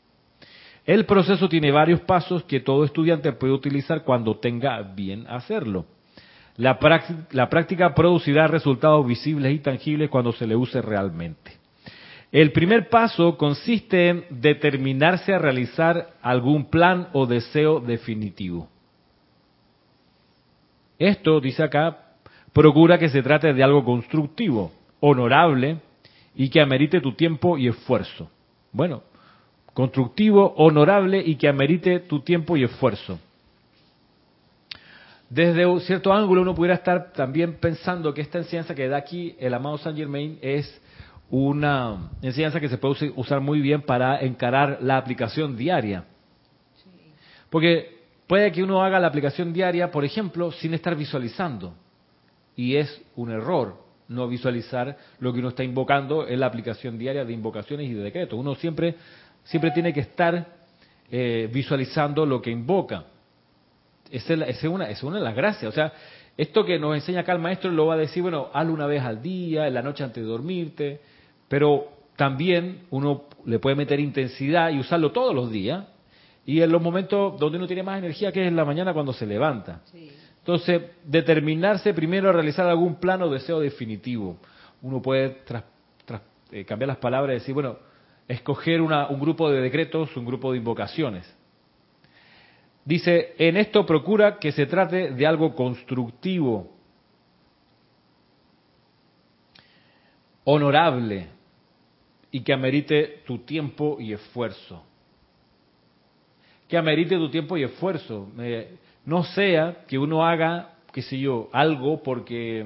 El 0.84 1.06
proceso 1.06 1.48
tiene 1.48 1.72
varios 1.72 2.02
pasos 2.02 2.44
que 2.44 2.60
todo 2.60 2.84
estudiante 2.84 3.32
puede 3.32 3.54
utilizar 3.54 4.04
cuando 4.04 4.36
tenga 4.36 4.82
bien 4.82 5.24
hacerlo. 5.26 5.86
La 6.58 6.78
la 7.30 7.48
práctica 7.48 7.94
producirá 7.94 8.46
resultados 8.46 9.06
visibles 9.06 9.54
y 9.54 9.60
tangibles 9.60 10.10
cuando 10.10 10.32
se 10.32 10.46
le 10.46 10.54
use 10.54 10.82
realmente. 10.82 11.52
El 12.30 12.52
primer 12.52 12.90
paso 12.90 13.38
consiste 13.38 14.10
en 14.10 14.26
determinarse 14.28 15.32
a 15.32 15.38
realizar 15.38 16.10
algún 16.20 16.68
plan 16.68 17.08
o 17.14 17.24
deseo 17.24 17.80
definitivo. 17.80 18.68
Esto, 20.98 21.40
dice 21.40 21.62
acá, 21.62 21.96
procura 22.52 22.98
que 22.98 23.08
se 23.08 23.22
trate 23.22 23.52
de 23.52 23.62
algo 23.62 23.84
constructivo, 23.84 24.72
honorable 25.00 25.78
y 26.34 26.50
que 26.50 26.60
amerite 26.60 27.00
tu 27.00 27.14
tiempo 27.14 27.56
y 27.56 27.68
esfuerzo. 27.68 28.30
Bueno, 28.72 29.02
constructivo, 29.74 30.54
honorable 30.56 31.22
y 31.24 31.36
que 31.36 31.48
amerite 31.48 32.00
tu 32.00 32.20
tiempo 32.20 32.56
y 32.56 32.64
esfuerzo. 32.64 33.18
Desde 35.30 35.66
un 35.66 35.80
cierto 35.80 36.12
ángulo 36.12 36.42
uno 36.42 36.54
pudiera 36.54 36.74
estar 36.74 37.12
también 37.12 37.58
pensando 37.60 38.14
que 38.14 38.22
esta 38.22 38.38
enseñanza 38.38 38.74
que 38.74 38.88
da 38.88 38.96
aquí 38.96 39.36
el 39.38 39.52
amado 39.52 39.76
Saint 39.78 39.98
Germain 39.98 40.38
es 40.40 40.80
una 41.30 42.10
enseñanza 42.22 42.58
que 42.60 42.68
se 42.68 42.78
puede 42.78 43.12
usar 43.14 43.40
muy 43.40 43.60
bien 43.60 43.82
para 43.82 44.20
encarar 44.20 44.78
la 44.80 44.96
aplicación 44.96 45.56
diaria. 45.56 46.04
Porque 47.50 47.97
puede 48.28 48.52
que 48.52 48.62
uno 48.62 48.84
haga 48.84 49.00
la 49.00 49.08
aplicación 49.08 49.52
diaria, 49.52 49.90
por 49.90 50.04
ejemplo, 50.04 50.52
sin 50.52 50.74
estar 50.74 50.94
visualizando. 50.94 51.74
Y 52.54 52.76
es 52.76 53.02
un 53.16 53.32
error 53.32 53.88
no 54.08 54.28
visualizar 54.28 54.96
lo 55.18 55.32
que 55.32 55.40
uno 55.40 55.48
está 55.48 55.64
invocando 55.64 56.26
en 56.26 56.40
la 56.40 56.46
aplicación 56.46 56.98
diaria 56.98 57.24
de 57.24 57.32
invocaciones 57.32 57.88
y 57.88 57.94
de 57.94 58.02
decretos. 58.02 58.38
Uno 58.38 58.54
siempre, 58.54 58.94
siempre 59.44 59.70
tiene 59.70 59.92
que 59.92 60.00
estar 60.00 60.46
eh, 61.10 61.48
visualizando 61.52 62.24
lo 62.24 62.40
que 62.40 62.50
invoca. 62.50 63.04
Esa 64.10 64.34
es, 64.34 64.64
una, 64.64 64.88
es 64.88 65.02
una 65.02 65.18
de 65.18 65.24
las 65.24 65.34
gracias. 65.34 65.70
O 65.70 65.74
sea, 65.74 65.92
esto 66.36 66.64
que 66.64 66.78
nos 66.78 66.94
enseña 66.94 67.20
acá 67.20 67.32
el 67.32 67.38
maestro 67.38 67.70
lo 67.70 67.86
va 67.86 67.94
a 67.94 67.98
decir, 67.98 68.22
bueno, 68.22 68.48
hazlo 68.52 68.72
una 68.72 68.86
vez 68.86 69.02
al 69.02 69.20
día, 69.20 69.66
en 69.66 69.74
la 69.74 69.82
noche 69.82 70.04
antes 70.04 70.22
de 70.22 70.28
dormirte, 70.28 71.00
pero 71.48 71.88
también 72.16 72.86
uno 72.90 73.24
le 73.44 73.58
puede 73.58 73.76
meter 73.76 74.00
intensidad 74.00 74.70
y 74.70 74.78
usarlo 74.78 75.12
todos 75.12 75.34
los 75.34 75.50
días, 75.50 75.84
y 76.48 76.62
en 76.62 76.72
los 76.72 76.80
momentos 76.80 77.38
donde 77.38 77.58
uno 77.58 77.66
tiene 77.66 77.82
más 77.82 77.98
energía, 77.98 78.32
que 78.32 78.40
es 78.40 78.48
en 78.48 78.56
la 78.56 78.64
mañana 78.64 78.94
cuando 78.94 79.12
se 79.12 79.26
levanta. 79.26 79.82
Entonces, 80.38 80.80
determinarse 81.04 81.92
primero 81.92 82.30
a 82.30 82.32
realizar 82.32 82.66
algún 82.66 82.94
plano 82.94 83.26
o 83.26 83.30
deseo 83.30 83.60
definitivo. 83.60 84.38
Uno 84.80 85.02
puede 85.02 85.42
eh, 86.50 86.64
cambiar 86.64 86.88
las 86.88 86.96
palabras 86.96 87.32
y 87.32 87.38
decir, 87.40 87.52
bueno, 87.52 87.76
escoger 88.26 88.80
un 88.80 89.20
grupo 89.20 89.50
de 89.50 89.60
decretos, 89.60 90.16
un 90.16 90.24
grupo 90.24 90.52
de 90.52 90.56
invocaciones. 90.56 91.30
Dice, 92.82 93.34
en 93.36 93.58
esto 93.58 93.84
procura 93.84 94.38
que 94.38 94.50
se 94.50 94.64
trate 94.64 95.10
de 95.10 95.26
algo 95.26 95.54
constructivo, 95.54 96.72
honorable 100.44 101.26
y 102.30 102.40
que 102.40 102.54
amerite 102.54 103.22
tu 103.26 103.40
tiempo 103.40 103.98
y 104.00 104.14
esfuerzo. 104.14 104.88
Que 106.68 106.76
amerite 106.76 107.16
tu 107.16 107.30
tiempo 107.30 107.56
y 107.56 107.64
esfuerzo. 107.64 108.28
no 109.06 109.24
sea 109.24 109.84
que 109.86 109.98
uno 109.98 110.24
haga, 110.24 110.74
qué 110.92 111.02
sé 111.02 111.18
yo, 111.18 111.48
algo 111.52 112.02
porque, 112.02 112.64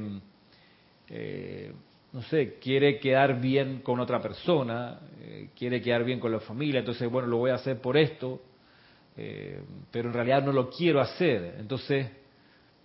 eh, 1.09 1.73
no 2.13 2.23
sé, 2.23 2.59
quiere 2.61 2.99
quedar 2.99 3.41
bien 3.41 3.81
con 3.81 4.01
otra 4.01 4.21
persona, 4.21 4.99
eh, 5.21 5.51
quiere 5.57 5.81
quedar 5.81 6.05
bien 6.05 6.19
con 6.19 6.33
la 6.33 6.41
familia, 6.41 6.81
entonces, 6.81 7.09
bueno, 7.11 7.29
lo 7.29 7.39
voy 7.39 7.53
a 7.53 7.55
hacer 7.55 7.81
por 7.81 7.97
esto, 7.97 8.43
eh, 9.17 9.61
pero 9.91 10.09
en 10.09 10.15
realidad 10.15 10.43
no 10.43 10.53
lo 10.53 10.69
quiero 10.69 11.01
hacer. 11.01 11.57
Entonces, 11.59 12.09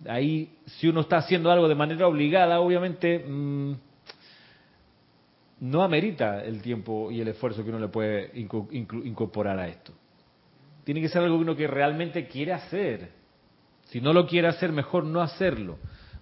ahí, 0.06 0.56
si 0.66 0.88
uno 0.88 1.00
está 1.00 1.16
haciendo 1.18 1.50
algo 1.50 1.68
de 1.68 1.74
manera 1.74 2.06
obligada, 2.06 2.60
obviamente 2.60 3.18
mm, 3.18 3.72
no 5.60 5.82
amerita 5.82 6.44
el 6.44 6.62
tiempo 6.62 7.10
y 7.10 7.20
el 7.20 7.28
esfuerzo 7.28 7.64
que 7.64 7.70
uno 7.70 7.80
le 7.80 7.88
puede 7.88 8.30
incorporar 8.34 9.58
a 9.58 9.68
esto. 9.68 9.92
Tiene 10.88 11.02
que 11.02 11.10
ser 11.10 11.20
algo 11.20 11.36
que 11.36 11.42
uno 11.42 11.54
que 11.54 11.66
realmente 11.66 12.26
quiere 12.28 12.54
hacer. 12.54 13.10
Si 13.88 14.00
no 14.00 14.14
lo 14.14 14.26
quiere 14.26 14.48
hacer, 14.48 14.72
mejor 14.72 15.04
no 15.04 15.20
hacerlo. 15.20 15.76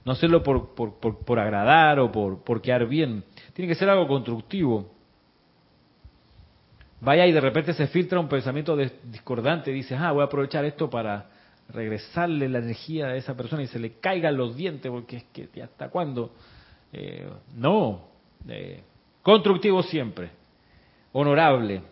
No 0.05 0.11
hacerlo 0.11 0.43
por, 0.43 0.75
por, 0.75 0.99
por, 0.99 1.25
por 1.25 1.39
agradar 1.39 2.01
o 2.01 2.11
por, 2.11 2.43
por 2.43 2.61
quedar 2.61 2.89
bien. 2.89 3.23
Tiene 3.53 3.69
que 3.69 3.77
ser 3.77 3.89
algo 3.89 4.09
constructivo 4.09 4.91
vaya 7.01 7.29
y 7.29 7.31
de 7.31 7.41
repente 7.41 7.75
se 7.75 7.87
filtra 7.87 8.19
un 8.19 8.29
pensamiento 8.29 8.77
discordante, 8.77 9.71
dices, 9.71 9.97
ah, 10.01 10.11
voy 10.11 10.23
a 10.23 10.25
aprovechar 10.25 10.65
esto 10.65 10.91
para 10.91 11.31
regresarle 11.69 12.49
la 12.49 12.59
energía 12.59 13.07
a 13.07 13.15
esa 13.15 13.37
persona 13.37 13.63
y 13.63 13.69
se 13.69 13.79
le 13.79 14.01
caigan 14.01 14.37
los 14.37 14.57
dientes, 14.57 14.91
porque 14.91 15.19
es 15.19 15.25
que 15.33 15.63
hasta 15.63 15.91
cuándo. 15.91 16.33
Eh, 16.93 17.31
no, 17.55 18.09
eh, 18.49 18.83
constructivo 19.23 19.85
siempre, 19.85 20.31
honorable. 21.13 21.83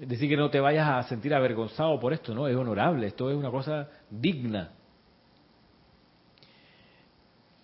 Es 0.00 0.08
decir, 0.08 0.28
que 0.28 0.36
no 0.36 0.48
te 0.48 0.60
vayas 0.60 0.88
a 0.88 1.02
sentir 1.08 1.34
avergonzado 1.34 1.98
por 1.98 2.12
esto, 2.12 2.34
no, 2.34 2.46
es 2.46 2.54
honorable, 2.54 3.08
esto 3.08 3.30
es 3.30 3.36
una 3.36 3.50
cosa 3.50 3.88
digna. 4.08 4.70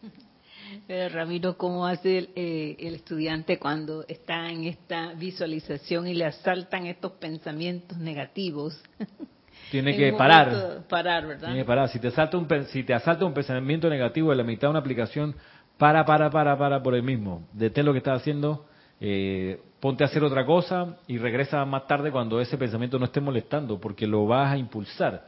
Pero 0.87 1.15
Ramiro, 1.15 1.57
¿cómo 1.57 1.87
hace 1.87 2.19
el, 2.19 2.31
eh, 2.35 2.77
el, 2.81 2.97
estudiante 2.97 3.59
cuando 3.59 4.05
está 4.09 4.51
en 4.51 4.65
esta 4.65 5.13
visualización 5.15 6.09
y 6.09 6.15
le 6.15 6.25
asaltan 6.25 6.87
estos 6.87 7.13
pensamientos 7.13 7.99
negativos? 7.99 8.83
Tiene 9.71 9.97
que 9.97 10.13
parar. 10.13 10.85
Parar, 10.89 11.27
¿verdad? 11.27 11.47
Tiene 11.47 11.61
que 11.61 11.65
parar. 11.65 11.89
Si 11.89 11.99
te, 11.99 12.09
asalta 12.09 12.37
un, 12.37 12.49
si 12.67 12.83
te 12.83 12.95
asalta 12.95 13.25
un 13.25 13.33
pensamiento 13.33 13.89
negativo 13.89 14.31
de 14.31 14.37
la 14.37 14.45
mitad 14.45 14.69
de 14.69 14.71
una 14.71 14.81
aplicación, 14.81 15.35
para, 15.79 16.05
para, 16.05 16.31
para, 16.31 16.57
para 16.57 16.83
por 16.83 16.95
el 16.95 17.03
mismo. 17.03 17.47
Detén 17.53 17.87
lo 17.87 17.93
que 17.93 17.99
estás 17.99 18.21
haciendo, 18.21 18.67
eh, 19.01 19.61
ponte 19.85 20.03
a 20.03 20.07
hacer 20.07 20.25
otra 20.25 20.47
cosa 20.47 20.97
y 21.07 21.19
regresa 21.19 21.63
más 21.67 21.87
tarde 21.87 22.11
cuando 22.11 22.41
ese 22.41 22.57
pensamiento 22.57 22.99
no 22.99 23.05
esté 23.05 23.21
molestando, 23.21 23.79
porque 23.79 24.07
lo 24.07 24.27
vas 24.27 24.55
a 24.55 24.57
impulsar. 24.57 25.27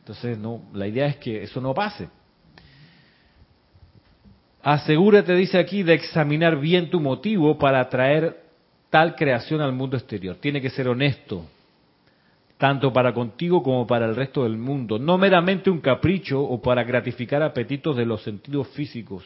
Entonces, 0.00 0.36
no, 0.36 0.62
la 0.74 0.88
idea 0.88 1.06
es 1.06 1.18
que 1.18 1.44
eso 1.44 1.60
no 1.60 1.72
pase. 1.72 2.08
Asegúrate, 4.60 5.36
dice 5.36 5.56
aquí, 5.56 5.84
de 5.84 5.94
examinar 5.94 6.58
bien 6.58 6.90
tu 6.90 6.98
motivo 6.98 7.56
para 7.56 7.88
traer 7.88 8.42
tal 8.90 9.14
creación 9.14 9.60
al 9.60 9.72
mundo 9.72 9.96
exterior. 9.96 10.34
Tiene 10.34 10.60
que 10.60 10.70
ser 10.70 10.88
honesto, 10.88 11.44
tanto 12.58 12.92
para 12.92 13.14
contigo 13.14 13.62
como 13.62 13.86
para 13.86 14.06
el 14.06 14.16
resto 14.16 14.42
del 14.42 14.56
mundo. 14.56 14.98
No 14.98 15.16
meramente 15.16 15.70
un 15.70 15.80
capricho 15.80 16.42
o 16.42 16.60
para 16.60 16.82
gratificar 16.82 17.40
apetitos 17.40 17.96
de 17.96 18.04
los 18.04 18.20
sentidos 18.24 18.66
físicos. 18.70 19.24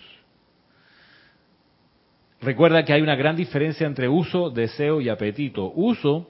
Recuerda 2.40 2.84
que 2.84 2.92
hay 2.92 3.02
una 3.02 3.16
gran 3.16 3.36
diferencia 3.36 3.86
entre 3.86 4.08
uso, 4.08 4.50
deseo 4.50 5.00
y 5.00 5.08
apetito. 5.08 5.72
Uso 5.74 6.28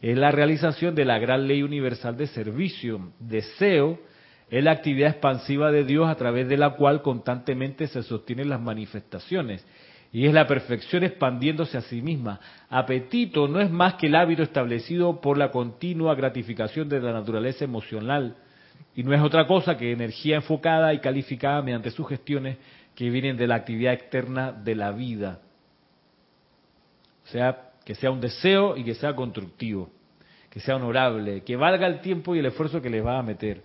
es 0.00 0.16
la 0.16 0.30
realización 0.30 0.94
de 0.94 1.04
la 1.04 1.18
gran 1.18 1.46
ley 1.46 1.62
universal 1.62 2.16
de 2.16 2.28
servicio. 2.28 3.12
Deseo 3.18 3.98
es 4.48 4.64
la 4.64 4.72
actividad 4.72 5.10
expansiva 5.10 5.70
de 5.70 5.84
Dios 5.84 6.08
a 6.08 6.14
través 6.14 6.48
de 6.48 6.56
la 6.56 6.70
cual 6.70 7.02
constantemente 7.02 7.86
se 7.88 8.02
sostienen 8.02 8.48
las 8.48 8.60
manifestaciones. 8.60 9.66
Y 10.12 10.26
es 10.26 10.32
la 10.32 10.46
perfección 10.46 11.04
expandiéndose 11.04 11.78
a 11.78 11.82
sí 11.82 12.02
misma. 12.02 12.40
Apetito 12.68 13.46
no 13.46 13.60
es 13.60 13.70
más 13.70 13.94
que 13.94 14.06
el 14.06 14.16
hábito 14.16 14.42
establecido 14.42 15.20
por 15.20 15.38
la 15.38 15.50
continua 15.50 16.14
gratificación 16.14 16.88
de 16.88 17.00
la 17.00 17.12
naturaleza 17.12 17.64
emocional. 17.64 18.36
Y 18.96 19.04
no 19.04 19.14
es 19.14 19.20
otra 19.20 19.46
cosa 19.46 19.76
que 19.76 19.92
energía 19.92 20.36
enfocada 20.36 20.92
y 20.94 20.98
calificada 20.98 21.62
mediante 21.62 21.90
sugestiones 21.90 22.56
que 22.94 23.10
vienen 23.10 23.36
de 23.36 23.46
la 23.46 23.56
actividad 23.56 23.94
externa 23.94 24.52
de 24.52 24.74
la 24.74 24.92
vida. 24.92 25.40
O 27.24 27.28
sea, 27.28 27.70
que 27.84 27.94
sea 27.94 28.10
un 28.10 28.20
deseo 28.20 28.76
y 28.76 28.84
que 28.84 28.94
sea 28.94 29.14
constructivo, 29.14 29.90
que 30.50 30.60
sea 30.60 30.76
honorable, 30.76 31.42
que 31.42 31.56
valga 31.56 31.86
el 31.86 32.00
tiempo 32.00 32.34
y 32.34 32.40
el 32.40 32.46
esfuerzo 32.46 32.82
que 32.82 32.90
les 32.90 33.04
va 33.04 33.18
a 33.18 33.22
meter. 33.22 33.62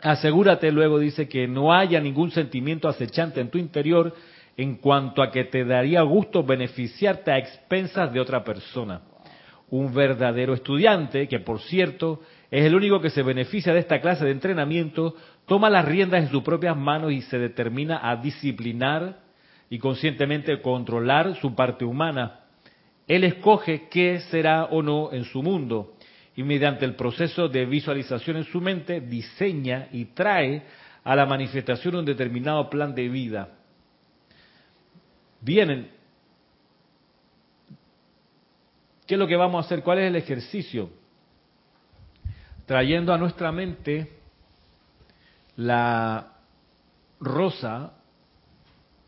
Asegúrate 0.00 0.70
luego, 0.70 0.98
dice, 0.98 1.28
que 1.28 1.48
no 1.48 1.72
haya 1.72 2.00
ningún 2.00 2.30
sentimiento 2.30 2.88
acechante 2.88 3.40
en 3.40 3.50
tu 3.50 3.58
interior 3.58 4.14
en 4.56 4.76
cuanto 4.76 5.22
a 5.22 5.30
que 5.30 5.44
te 5.44 5.64
daría 5.64 6.02
gusto 6.02 6.42
beneficiarte 6.42 7.30
a 7.30 7.38
expensas 7.38 8.12
de 8.12 8.20
otra 8.20 8.42
persona. 8.44 9.02
Un 9.70 9.92
verdadero 9.92 10.54
estudiante, 10.54 11.26
que 11.28 11.40
por 11.40 11.60
cierto 11.60 12.20
es 12.50 12.64
el 12.64 12.74
único 12.74 13.00
que 13.00 13.10
se 13.10 13.22
beneficia 13.22 13.72
de 13.72 13.80
esta 13.80 14.00
clase 14.00 14.24
de 14.24 14.30
entrenamiento, 14.30 15.16
toma 15.46 15.70
las 15.70 15.84
riendas 15.84 16.22
en 16.22 16.30
sus 16.30 16.42
propias 16.42 16.76
manos 16.76 17.12
y 17.12 17.22
se 17.22 17.38
determina 17.38 18.00
a 18.08 18.16
disciplinar 18.16 19.20
y 19.68 19.78
conscientemente 19.78 20.60
controlar 20.60 21.36
su 21.36 21.54
parte 21.54 21.84
humana. 21.84 22.40
Él 23.08 23.24
escoge 23.24 23.88
qué 23.88 24.20
será 24.30 24.64
o 24.66 24.82
no 24.82 25.12
en 25.12 25.24
su 25.24 25.42
mundo 25.42 25.94
y 26.36 26.42
mediante 26.42 26.84
el 26.84 26.94
proceso 26.94 27.48
de 27.48 27.64
visualización 27.66 28.36
en 28.36 28.44
su 28.44 28.60
mente 28.60 29.00
diseña 29.00 29.88
y 29.92 30.06
trae 30.06 30.62
a 31.02 31.16
la 31.16 31.26
manifestación 31.26 31.96
un 31.96 32.04
determinado 32.04 32.68
plan 32.68 32.94
de 32.94 33.08
vida. 33.08 33.48
Vienen. 35.40 35.90
¿Qué 39.06 39.14
es 39.14 39.18
lo 39.18 39.26
que 39.26 39.36
vamos 39.36 39.64
a 39.64 39.66
hacer? 39.66 39.82
¿Cuál 39.82 40.00
es 40.00 40.08
el 40.08 40.16
ejercicio? 40.16 40.90
Trayendo 42.66 43.14
a 43.14 43.18
nuestra 43.18 43.52
mente 43.52 44.12
la 45.56 46.32
rosa 47.20 47.92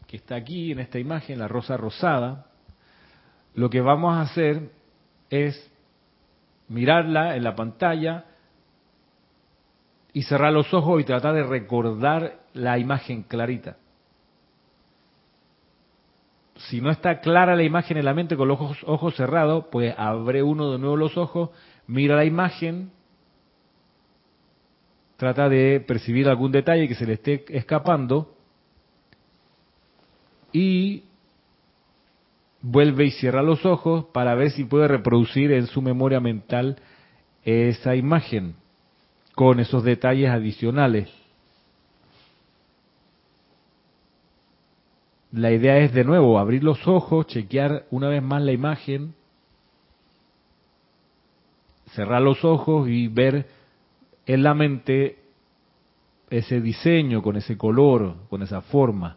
que 0.06 0.16
está 0.16 0.36
aquí 0.36 0.72
en 0.72 0.78
esta 0.78 0.98
imagen, 0.98 1.38
la 1.38 1.48
rosa 1.48 1.76
rosada, 1.76 2.46
lo 3.54 3.68
que 3.68 3.80
vamos 3.80 4.14
a 4.14 4.22
hacer 4.22 4.70
es 5.28 5.70
mirarla 6.68 7.36
en 7.36 7.44
la 7.44 7.54
pantalla 7.54 8.24
y 10.12 10.22
cerrar 10.22 10.52
los 10.52 10.72
ojos 10.72 11.00
y 11.00 11.04
tratar 11.04 11.34
de 11.34 11.42
recordar 11.42 12.38
la 12.54 12.78
imagen 12.78 13.24
clarita. 13.24 13.76
Si 16.56 16.80
no 16.80 16.90
está 16.90 17.20
clara 17.20 17.54
la 17.54 17.62
imagen 17.62 17.98
en 17.98 18.04
la 18.04 18.14
mente 18.14 18.36
con 18.36 18.48
los 18.48 18.60
ojos, 18.60 18.78
ojos 18.86 19.14
cerrados, 19.14 19.66
pues 19.70 19.94
abre 19.96 20.42
uno 20.42 20.72
de 20.72 20.78
nuevo 20.78 20.96
los 20.96 21.16
ojos, 21.16 21.50
mira 21.86 22.16
la 22.16 22.24
imagen, 22.24 22.90
trata 25.18 25.48
de 25.48 25.80
percibir 25.80 26.28
algún 26.28 26.52
detalle 26.52 26.86
que 26.86 26.94
se 26.94 27.04
le 27.04 27.14
esté 27.14 27.44
escapando 27.48 28.32
y 30.52 31.02
vuelve 32.62 33.06
y 33.06 33.10
cierra 33.10 33.42
los 33.42 33.66
ojos 33.66 34.06
para 34.12 34.36
ver 34.36 34.52
si 34.52 34.64
puede 34.64 34.86
reproducir 34.86 35.50
en 35.50 35.66
su 35.66 35.82
memoria 35.82 36.20
mental 36.20 36.76
esa 37.44 37.96
imagen 37.96 38.54
con 39.34 39.58
esos 39.58 39.82
detalles 39.82 40.30
adicionales. 40.30 41.10
La 45.32 45.50
idea 45.50 45.78
es 45.78 45.92
de 45.92 46.04
nuevo 46.04 46.38
abrir 46.38 46.62
los 46.62 46.86
ojos, 46.86 47.26
chequear 47.26 47.86
una 47.90 48.08
vez 48.08 48.22
más 48.22 48.40
la 48.40 48.52
imagen, 48.52 49.14
cerrar 51.90 52.22
los 52.22 52.44
ojos 52.44 52.88
y 52.88 53.08
ver 53.08 53.57
en 54.28 54.42
la 54.42 54.54
mente 54.54 55.16
ese 56.28 56.60
diseño, 56.60 57.22
con 57.22 57.36
ese 57.36 57.56
color, 57.56 58.28
con 58.28 58.42
esa 58.42 58.60
forma. 58.60 59.16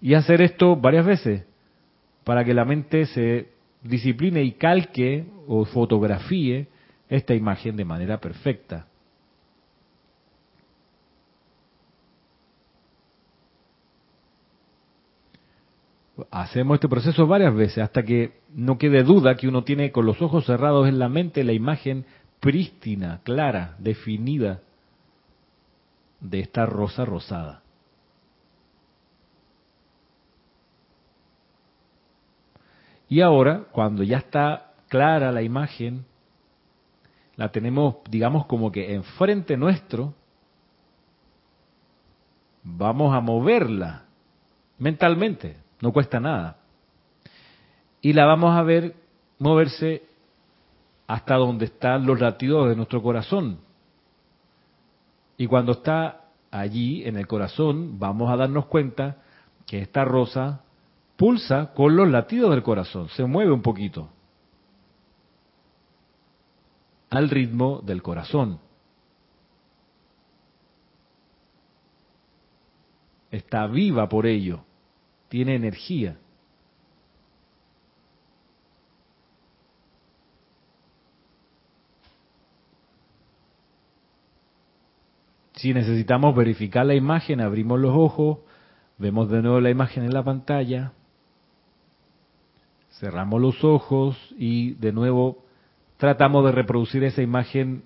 Y 0.00 0.14
hacer 0.14 0.40
esto 0.40 0.76
varias 0.76 1.04
veces 1.04 1.44
para 2.22 2.44
que 2.44 2.54
la 2.54 2.64
mente 2.64 3.06
se 3.06 3.48
discipline 3.82 4.44
y 4.44 4.52
calque 4.52 5.26
o 5.48 5.64
fotografíe 5.64 6.68
esta 7.08 7.34
imagen 7.34 7.76
de 7.76 7.84
manera 7.84 8.20
perfecta. 8.20 8.86
Hacemos 16.30 16.76
este 16.76 16.88
proceso 16.88 17.26
varias 17.26 17.54
veces 17.54 17.78
hasta 17.78 18.04
que 18.04 18.40
no 18.54 18.78
quede 18.78 19.02
duda 19.02 19.34
que 19.34 19.48
uno 19.48 19.64
tiene 19.64 19.90
con 19.90 20.06
los 20.06 20.22
ojos 20.22 20.46
cerrados 20.46 20.88
en 20.88 20.98
la 20.98 21.08
mente 21.08 21.42
la 21.42 21.52
imagen 21.52 22.06
prístina, 22.38 23.20
clara, 23.24 23.74
definida 23.78 24.60
de 26.20 26.40
esta 26.40 26.66
rosa 26.66 27.04
rosada. 27.04 27.62
Y 33.08 33.20
ahora, 33.20 33.64
cuando 33.72 34.02
ya 34.02 34.18
está 34.18 34.72
clara 34.88 35.32
la 35.32 35.42
imagen, 35.42 36.04
la 37.36 37.50
tenemos, 37.50 37.96
digamos, 38.08 38.46
como 38.46 38.70
que 38.70 38.94
enfrente 38.94 39.56
nuestro, 39.56 40.14
vamos 42.62 43.14
a 43.14 43.20
moverla 43.20 44.04
mentalmente, 44.78 45.56
no 45.84 45.92
cuesta 45.92 46.18
nada. 46.18 46.56
Y 48.00 48.14
la 48.14 48.24
vamos 48.24 48.56
a 48.56 48.62
ver 48.62 48.94
moverse 49.38 50.02
hasta 51.06 51.34
donde 51.34 51.66
están 51.66 52.06
los 52.06 52.18
latidos 52.18 52.70
de 52.70 52.74
nuestro 52.74 53.02
corazón. 53.02 53.58
Y 55.36 55.46
cuando 55.46 55.72
está 55.72 56.22
allí 56.50 57.04
en 57.04 57.18
el 57.18 57.26
corazón, 57.26 57.98
vamos 57.98 58.30
a 58.30 58.36
darnos 58.36 58.64
cuenta 58.64 59.18
que 59.66 59.82
esta 59.82 60.06
rosa 60.06 60.62
pulsa 61.18 61.74
con 61.74 61.94
los 61.94 62.08
latidos 62.08 62.52
del 62.52 62.62
corazón, 62.62 63.10
se 63.10 63.26
mueve 63.26 63.52
un 63.52 63.60
poquito 63.60 64.08
al 67.10 67.28
ritmo 67.28 67.82
del 67.84 68.02
corazón. 68.02 68.58
Está 73.30 73.66
viva 73.66 74.08
por 74.08 74.24
ello, 74.24 74.64
tiene 75.34 75.56
energía. 75.56 76.16
Si 85.54 85.74
necesitamos 85.74 86.36
verificar 86.36 86.86
la 86.86 86.94
imagen, 86.94 87.40
abrimos 87.40 87.80
los 87.80 87.90
ojos, 87.96 88.38
vemos 88.96 89.28
de 89.28 89.42
nuevo 89.42 89.60
la 89.60 89.70
imagen 89.70 90.04
en 90.04 90.14
la 90.14 90.22
pantalla, 90.22 90.92
Cerramos 93.00 93.40
los 93.40 93.64
ojos 93.64 94.16
y 94.38 94.74
de 94.74 94.92
nuevo 94.92 95.42
tratamos 95.96 96.44
de 96.44 96.52
reproducir 96.52 97.02
esa 97.02 97.22
imagen 97.22 97.82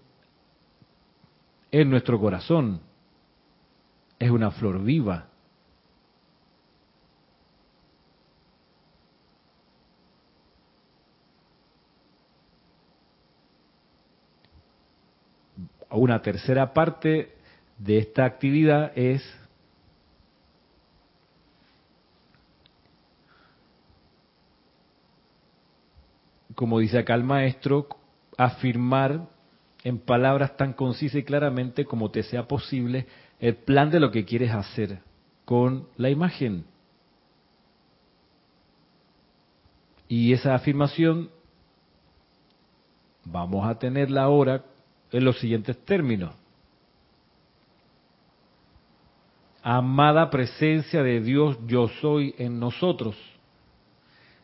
en 1.71 1.89
nuestro 1.89 2.21
corazón. 2.21 2.83
Es 4.19 4.31
una 4.31 4.51
flor 4.51 4.85
viva. 4.85 5.29
Una 15.91 16.21
tercera 16.21 16.73
parte 16.75 17.33
de 17.79 17.99
esta 17.99 18.25
actividad 18.25 18.93
es 18.97 19.23
como 26.59 26.81
dice 26.81 26.99
acá 26.99 27.15
el 27.15 27.23
maestro, 27.23 27.87
afirmar 28.37 29.29
en 29.85 29.97
palabras 29.97 30.57
tan 30.57 30.73
concisas 30.73 31.21
y 31.21 31.23
claramente 31.23 31.85
como 31.85 32.11
te 32.11 32.25
sea 32.25 32.49
posible 32.49 33.07
el 33.39 33.55
plan 33.55 33.91
de 33.91 34.01
lo 34.01 34.11
que 34.11 34.25
quieres 34.25 34.51
hacer 34.51 34.99
con 35.45 35.87
la 35.97 36.11
imagen. 36.11 36.65
Y 40.09 40.33
esa 40.33 40.57
afirmación 40.57 41.31
vamos 43.25 43.65
a 43.65 43.79
tenerla 43.79 44.25
ahora 44.25 44.65
en 45.13 45.25
los 45.25 45.39
siguientes 45.39 45.77
términos. 45.85 46.35
Amada 49.63 50.31
presencia 50.31 51.03
de 51.03 51.21
Dios, 51.21 51.59
yo 51.67 51.89
soy 52.01 52.35
en 52.39 52.59
nosotros, 52.59 53.17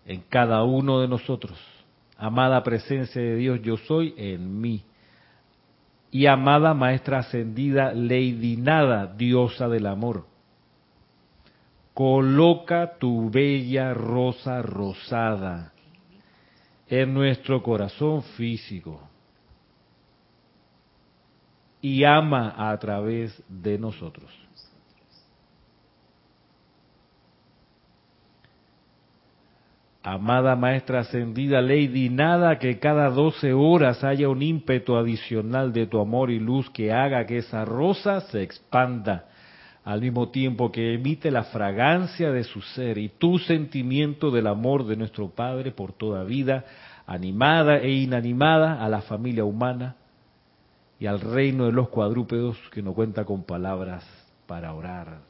en 0.07 0.23
cada 0.29 0.65
uno 0.65 1.01
de 1.01 1.09
nosotros 1.09 1.59
amada 2.17 2.63
presencia 2.63 3.21
de 3.21 3.37
Dios, 3.37 3.61
yo 3.63 3.77
soy 3.77 4.15
en 4.17 4.61
mí. 4.61 4.83
Y 6.11 6.27
amada 6.27 6.75
maestra 6.75 7.19
ascendida, 7.19 7.93
Lady 7.93 8.57
Nada, 8.57 9.07
diosa 9.07 9.69
del 9.69 9.87
amor. 9.87 10.27
Coloca 11.93 12.95
tu 12.99 13.31
bella 13.31 13.95
rosa 13.95 14.63
rosada 14.63 15.73
en 16.89 17.15
nuestro 17.15 17.63
corazón 17.63 18.23
físico 18.23 19.01
y 21.85 22.03
ama 22.03 22.55
a 22.57 22.75
través 22.79 23.43
de 23.47 23.79
nosotros. 23.79 24.31
Amada 30.03 30.57
Maestra 30.57 31.01
Ascendida 31.01 31.61
Lady, 31.61 32.09
nada 32.09 32.59
que 32.59 32.79
cada 32.79 33.11
doce 33.11 33.53
horas 33.53 34.03
haya 34.03 34.31
un 34.31 34.41
ímpetu 34.41 34.97
adicional 34.97 35.75
de 35.75 35.87
tu 35.87 36.01
amor 36.01 36.31
y 36.31 36.41
luz 36.41 36.71
que 36.71 36.91
haga 36.91 37.27
que 37.27 37.37
esa 37.37 37.67
rosa 37.67 38.23
se 38.23 38.43
expanda, 38.43 39.27
al 39.85 40.01
mismo 40.01 40.31
tiempo 40.31 40.73
que 40.73 40.95
emite 40.95 41.31
la 41.31 41.45
fragancia 41.45 42.33
de 42.33 42.45
su 42.45 42.63
ser 42.63 42.97
y 42.97 43.11
tu 43.11 43.39
sentimiento 43.39 44.31
del 44.31 44.47
amor 44.47 44.87
de 44.87 44.97
nuestro 44.97 45.29
Padre 45.29 45.71
por 45.71 45.93
toda 45.93 46.25
vida, 46.25 46.65
animada 47.07 47.77
e 47.77 47.91
inanimada, 47.91 48.83
a 48.83 48.89
la 48.89 49.03
familia 49.03 49.45
humana 49.45 49.97
y 50.99 51.07
al 51.07 51.21
reino 51.21 51.67
de 51.67 51.73
los 51.73 51.89
cuadrúpedos 51.89 52.57
que 52.71 52.83
no 52.83 52.95
cuenta 52.95 53.25
con 53.25 53.45
palabras 53.45 54.05
para 54.47 54.73
orar. 54.75 55.21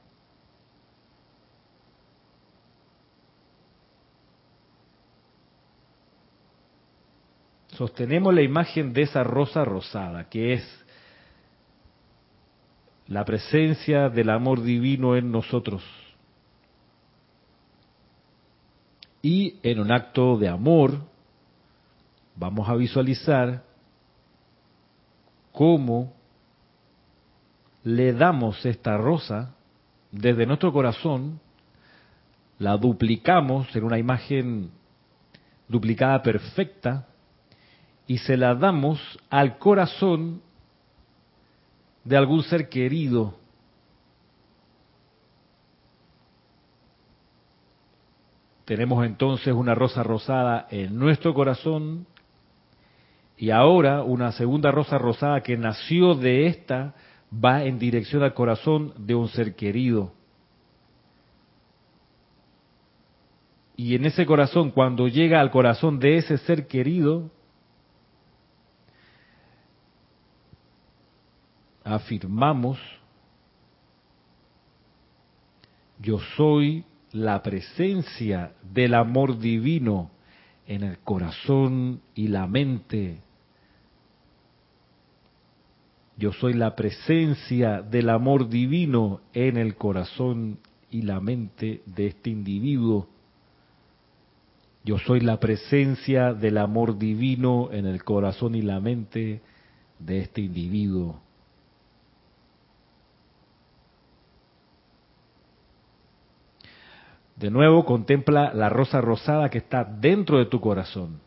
Sostenemos 7.76 8.32
la 8.32 8.42
imagen 8.42 8.92
de 8.92 9.02
esa 9.02 9.24
rosa 9.24 9.64
rosada, 9.64 10.28
que 10.28 10.52
es 10.52 10.84
la 13.08 13.24
presencia 13.24 14.08
del 14.08 14.30
amor 14.30 14.62
divino 14.62 15.16
en 15.16 15.32
nosotros. 15.32 15.82
Y 19.22 19.58
en 19.62 19.80
un 19.80 19.90
acto 19.90 20.36
de 20.36 20.48
amor 20.48 21.00
vamos 22.36 22.68
a 22.68 22.74
visualizar 22.74 23.64
cómo 25.54 26.12
le 27.84 28.12
damos 28.12 28.66
esta 28.66 28.96
rosa 28.96 29.54
desde 30.10 30.46
nuestro 30.46 30.72
corazón, 30.72 31.40
la 32.58 32.76
duplicamos 32.76 33.74
en 33.76 33.84
una 33.84 33.98
imagen 33.98 34.72
duplicada 35.68 36.22
perfecta 36.22 37.06
y 38.08 38.18
se 38.18 38.36
la 38.36 38.56
damos 38.56 39.00
al 39.30 39.58
corazón 39.58 40.42
de 42.02 42.16
algún 42.16 42.42
ser 42.42 42.68
querido. 42.68 43.34
Tenemos 48.64 49.06
entonces 49.06 49.54
una 49.54 49.74
rosa 49.76 50.02
rosada 50.02 50.66
en 50.70 50.98
nuestro 50.98 51.32
corazón 51.32 52.06
y 53.36 53.50
ahora 53.50 54.02
una 54.02 54.32
segunda 54.32 54.70
rosa 54.70 54.98
rosada 54.98 55.42
que 55.42 55.56
nació 55.56 56.14
de 56.14 56.46
esta 56.46 56.94
va 57.32 57.64
en 57.64 57.78
dirección 57.78 58.22
al 58.22 58.34
corazón 58.34 58.94
de 58.96 59.14
un 59.14 59.28
ser 59.28 59.56
querido. 59.56 60.12
Y 63.76 63.96
en 63.96 64.04
ese 64.04 64.24
corazón, 64.24 64.70
cuando 64.70 65.08
llega 65.08 65.40
al 65.40 65.50
corazón 65.50 65.98
de 65.98 66.18
ese 66.18 66.38
ser 66.38 66.68
querido, 66.68 67.30
afirmamos, 71.82 72.78
yo 75.98 76.20
soy 76.36 76.84
la 77.10 77.42
presencia 77.42 78.52
del 78.62 78.94
amor 78.94 79.38
divino 79.38 80.10
en 80.66 80.84
el 80.84 80.98
corazón 80.98 82.00
y 82.14 82.28
la 82.28 82.46
mente. 82.46 83.23
Yo 86.16 86.32
soy 86.32 86.54
la 86.54 86.76
presencia 86.76 87.82
del 87.82 88.08
amor 88.08 88.48
divino 88.48 89.20
en 89.32 89.56
el 89.56 89.74
corazón 89.76 90.58
y 90.90 91.02
la 91.02 91.20
mente 91.20 91.82
de 91.86 92.06
este 92.06 92.30
individuo. 92.30 93.08
Yo 94.84 94.98
soy 94.98 95.20
la 95.20 95.40
presencia 95.40 96.32
del 96.34 96.58
amor 96.58 96.98
divino 96.98 97.70
en 97.72 97.86
el 97.86 98.04
corazón 98.04 98.54
y 98.54 98.62
la 98.62 98.78
mente 98.80 99.40
de 99.98 100.20
este 100.20 100.42
individuo. 100.42 101.20
De 107.36 107.50
nuevo, 107.50 107.84
contempla 107.84 108.54
la 108.54 108.68
rosa 108.68 109.00
rosada 109.00 109.48
que 109.48 109.58
está 109.58 109.84
dentro 109.84 110.38
de 110.38 110.46
tu 110.46 110.60
corazón. 110.60 111.23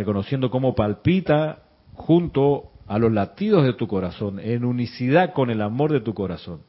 Reconociendo 0.00 0.50
cómo 0.50 0.74
palpita 0.74 1.62
junto 1.92 2.70
a 2.86 2.98
los 2.98 3.12
latidos 3.12 3.64
de 3.64 3.74
tu 3.74 3.86
corazón, 3.86 4.40
en 4.40 4.64
unicidad 4.64 5.34
con 5.34 5.50
el 5.50 5.60
amor 5.60 5.92
de 5.92 6.00
tu 6.00 6.14
corazón. 6.14 6.62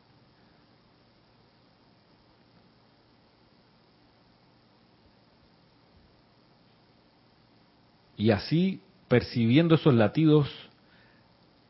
Y 8.17 8.31
así, 8.31 8.81
percibiendo 9.07 9.75
esos 9.75 9.93
latidos, 9.93 10.49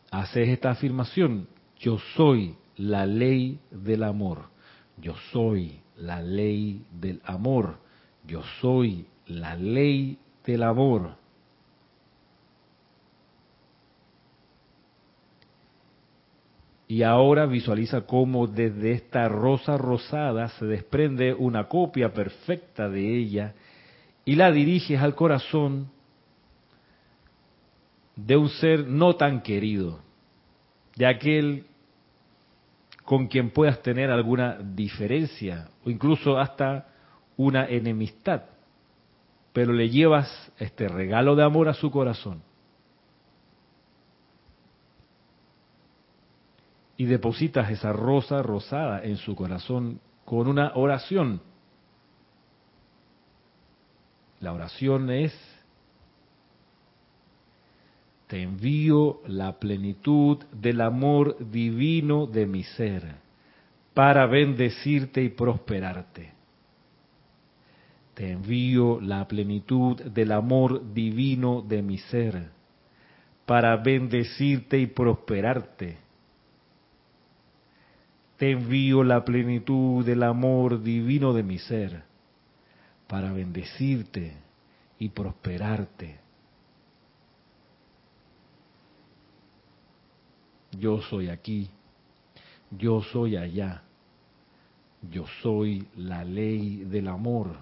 haces 0.09 0.49
esta 0.49 0.71
afirmación, 0.71 1.47
yo 1.77 1.99
soy 2.15 2.55
la 2.75 3.05
ley 3.05 3.59
del 3.69 4.01
amor. 4.01 4.49
Yo 4.97 5.13
soy 5.31 5.79
la 5.95 6.23
ley 6.23 6.87
del 6.91 7.21
amor. 7.23 7.77
Yo 8.25 8.41
soy 8.59 9.05
la 9.27 9.55
ley 9.55 10.17
del 10.43 10.63
amor. 10.63 11.20
Y 16.91 17.03
ahora 17.03 17.45
visualiza 17.45 18.01
cómo 18.01 18.47
desde 18.47 18.91
esta 18.91 19.29
rosa 19.29 19.77
rosada 19.77 20.49
se 20.49 20.65
desprende 20.65 21.33
una 21.33 21.69
copia 21.69 22.11
perfecta 22.11 22.89
de 22.89 23.17
ella 23.17 23.53
y 24.25 24.35
la 24.35 24.51
diriges 24.51 24.99
al 24.99 25.15
corazón 25.15 25.89
de 28.17 28.35
un 28.35 28.49
ser 28.49 28.85
no 28.87 29.15
tan 29.15 29.41
querido, 29.41 30.01
de 30.97 31.05
aquel 31.05 31.63
con 33.05 33.27
quien 33.27 33.51
puedas 33.51 33.81
tener 33.81 34.11
alguna 34.11 34.57
diferencia 34.61 35.69
o 35.85 35.89
incluso 35.89 36.37
hasta 36.37 36.89
una 37.37 37.69
enemistad, 37.69 38.41
pero 39.53 39.71
le 39.71 39.89
llevas 39.89 40.51
este 40.59 40.89
regalo 40.89 41.37
de 41.37 41.43
amor 41.45 41.69
a 41.69 41.73
su 41.73 41.89
corazón. 41.89 42.43
Y 47.01 47.05
depositas 47.05 47.71
esa 47.71 47.91
rosa 47.93 48.43
rosada 48.43 49.03
en 49.03 49.17
su 49.17 49.35
corazón 49.35 49.99
con 50.23 50.47
una 50.47 50.73
oración. 50.75 51.41
La 54.39 54.53
oración 54.53 55.09
es 55.09 55.33
te 58.27 58.43
envío 58.43 59.21
la 59.25 59.57
plenitud 59.57 60.43
del 60.51 60.79
amor 60.79 61.37
divino 61.49 62.27
de 62.27 62.45
mi 62.45 62.61
ser 62.61 63.15
para 63.95 64.27
bendecirte 64.27 65.23
y 65.23 65.29
prosperarte. 65.29 66.33
Te 68.13 68.29
envío 68.29 69.01
la 69.01 69.27
plenitud 69.27 69.99
del 69.99 70.31
amor 70.31 70.93
divino 70.93 71.63
de 71.63 71.81
mi 71.81 71.97
ser 71.97 72.49
para 73.47 73.75
bendecirte 73.77 74.77
y 74.77 74.85
prosperarte. 74.85 76.10
Te 78.41 78.49
envío 78.49 79.03
la 79.03 79.23
plenitud 79.23 80.03
del 80.03 80.23
amor 80.23 80.81
divino 80.81 81.31
de 81.31 81.43
mi 81.43 81.59
ser 81.59 82.01
para 83.05 83.31
bendecirte 83.31 84.33
y 84.97 85.09
prosperarte. 85.09 86.19
Yo 90.71 91.03
soy 91.03 91.29
aquí, 91.29 91.69
yo 92.71 93.03
soy 93.03 93.37
allá, 93.37 93.83
yo 95.07 95.25
soy 95.43 95.87
la 95.95 96.23
ley 96.23 96.77
del 96.85 97.09
amor. 97.09 97.59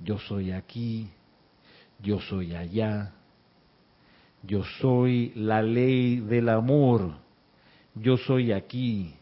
Yo 0.00 0.18
soy 0.18 0.52
aquí, 0.52 1.08
yo 1.98 2.20
soy 2.20 2.54
allá, 2.54 3.14
yo 4.42 4.62
soy 4.82 5.32
la 5.34 5.62
ley 5.62 6.20
del 6.20 6.50
amor. 6.50 7.21
Yo 7.94 8.16
soy 8.16 8.52
aquí, 8.52 9.14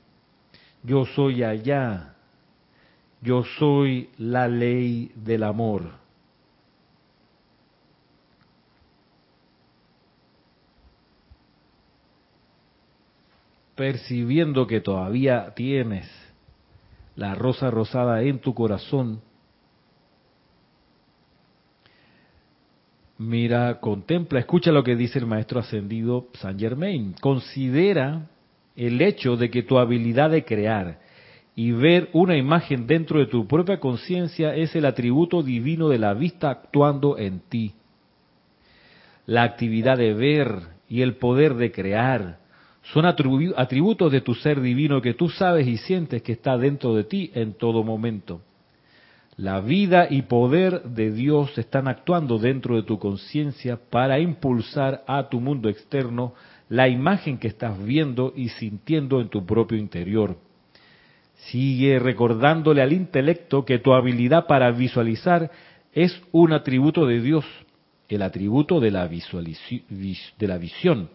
yo 0.82 1.04
soy 1.04 1.42
allá, 1.42 2.14
yo 3.20 3.42
soy 3.58 4.10
la 4.18 4.48
ley 4.48 5.12
del 5.14 5.42
amor. 5.42 6.00
percibiendo 13.80 14.66
que 14.66 14.82
todavía 14.82 15.54
tienes 15.56 16.06
la 17.16 17.34
rosa 17.34 17.70
rosada 17.70 18.20
en 18.20 18.38
tu 18.38 18.52
corazón, 18.52 19.22
mira, 23.16 23.80
contempla, 23.80 24.38
escucha 24.38 24.70
lo 24.70 24.84
que 24.84 24.96
dice 24.96 25.18
el 25.18 25.24
maestro 25.24 25.60
ascendido 25.60 26.26
Saint 26.34 26.60
Germain. 26.60 27.14
Considera 27.22 28.28
el 28.87 29.03
hecho 29.03 29.37
de 29.37 29.51
que 29.51 29.62
tu 29.62 29.78
habilidad 29.78 30.31
de 30.31 30.43
crear 30.43 31.01
y 31.55 31.72
ver 31.72 32.09
una 32.14 32.39
imagen 32.39 32.87
dentro 32.87 33.18
de 33.18 33.26
tu 33.26 33.47
propia 33.47 33.78
conciencia 33.78 34.57
es 34.57 34.74
el 34.74 34.87
atributo 34.87 35.43
divino 35.43 35.91
de 35.91 35.99
la 35.99 36.14
vista 36.14 36.49
actuando 36.49 37.18
en 37.18 37.41
ti. 37.41 37.74
La 39.26 39.43
actividad 39.43 39.99
de 39.99 40.14
ver 40.14 40.61
y 40.89 41.03
el 41.03 41.16
poder 41.16 41.57
de 41.57 41.70
crear 41.70 42.39
son 42.95 43.05
atributos 43.05 44.11
de 44.11 44.22
tu 44.22 44.35
ser 44.35 44.62
divino 44.62 45.03
que 45.03 45.12
tú 45.12 45.28
sabes 45.28 45.66
y 45.66 45.76
sientes 45.76 46.22
que 46.22 46.33
está 46.33 46.57
dentro 46.57 46.95
de 46.95 47.05
ti 47.05 47.31
en 47.35 47.53
todo 47.53 47.85
momento. 47.85 48.41
La 49.37 49.61
vida 49.61 50.07
y 50.09 50.22
poder 50.22 50.85
de 50.85 51.12
Dios 51.12 51.57
están 51.59 51.87
actuando 51.87 52.39
dentro 52.39 52.76
de 52.76 52.83
tu 52.83 52.99
conciencia 52.99 53.78
para 53.91 54.18
impulsar 54.18 55.05
a 55.07 55.28
tu 55.28 55.39
mundo 55.39 55.68
externo 55.68 56.33
la 56.70 56.88
imagen 56.88 57.36
que 57.36 57.48
estás 57.48 57.84
viendo 57.84 58.32
y 58.34 58.48
sintiendo 58.48 59.20
en 59.20 59.28
tu 59.28 59.44
propio 59.44 59.76
interior. 59.76 60.36
Sigue 61.50 61.98
recordándole 61.98 62.80
al 62.80 62.92
intelecto 62.92 63.64
que 63.64 63.80
tu 63.80 63.92
habilidad 63.92 64.46
para 64.46 64.70
visualizar 64.70 65.50
es 65.92 66.22
un 66.30 66.52
atributo 66.52 67.06
de 67.06 67.20
Dios, 67.20 67.44
el 68.08 68.22
atributo 68.22 68.78
de 68.78 68.92
la, 68.92 69.08
de 69.08 70.46
la 70.46 70.58
visión. 70.58 71.10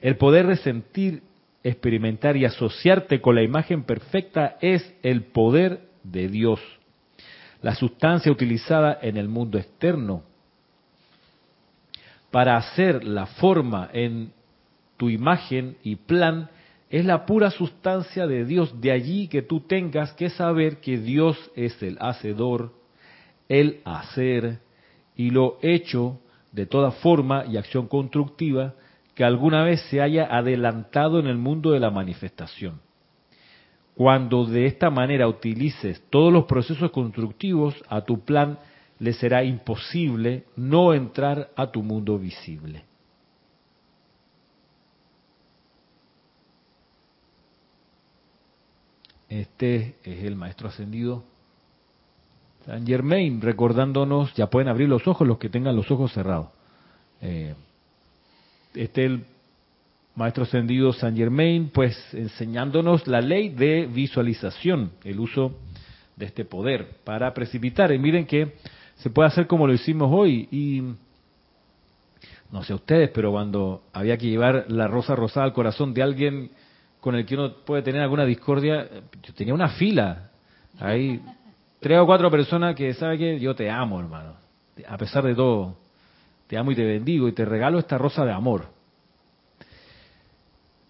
El 0.00 0.16
poder 0.16 0.46
de 0.46 0.56
sentir, 0.56 1.22
experimentar 1.62 2.38
y 2.38 2.46
asociarte 2.46 3.20
con 3.20 3.34
la 3.34 3.42
imagen 3.42 3.84
perfecta 3.84 4.56
es 4.62 4.94
el 5.02 5.24
poder 5.24 5.80
de 6.02 6.28
Dios. 6.28 6.60
La 7.60 7.74
sustancia 7.74 8.32
utilizada 8.32 8.98
en 9.02 9.18
el 9.18 9.28
mundo 9.28 9.58
externo 9.58 10.22
para 12.30 12.56
hacer 12.56 13.04
la 13.04 13.26
forma 13.26 13.90
en 13.92 14.32
tu 15.04 15.10
imagen 15.10 15.76
y 15.82 15.96
plan 15.96 16.48
es 16.88 17.04
la 17.04 17.26
pura 17.26 17.50
sustancia 17.50 18.26
de 18.26 18.46
Dios. 18.46 18.80
De 18.80 18.90
allí 18.90 19.28
que 19.28 19.42
tú 19.42 19.60
tengas 19.60 20.12
que 20.14 20.30
saber 20.30 20.80
que 20.80 20.96
Dios 20.96 21.36
es 21.54 21.82
el 21.82 21.98
hacedor, 22.00 22.72
el 23.46 23.82
hacer 23.84 24.60
y 25.14 25.28
lo 25.28 25.58
hecho 25.60 26.20
de 26.52 26.64
toda 26.64 26.90
forma 26.90 27.44
y 27.44 27.58
acción 27.58 27.86
constructiva 27.86 28.72
que 29.14 29.24
alguna 29.24 29.62
vez 29.62 29.82
se 29.90 30.00
haya 30.00 30.24
adelantado 30.24 31.20
en 31.20 31.26
el 31.26 31.36
mundo 31.36 31.72
de 31.72 31.80
la 31.80 31.90
manifestación. 31.90 32.80
Cuando 33.94 34.46
de 34.46 34.64
esta 34.64 34.88
manera 34.88 35.28
utilices 35.28 36.02
todos 36.08 36.32
los 36.32 36.46
procesos 36.46 36.90
constructivos, 36.92 37.74
a 37.90 38.00
tu 38.06 38.24
plan 38.24 38.58
le 38.98 39.12
será 39.12 39.44
imposible 39.44 40.44
no 40.56 40.94
entrar 40.94 41.50
a 41.56 41.70
tu 41.70 41.82
mundo 41.82 42.18
visible. 42.18 42.84
Este 49.40 49.96
es 50.04 50.22
el 50.22 50.36
maestro 50.36 50.68
ascendido 50.68 51.24
San 52.66 52.86
Germain, 52.86 53.40
recordándonos, 53.40 54.32
ya 54.34 54.48
pueden 54.48 54.68
abrir 54.68 54.88
los 54.88 55.08
ojos 55.08 55.26
los 55.26 55.38
que 55.38 55.48
tengan 55.48 55.74
los 55.74 55.90
ojos 55.90 56.12
cerrados. 56.12 56.50
Eh, 57.20 57.52
este 58.74 59.04
es 59.04 59.10
el 59.10 59.24
maestro 60.14 60.44
ascendido 60.44 60.92
San 60.92 61.16
Germain, 61.16 61.68
pues 61.74 61.96
enseñándonos 62.14 63.08
la 63.08 63.20
ley 63.20 63.48
de 63.48 63.86
visualización, 63.92 64.92
el 65.02 65.18
uso 65.18 65.58
de 66.14 66.26
este 66.26 66.44
poder 66.44 66.98
para 67.02 67.34
precipitar. 67.34 67.92
Y 67.92 67.98
miren 67.98 68.26
que 68.26 68.54
se 68.98 69.10
puede 69.10 69.26
hacer 69.30 69.48
como 69.48 69.66
lo 69.66 69.74
hicimos 69.74 70.10
hoy. 70.12 70.48
Y 70.52 70.94
no 72.52 72.62
sé 72.62 72.72
ustedes, 72.72 73.10
pero 73.10 73.32
cuando 73.32 73.82
había 73.92 74.16
que 74.16 74.28
llevar 74.28 74.66
la 74.68 74.86
rosa 74.86 75.16
rosada 75.16 75.44
al 75.44 75.52
corazón 75.52 75.92
de 75.92 76.04
alguien 76.04 76.50
con 77.04 77.14
el 77.16 77.26
que 77.26 77.34
uno 77.34 77.52
puede 77.66 77.82
tener 77.82 78.00
alguna 78.00 78.24
discordia, 78.24 78.88
yo 79.22 79.34
tenía 79.34 79.52
una 79.52 79.68
fila. 79.68 80.30
Hay 80.80 81.20
tres 81.78 81.98
o 81.98 82.06
cuatro 82.06 82.30
personas 82.30 82.74
que 82.74 82.94
saben 82.94 83.18
que 83.18 83.38
yo 83.38 83.54
te 83.54 83.68
amo, 83.68 84.00
hermano. 84.00 84.36
A 84.88 84.96
pesar 84.96 85.22
de 85.22 85.34
todo, 85.34 85.76
te 86.46 86.56
amo 86.56 86.72
y 86.72 86.74
te 86.74 86.82
bendigo 86.82 87.28
y 87.28 87.32
te 87.32 87.44
regalo 87.44 87.78
esta 87.78 87.98
rosa 87.98 88.24
de 88.24 88.32
amor. 88.32 88.68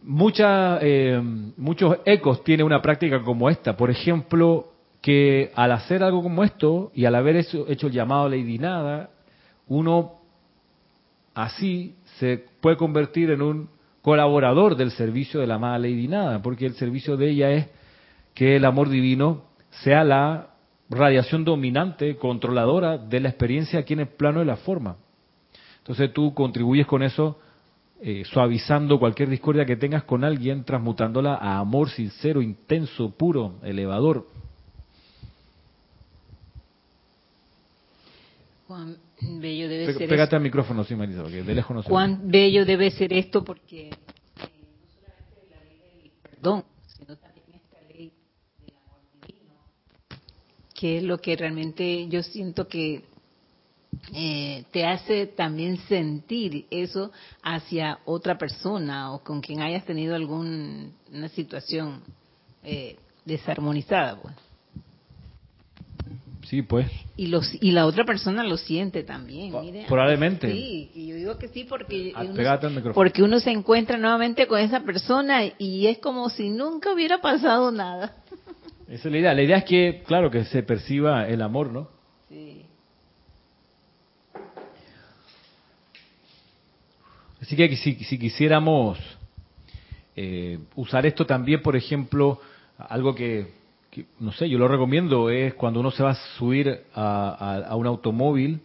Mucha, 0.05 0.79
eh, 0.83 1.21
muchos 1.57 1.97
ecos 2.05 2.45
tiene 2.45 2.63
una 2.63 2.81
práctica 2.81 3.21
como 3.21 3.51
esta. 3.51 3.77
Por 3.77 3.91
ejemplo, 3.91 4.69
que 5.01 5.51
al 5.57 5.73
hacer 5.73 6.05
algo 6.05 6.23
como 6.23 6.45
esto 6.45 6.93
y 6.95 7.07
al 7.07 7.17
haber 7.17 7.35
hecho, 7.35 7.67
el 7.67 7.91
llamado 7.91 8.29
Lady 8.29 8.57
Nada, 8.59 9.11
uno 9.67 10.13
así 11.35 11.97
se 12.21 12.45
puede 12.61 12.77
convertir 12.77 13.33
en 13.33 13.43
un 13.43 13.74
colaborador 14.05 14.77
del 14.77 14.91
servicio 14.91 15.41
de 15.41 15.47
la 15.47 15.55
amada 15.55 15.79
Lady 15.79 16.09
Nada, 16.09 16.43
porque 16.43 16.67
el 16.67 16.75
servicio 16.75 17.17
de 17.17 17.31
ella 17.31 17.51
es 17.53 17.69
que 18.35 18.57
el 18.57 18.67
amor 18.67 18.91
divino 18.91 19.45
sea 19.83 20.05
la 20.05 20.51
radiación 20.91 21.43
dominante, 21.43 22.19
controladora 22.19 22.99
de 22.99 23.21
la 23.21 23.31
experiencia 23.31 23.79
aquí 23.79 23.95
en 23.95 24.01
el 24.01 24.09
plano 24.09 24.41
de 24.41 24.45
la 24.45 24.57
forma. 24.57 24.97
Entonces 25.79 26.13
tú 26.13 26.35
contribuyes 26.35 26.87
con 26.87 27.03
eso, 27.03 27.39
eh, 28.03 28.25
suavizando 28.27 28.99
cualquier 28.99 29.31
discordia 29.31 29.65
que 29.65 29.77
tengas 29.77 30.05
con 30.05 30.23
alguien, 30.23 30.65
transmutándola 30.65 31.37
a 31.37 31.59
amor 31.59 31.89
sincero, 31.89 32.43
intenso, 32.43 33.09
puro, 33.09 33.55
elevador. 33.63 34.27
Bello 39.41 39.69
debe 39.69 39.93
ser 39.95 40.09
Pégate 40.09 40.37
al 40.37 40.43
micrófono, 40.43 40.85
sí, 40.85 40.95
Marisa, 40.95 41.23
porque 41.23 41.43
de 41.43 41.55
lejos 41.55 41.75
no 41.75 41.83
se 41.83 41.89
Cuán 41.89 42.31
bello 42.31 42.65
debe 42.65 42.91
ser 42.91 43.13
esto 43.13 43.45
porque 43.45 43.89
eh, 43.89 43.91
no 43.91 44.87
solamente 44.95 45.41
la 45.51 45.65
ley 45.65 46.03
del 46.03 46.11
perdón, 46.23 46.65
sino 46.87 47.17
también 47.17 47.47
esta 47.55 47.81
ley 47.89 48.13
del 48.65 48.77
amor 48.77 49.01
divino, 49.27 49.55
que 50.75 50.99
es 50.99 51.03
lo 51.03 51.19
que 51.19 51.37
realmente 51.37 52.09
yo 52.09 52.23
siento 52.23 52.69
que 52.69 53.05
eh, 54.13 54.65
te 54.71 54.85
hace 54.85 55.27
también 55.27 55.79
sentir 55.89 56.67
eso 56.71 57.11
hacia 57.43 58.01
otra 58.05 58.37
persona 58.37 59.13
o 59.13 59.23
con 59.23 59.41
quien 59.41 59.63
hayas 59.63 59.85
tenido 59.85 60.15
alguna 60.15 61.29
situación 61.35 62.03
eh, 62.63 62.97
desarmonizada. 63.25 64.21
Pues. 64.21 64.35
Sí, 66.45 66.63
pues. 66.63 66.91
Y, 67.17 67.29
los, 67.29 67.51
y 67.61 67.73
la 67.73 67.87
otra 67.87 68.05
persona 68.05 68.45
lo 68.45 68.57
siente 68.57 69.03
también. 69.03 69.53
Probablemente. 69.89 70.51
Sí, 70.51 70.91
y 70.95 71.07
yo 71.09 71.17
digo 71.17 71.39
que 71.39 71.49
sí 71.49 71.65
porque 71.65 72.13
ah, 72.15 72.25
uno, 72.25 72.93
porque 72.93 73.23
uno 73.23 73.41
se 73.41 73.51
encuentra 73.51 73.97
nuevamente 73.97 74.47
con 74.47 74.61
esa 74.61 74.81
persona 74.81 75.43
y 75.59 75.87
es 75.87 75.99
como 75.99 76.29
si 76.29 76.51
nunca 76.51 76.93
hubiera 76.93 77.21
pasado 77.21 77.71
nada. 77.71 78.17
Esa 78.89 79.09
es 79.09 79.13
la 79.13 79.19
idea. 79.19 79.35
La 79.35 79.43
idea 79.43 79.57
es 79.59 79.65
que, 79.65 80.03
claro, 80.07 80.31
que 80.31 80.45
se 80.45 80.63
perciba 80.63 81.27
el 81.27 81.41
amor, 81.41 81.73
¿no? 81.73 81.89
Sí. 82.29 82.67
Así 87.41 87.57
que 87.57 87.75
si, 87.77 87.95
si 88.05 88.19
quisiéramos 88.19 88.99
eh, 90.17 90.59
usar 90.77 91.07
esto 91.07 91.27
también, 91.27 91.63
por 91.63 91.77
ejemplo, 91.77 92.41
algo 92.79 93.15
que 93.15 93.64
no 94.21 94.33
sé, 94.33 94.49
yo 94.49 94.59
lo 94.59 94.69
recomiendo, 94.69 95.31
es 95.31 95.55
cuando 95.55 95.81
uno 95.81 95.91
se 95.91 96.03
va 96.03 96.11
a 96.11 96.39
subir 96.39 96.83
a, 96.95 97.75
un 97.77 97.87
automóvil, 97.87 98.61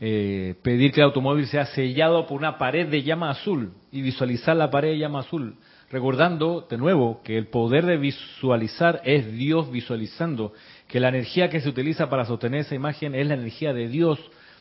eh, 0.00 0.54
pedir 0.62 0.92
que 0.92 1.00
el 1.00 1.06
automóvil 1.06 1.46
sea 1.46 1.66
sellado 1.66 2.26
por 2.26 2.38
una 2.38 2.56
pared 2.58 2.88
de 2.88 3.02
llama 3.02 3.30
azul 3.30 3.72
y 3.90 4.00
visualizar 4.00 4.56
la 4.56 4.70
pared 4.70 4.90
de 4.90 4.98
llama 4.98 5.20
azul, 5.20 5.56
recordando 5.90 6.66
de 6.68 6.78
nuevo 6.78 7.20
que 7.24 7.36
el 7.36 7.48
poder 7.48 7.84
de 7.84 7.96
visualizar 7.96 9.00
es 9.04 9.32
Dios 9.32 9.70
visualizando, 9.70 10.52
que 10.86 11.00
la 11.00 11.08
energía 11.08 11.50
que 11.50 11.60
se 11.60 11.68
utiliza 11.68 12.08
para 12.08 12.24
sostener 12.24 12.60
esa 12.60 12.74
imagen 12.74 13.14
es 13.14 13.26
la 13.26 13.34
energía 13.34 13.72
de 13.72 13.88
Dios, 13.88 14.18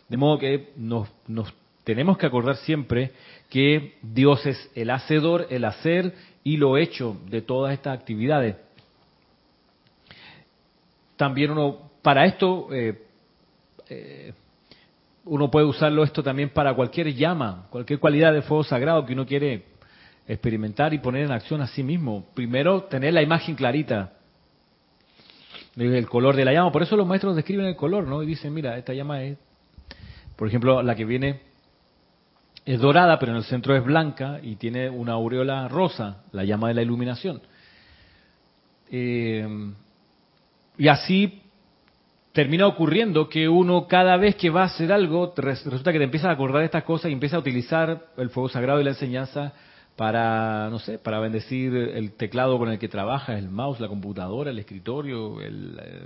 de 0.09 0.17
modo 0.17 0.39
que 0.39 0.71
nos, 0.75 1.09
nos 1.27 1.53
tenemos 1.83 2.17
que 2.17 2.25
acordar 2.25 2.57
siempre 2.57 3.11
que 3.49 3.93
Dios 4.01 4.45
es 4.45 4.71
el 4.75 4.89
hacedor, 4.89 5.47
el 5.49 5.65
hacer 5.65 6.13
y 6.43 6.57
lo 6.57 6.77
hecho 6.77 7.17
de 7.29 7.41
todas 7.41 7.73
estas 7.73 7.97
actividades 7.97 8.55
también 11.17 11.51
uno, 11.51 11.91
para 12.01 12.25
esto, 12.25 12.69
eh, 12.71 13.03
eh, 13.89 14.33
uno 15.25 15.51
puede 15.51 15.65
usarlo 15.65 16.03
esto 16.03 16.23
también 16.23 16.49
para 16.49 16.73
cualquier 16.73 17.13
llama, 17.13 17.67
cualquier 17.69 17.99
cualidad 17.99 18.31
de 18.33 18.43
fuego 18.43 18.63
sagrado 18.63 19.05
que 19.05 19.13
uno 19.13 19.25
quiere 19.25 19.65
experimentar 20.27 20.93
y 20.93 20.99
poner 20.99 21.25
en 21.25 21.31
acción 21.31 21.61
a 21.61 21.67
sí 21.67 21.83
mismo. 21.83 22.27
Primero, 22.33 22.83
tener 22.83 23.13
la 23.13 23.21
imagen 23.21 23.55
clarita 23.55 24.13
del 25.75 26.07
color 26.07 26.35
de 26.35 26.45
la 26.45 26.53
llama. 26.53 26.71
Por 26.71 26.83
eso 26.83 26.95
los 26.95 27.07
maestros 27.07 27.35
describen 27.35 27.65
el 27.65 27.75
color, 27.75 28.07
¿no? 28.07 28.23
Y 28.23 28.25
dicen, 28.27 28.53
mira, 28.53 28.77
esta 28.77 28.93
llama 28.93 29.23
es, 29.23 29.37
por 30.35 30.47
ejemplo, 30.47 30.81
la 30.81 30.95
que 30.95 31.05
viene 31.05 31.41
es 32.65 32.79
dorada, 32.79 33.17
pero 33.19 33.31
en 33.31 33.37
el 33.37 33.43
centro 33.43 33.75
es 33.75 33.83
blanca 33.83 34.39
y 34.41 34.55
tiene 34.55 34.89
una 34.89 35.13
aureola 35.13 35.67
rosa, 35.67 36.23
la 36.31 36.43
llama 36.43 36.67
de 36.69 36.73
la 36.73 36.81
iluminación. 36.81 37.41
Eh, 38.89 39.73
y 40.77 40.87
así 40.87 41.41
termina 42.33 42.67
ocurriendo 42.67 43.29
que 43.29 43.49
uno 43.49 43.87
cada 43.87 44.15
vez 44.17 44.35
que 44.35 44.49
va 44.49 44.61
a 44.61 44.65
hacer 44.65 44.91
algo, 44.91 45.33
resulta 45.35 45.91
que 45.91 45.97
te 45.97 46.03
empieza 46.03 46.29
a 46.29 46.33
acordar 46.33 46.59
de 46.59 46.65
estas 46.65 46.83
cosas 46.83 47.09
y 47.09 47.13
empieza 47.13 47.37
a 47.37 47.39
utilizar 47.39 48.05
el 48.17 48.29
fuego 48.29 48.47
sagrado 48.49 48.79
y 48.79 48.83
la 48.83 48.91
enseñanza 48.91 49.53
para, 49.95 50.69
no 50.69 50.77
sé, 50.77 50.99
para 50.99 51.19
bendecir 51.19 51.75
el 51.75 52.11
teclado 52.11 52.59
con 52.59 52.69
el 52.69 52.77
que 52.77 52.87
trabaja, 52.87 53.35
el 53.35 53.49
mouse, 53.49 53.79
la 53.79 53.87
computadora, 53.87 54.51
el 54.51 54.59
escritorio, 54.59 55.37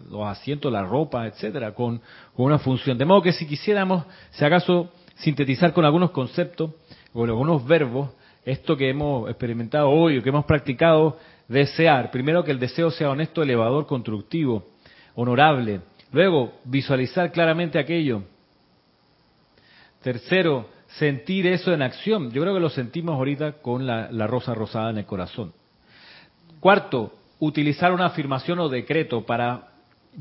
los 0.09 0.25
asientos, 0.25 0.71
la 0.71 0.83
ropa, 0.83 1.27
etcétera, 1.27 1.73
con, 1.73 1.99
con, 2.33 2.45
una 2.45 2.57
función. 2.57 2.97
De 2.97 3.03
modo 3.03 3.21
que 3.21 3.33
si 3.33 3.45
quisiéramos, 3.45 4.05
si 4.29 4.45
acaso, 4.45 4.89
sintetizar 5.15 5.73
con 5.73 5.83
algunos 5.83 6.11
conceptos, 6.11 6.71
con 7.11 7.29
algunos 7.29 7.67
verbos, 7.67 8.11
esto 8.45 8.77
que 8.77 8.89
hemos 8.89 9.29
experimentado 9.29 9.89
hoy 9.89 10.17
o 10.17 10.23
que 10.23 10.29
hemos 10.29 10.45
practicado 10.45 11.17
Desear, 11.51 12.11
primero 12.11 12.43
que 12.43 12.51
el 12.51 12.59
deseo 12.59 12.91
sea 12.91 13.09
honesto, 13.09 13.43
elevador, 13.43 13.85
constructivo, 13.85 14.65
honorable, 15.15 15.81
Luego, 16.11 16.53
visualizar 16.65 17.31
claramente 17.31 17.79
aquello. 17.79 18.23
Tercero, 20.01 20.67
sentir 20.87 21.47
eso 21.47 21.73
en 21.73 21.81
acción. 21.81 22.31
Yo 22.31 22.41
creo 22.41 22.53
que 22.53 22.59
lo 22.59 22.69
sentimos 22.69 23.15
ahorita 23.15 23.53
con 23.61 23.85
la, 23.85 24.27
rosa 24.27 24.53
rosada 24.53 24.89
en 24.89 24.97
el 24.97 25.05
corazón. 25.05 25.53
Cuarto, 26.59 27.13
utilizar 27.39 27.93
una 27.93 28.07
afirmación 28.07 28.59
o 28.59 28.69
decreto 28.69 29.25
para 29.25 29.69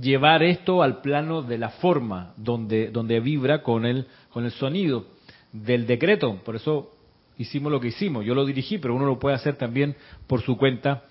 llevar 0.00 0.44
esto 0.44 0.82
al 0.82 1.00
plano 1.00 1.42
de 1.42 1.58
la 1.58 1.70
forma, 1.70 2.34
donde, 2.36 2.90
donde 2.90 3.18
vibra 3.18 3.62
con 3.62 3.84
el, 3.84 4.06
con 4.30 4.44
el 4.44 4.52
sonido 4.52 5.06
del 5.52 5.86
decreto. 5.86 6.36
Por 6.44 6.54
eso 6.54 6.92
hicimos 7.36 7.72
lo 7.72 7.80
que 7.80 7.88
hicimos. 7.88 8.24
Yo 8.24 8.34
lo 8.34 8.46
dirigí, 8.46 8.78
pero 8.78 8.94
uno 8.94 9.06
lo 9.06 9.18
puede 9.18 9.34
hacer 9.34 9.56
también 9.56 9.96
por 10.28 10.40
su 10.42 10.56
cuenta 10.56 11.02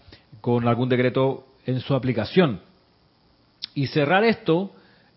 con 0.41 0.67
algún 0.67 0.89
decreto 0.89 1.45
en 1.65 1.79
su 1.79 1.93
aplicación. 1.93 2.61
Y 3.73 3.87
cerrar 3.87 4.23
esto 4.23 4.71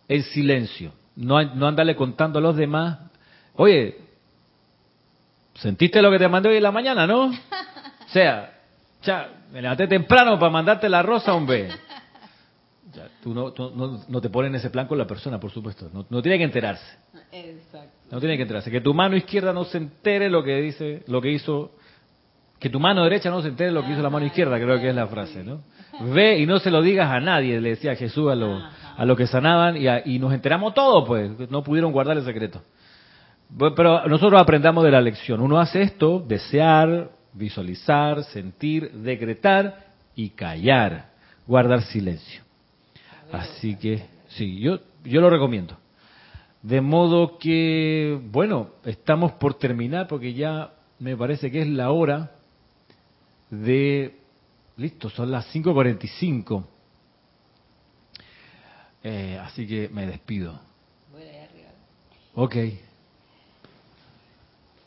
en 0.08 0.22
silencio. 0.22 0.92
No, 1.16 1.42
no 1.42 1.66
andarle 1.66 1.96
contando 1.96 2.38
a 2.38 2.42
los 2.42 2.56
demás. 2.56 2.98
Oye, 3.54 3.98
¿sentiste 5.54 6.02
lo 6.02 6.10
que 6.10 6.18
te 6.18 6.28
mandé 6.28 6.48
hoy 6.48 6.56
en 6.56 6.62
la 6.62 6.72
mañana, 6.72 7.06
no? 7.06 7.32
O 8.02 8.12
sea, 8.12 8.52
ya, 9.02 9.42
me 9.50 9.62
levanté 9.62 9.86
temprano 9.86 10.38
para 10.38 10.50
mandarte 10.50 10.86
la 10.86 11.00
rosa, 11.00 11.32
hombre. 11.32 11.70
Ya, 12.92 13.08
tú 13.22 13.32
no, 13.32 13.54
no, 14.06 14.20
te 14.20 14.28
pones 14.28 14.50
en 14.50 14.56
ese 14.56 14.68
plan 14.68 14.86
con 14.86 14.98
la 14.98 15.06
persona, 15.06 15.40
por 15.40 15.50
supuesto. 15.50 15.88
No, 15.94 16.04
no 16.10 16.20
tiene 16.20 16.36
que 16.36 16.44
enterarse. 16.44 16.84
Exacto. 17.32 17.90
No 18.10 18.20
tiene 18.20 18.36
que 18.36 18.42
enterarse. 18.42 18.70
Que 18.70 18.82
tu 18.82 18.92
mano 18.92 19.16
izquierda 19.16 19.54
no 19.54 19.64
se 19.64 19.78
entere 19.78 20.28
lo 20.28 20.44
que 20.44 20.60
dice, 20.60 21.02
lo 21.06 21.22
que 21.22 21.30
hizo. 21.30 21.72
Que 22.62 22.70
tu 22.70 22.78
mano 22.78 23.02
derecha 23.02 23.28
no 23.28 23.42
se 23.42 23.48
entere 23.48 23.72
lo 23.72 23.84
que 23.84 23.90
hizo 23.90 24.02
la 24.02 24.08
mano 24.08 24.24
izquierda, 24.24 24.56
creo 24.56 24.80
que 24.80 24.90
es 24.90 24.94
la 24.94 25.08
frase, 25.08 25.42
¿no? 25.42 25.62
Ve 26.14 26.38
y 26.38 26.46
no 26.46 26.60
se 26.60 26.70
lo 26.70 26.80
digas 26.80 27.10
a 27.10 27.18
nadie, 27.18 27.60
le 27.60 27.70
decía 27.70 27.96
Jesús 27.96 28.30
a, 28.30 28.36
los 28.36 28.62
a 28.96 29.04
los 29.04 29.16
que 29.16 29.26
sanaban 29.26 29.76
y, 29.76 29.88
y 30.04 30.20
nos 30.20 30.32
enteramos 30.32 30.72
todos, 30.72 31.04
pues. 31.04 31.50
No 31.50 31.64
pudieron 31.64 31.90
guardar 31.90 32.16
el 32.16 32.24
secreto. 32.24 32.62
Pero 33.58 34.06
nosotros 34.06 34.40
aprendamos 34.40 34.84
de 34.84 34.92
la 34.92 35.00
lección. 35.00 35.40
Uno 35.40 35.58
hace 35.58 35.82
esto, 35.82 36.24
desear, 36.24 37.10
visualizar, 37.32 38.22
sentir, 38.22 38.92
decretar 38.92 39.86
y 40.14 40.30
callar, 40.30 41.06
guardar 41.48 41.82
silencio. 41.82 42.42
Así 43.32 43.74
que 43.74 44.04
sí, 44.28 44.60
yo 44.60 44.78
yo 45.02 45.20
lo 45.20 45.30
recomiendo. 45.30 45.76
De 46.62 46.80
modo 46.80 47.38
que, 47.38 48.20
bueno, 48.30 48.68
estamos 48.84 49.32
por 49.32 49.54
terminar 49.54 50.06
porque 50.06 50.32
ya 50.32 50.70
me 51.00 51.16
parece 51.16 51.50
que 51.50 51.62
es 51.62 51.68
la 51.68 51.90
hora 51.90 52.30
de... 53.52 54.16
Listo, 54.78 55.10
son 55.10 55.30
las 55.30 55.54
5.45. 55.54 56.64
Eh, 59.04 59.38
así 59.42 59.66
que 59.66 59.88
me 59.90 60.06
despido. 60.06 60.58
Ok. 62.34 62.56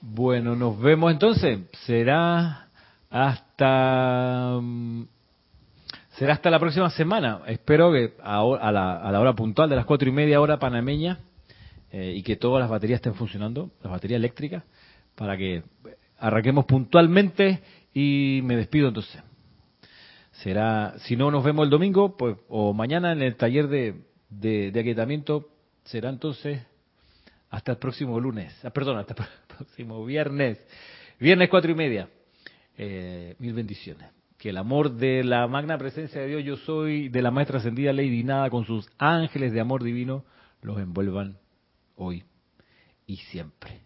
Bueno, 0.02 0.56
nos 0.56 0.80
vemos 0.80 1.12
entonces. 1.12 1.60
Será 1.86 2.68
hasta 3.12 4.60
mm, 4.60 5.04
será 6.18 6.34
hasta 6.34 6.50
la 6.50 6.60
próxima 6.60 6.90
semana. 6.90 7.42
Espero 7.46 7.92
que 7.92 8.14
a, 8.24 8.72
la, 8.72 9.20
hora 9.20 9.34
puntual 9.34 9.70
de 9.70 9.76
las 9.76 9.86
cuatro 9.86 10.10
y 10.10 10.12
media 10.12 10.42
hora 10.42 10.58
panameña 10.58 11.20
eh, 11.92 12.14
y 12.16 12.24
que 12.24 12.36
todas 12.36 12.62
las 12.62 12.70
baterías 12.70 12.98
estén 12.98 13.14
funcionando, 13.14 13.70
las 13.84 13.92
baterías 13.92 14.18
eléctricas, 14.18 14.64
para 15.14 15.38
que 15.38 15.64
arranquemos 16.18 16.66
puntualmente 16.66 17.62
y 17.96 18.42
me 18.44 18.56
despido 18.56 18.90
entonces. 18.90 19.24
Será, 20.44 20.94
si 21.00 21.16
no 21.16 21.32
nos 21.32 21.44
vemos 21.44 21.64
el 21.64 21.72
domingo, 21.72 22.16
pues 22.18 22.36
o 22.50 22.74
mañana 22.74 23.14
en 23.14 23.24
el 23.24 23.38
taller 23.38 23.68
de, 23.70 24.04
de, 24.30 24.72
de 24.72 24.80
aquietamiento, 24.80 25.50
será 25.86 26.10
entonces 26.10 26.62
hasta 27.50 27.72
el 27.72 27.78
próximo 27.78 28.20
lunes, 28.20 28.54
ah, 28.66 28.70
perdón, 28.70 28.98
hasta 28.98 29.16
el 29.24 29.30
próximo 29.58 30.06
viernes, 30.06 30.60
viernes 31.20 31.50
cuatro 31.50 31.72
y 31.72 31.76
media. 31.76 32.10
Eh, 32.78 33.36
mil 33.40 33.54
bendiciones. 33.54 34.10
Que 34.38 34.50
el 34.50 34.58
amor 34.58 34.92
de 34.92 35.24
la 35.24 35.48
magna 35.48 35.78
presencia 35.78 36.20
de 36.20 36.28
Dios, 36.28 36.44
yo 36.44 36.58
soy, 36.58 37.08
de 37.08 37.22
la 37.22 37.32
maestra 37.32 37.60
ascendida 37.60 37.94
Lady 37.94 38.24
Nada, 38.24 38.50
con 38.50 38.66
sus 38.66 38.90
ángeles 38.98 39.54
de 39.54 39.62
amor 39.62 39.82
divino, 39.82 40.26
los 40.62 40.78
envuelvan 40.78 41.38
hoy 41.96 42.26
y 43.08 43.16
siempre. 43.16 43.85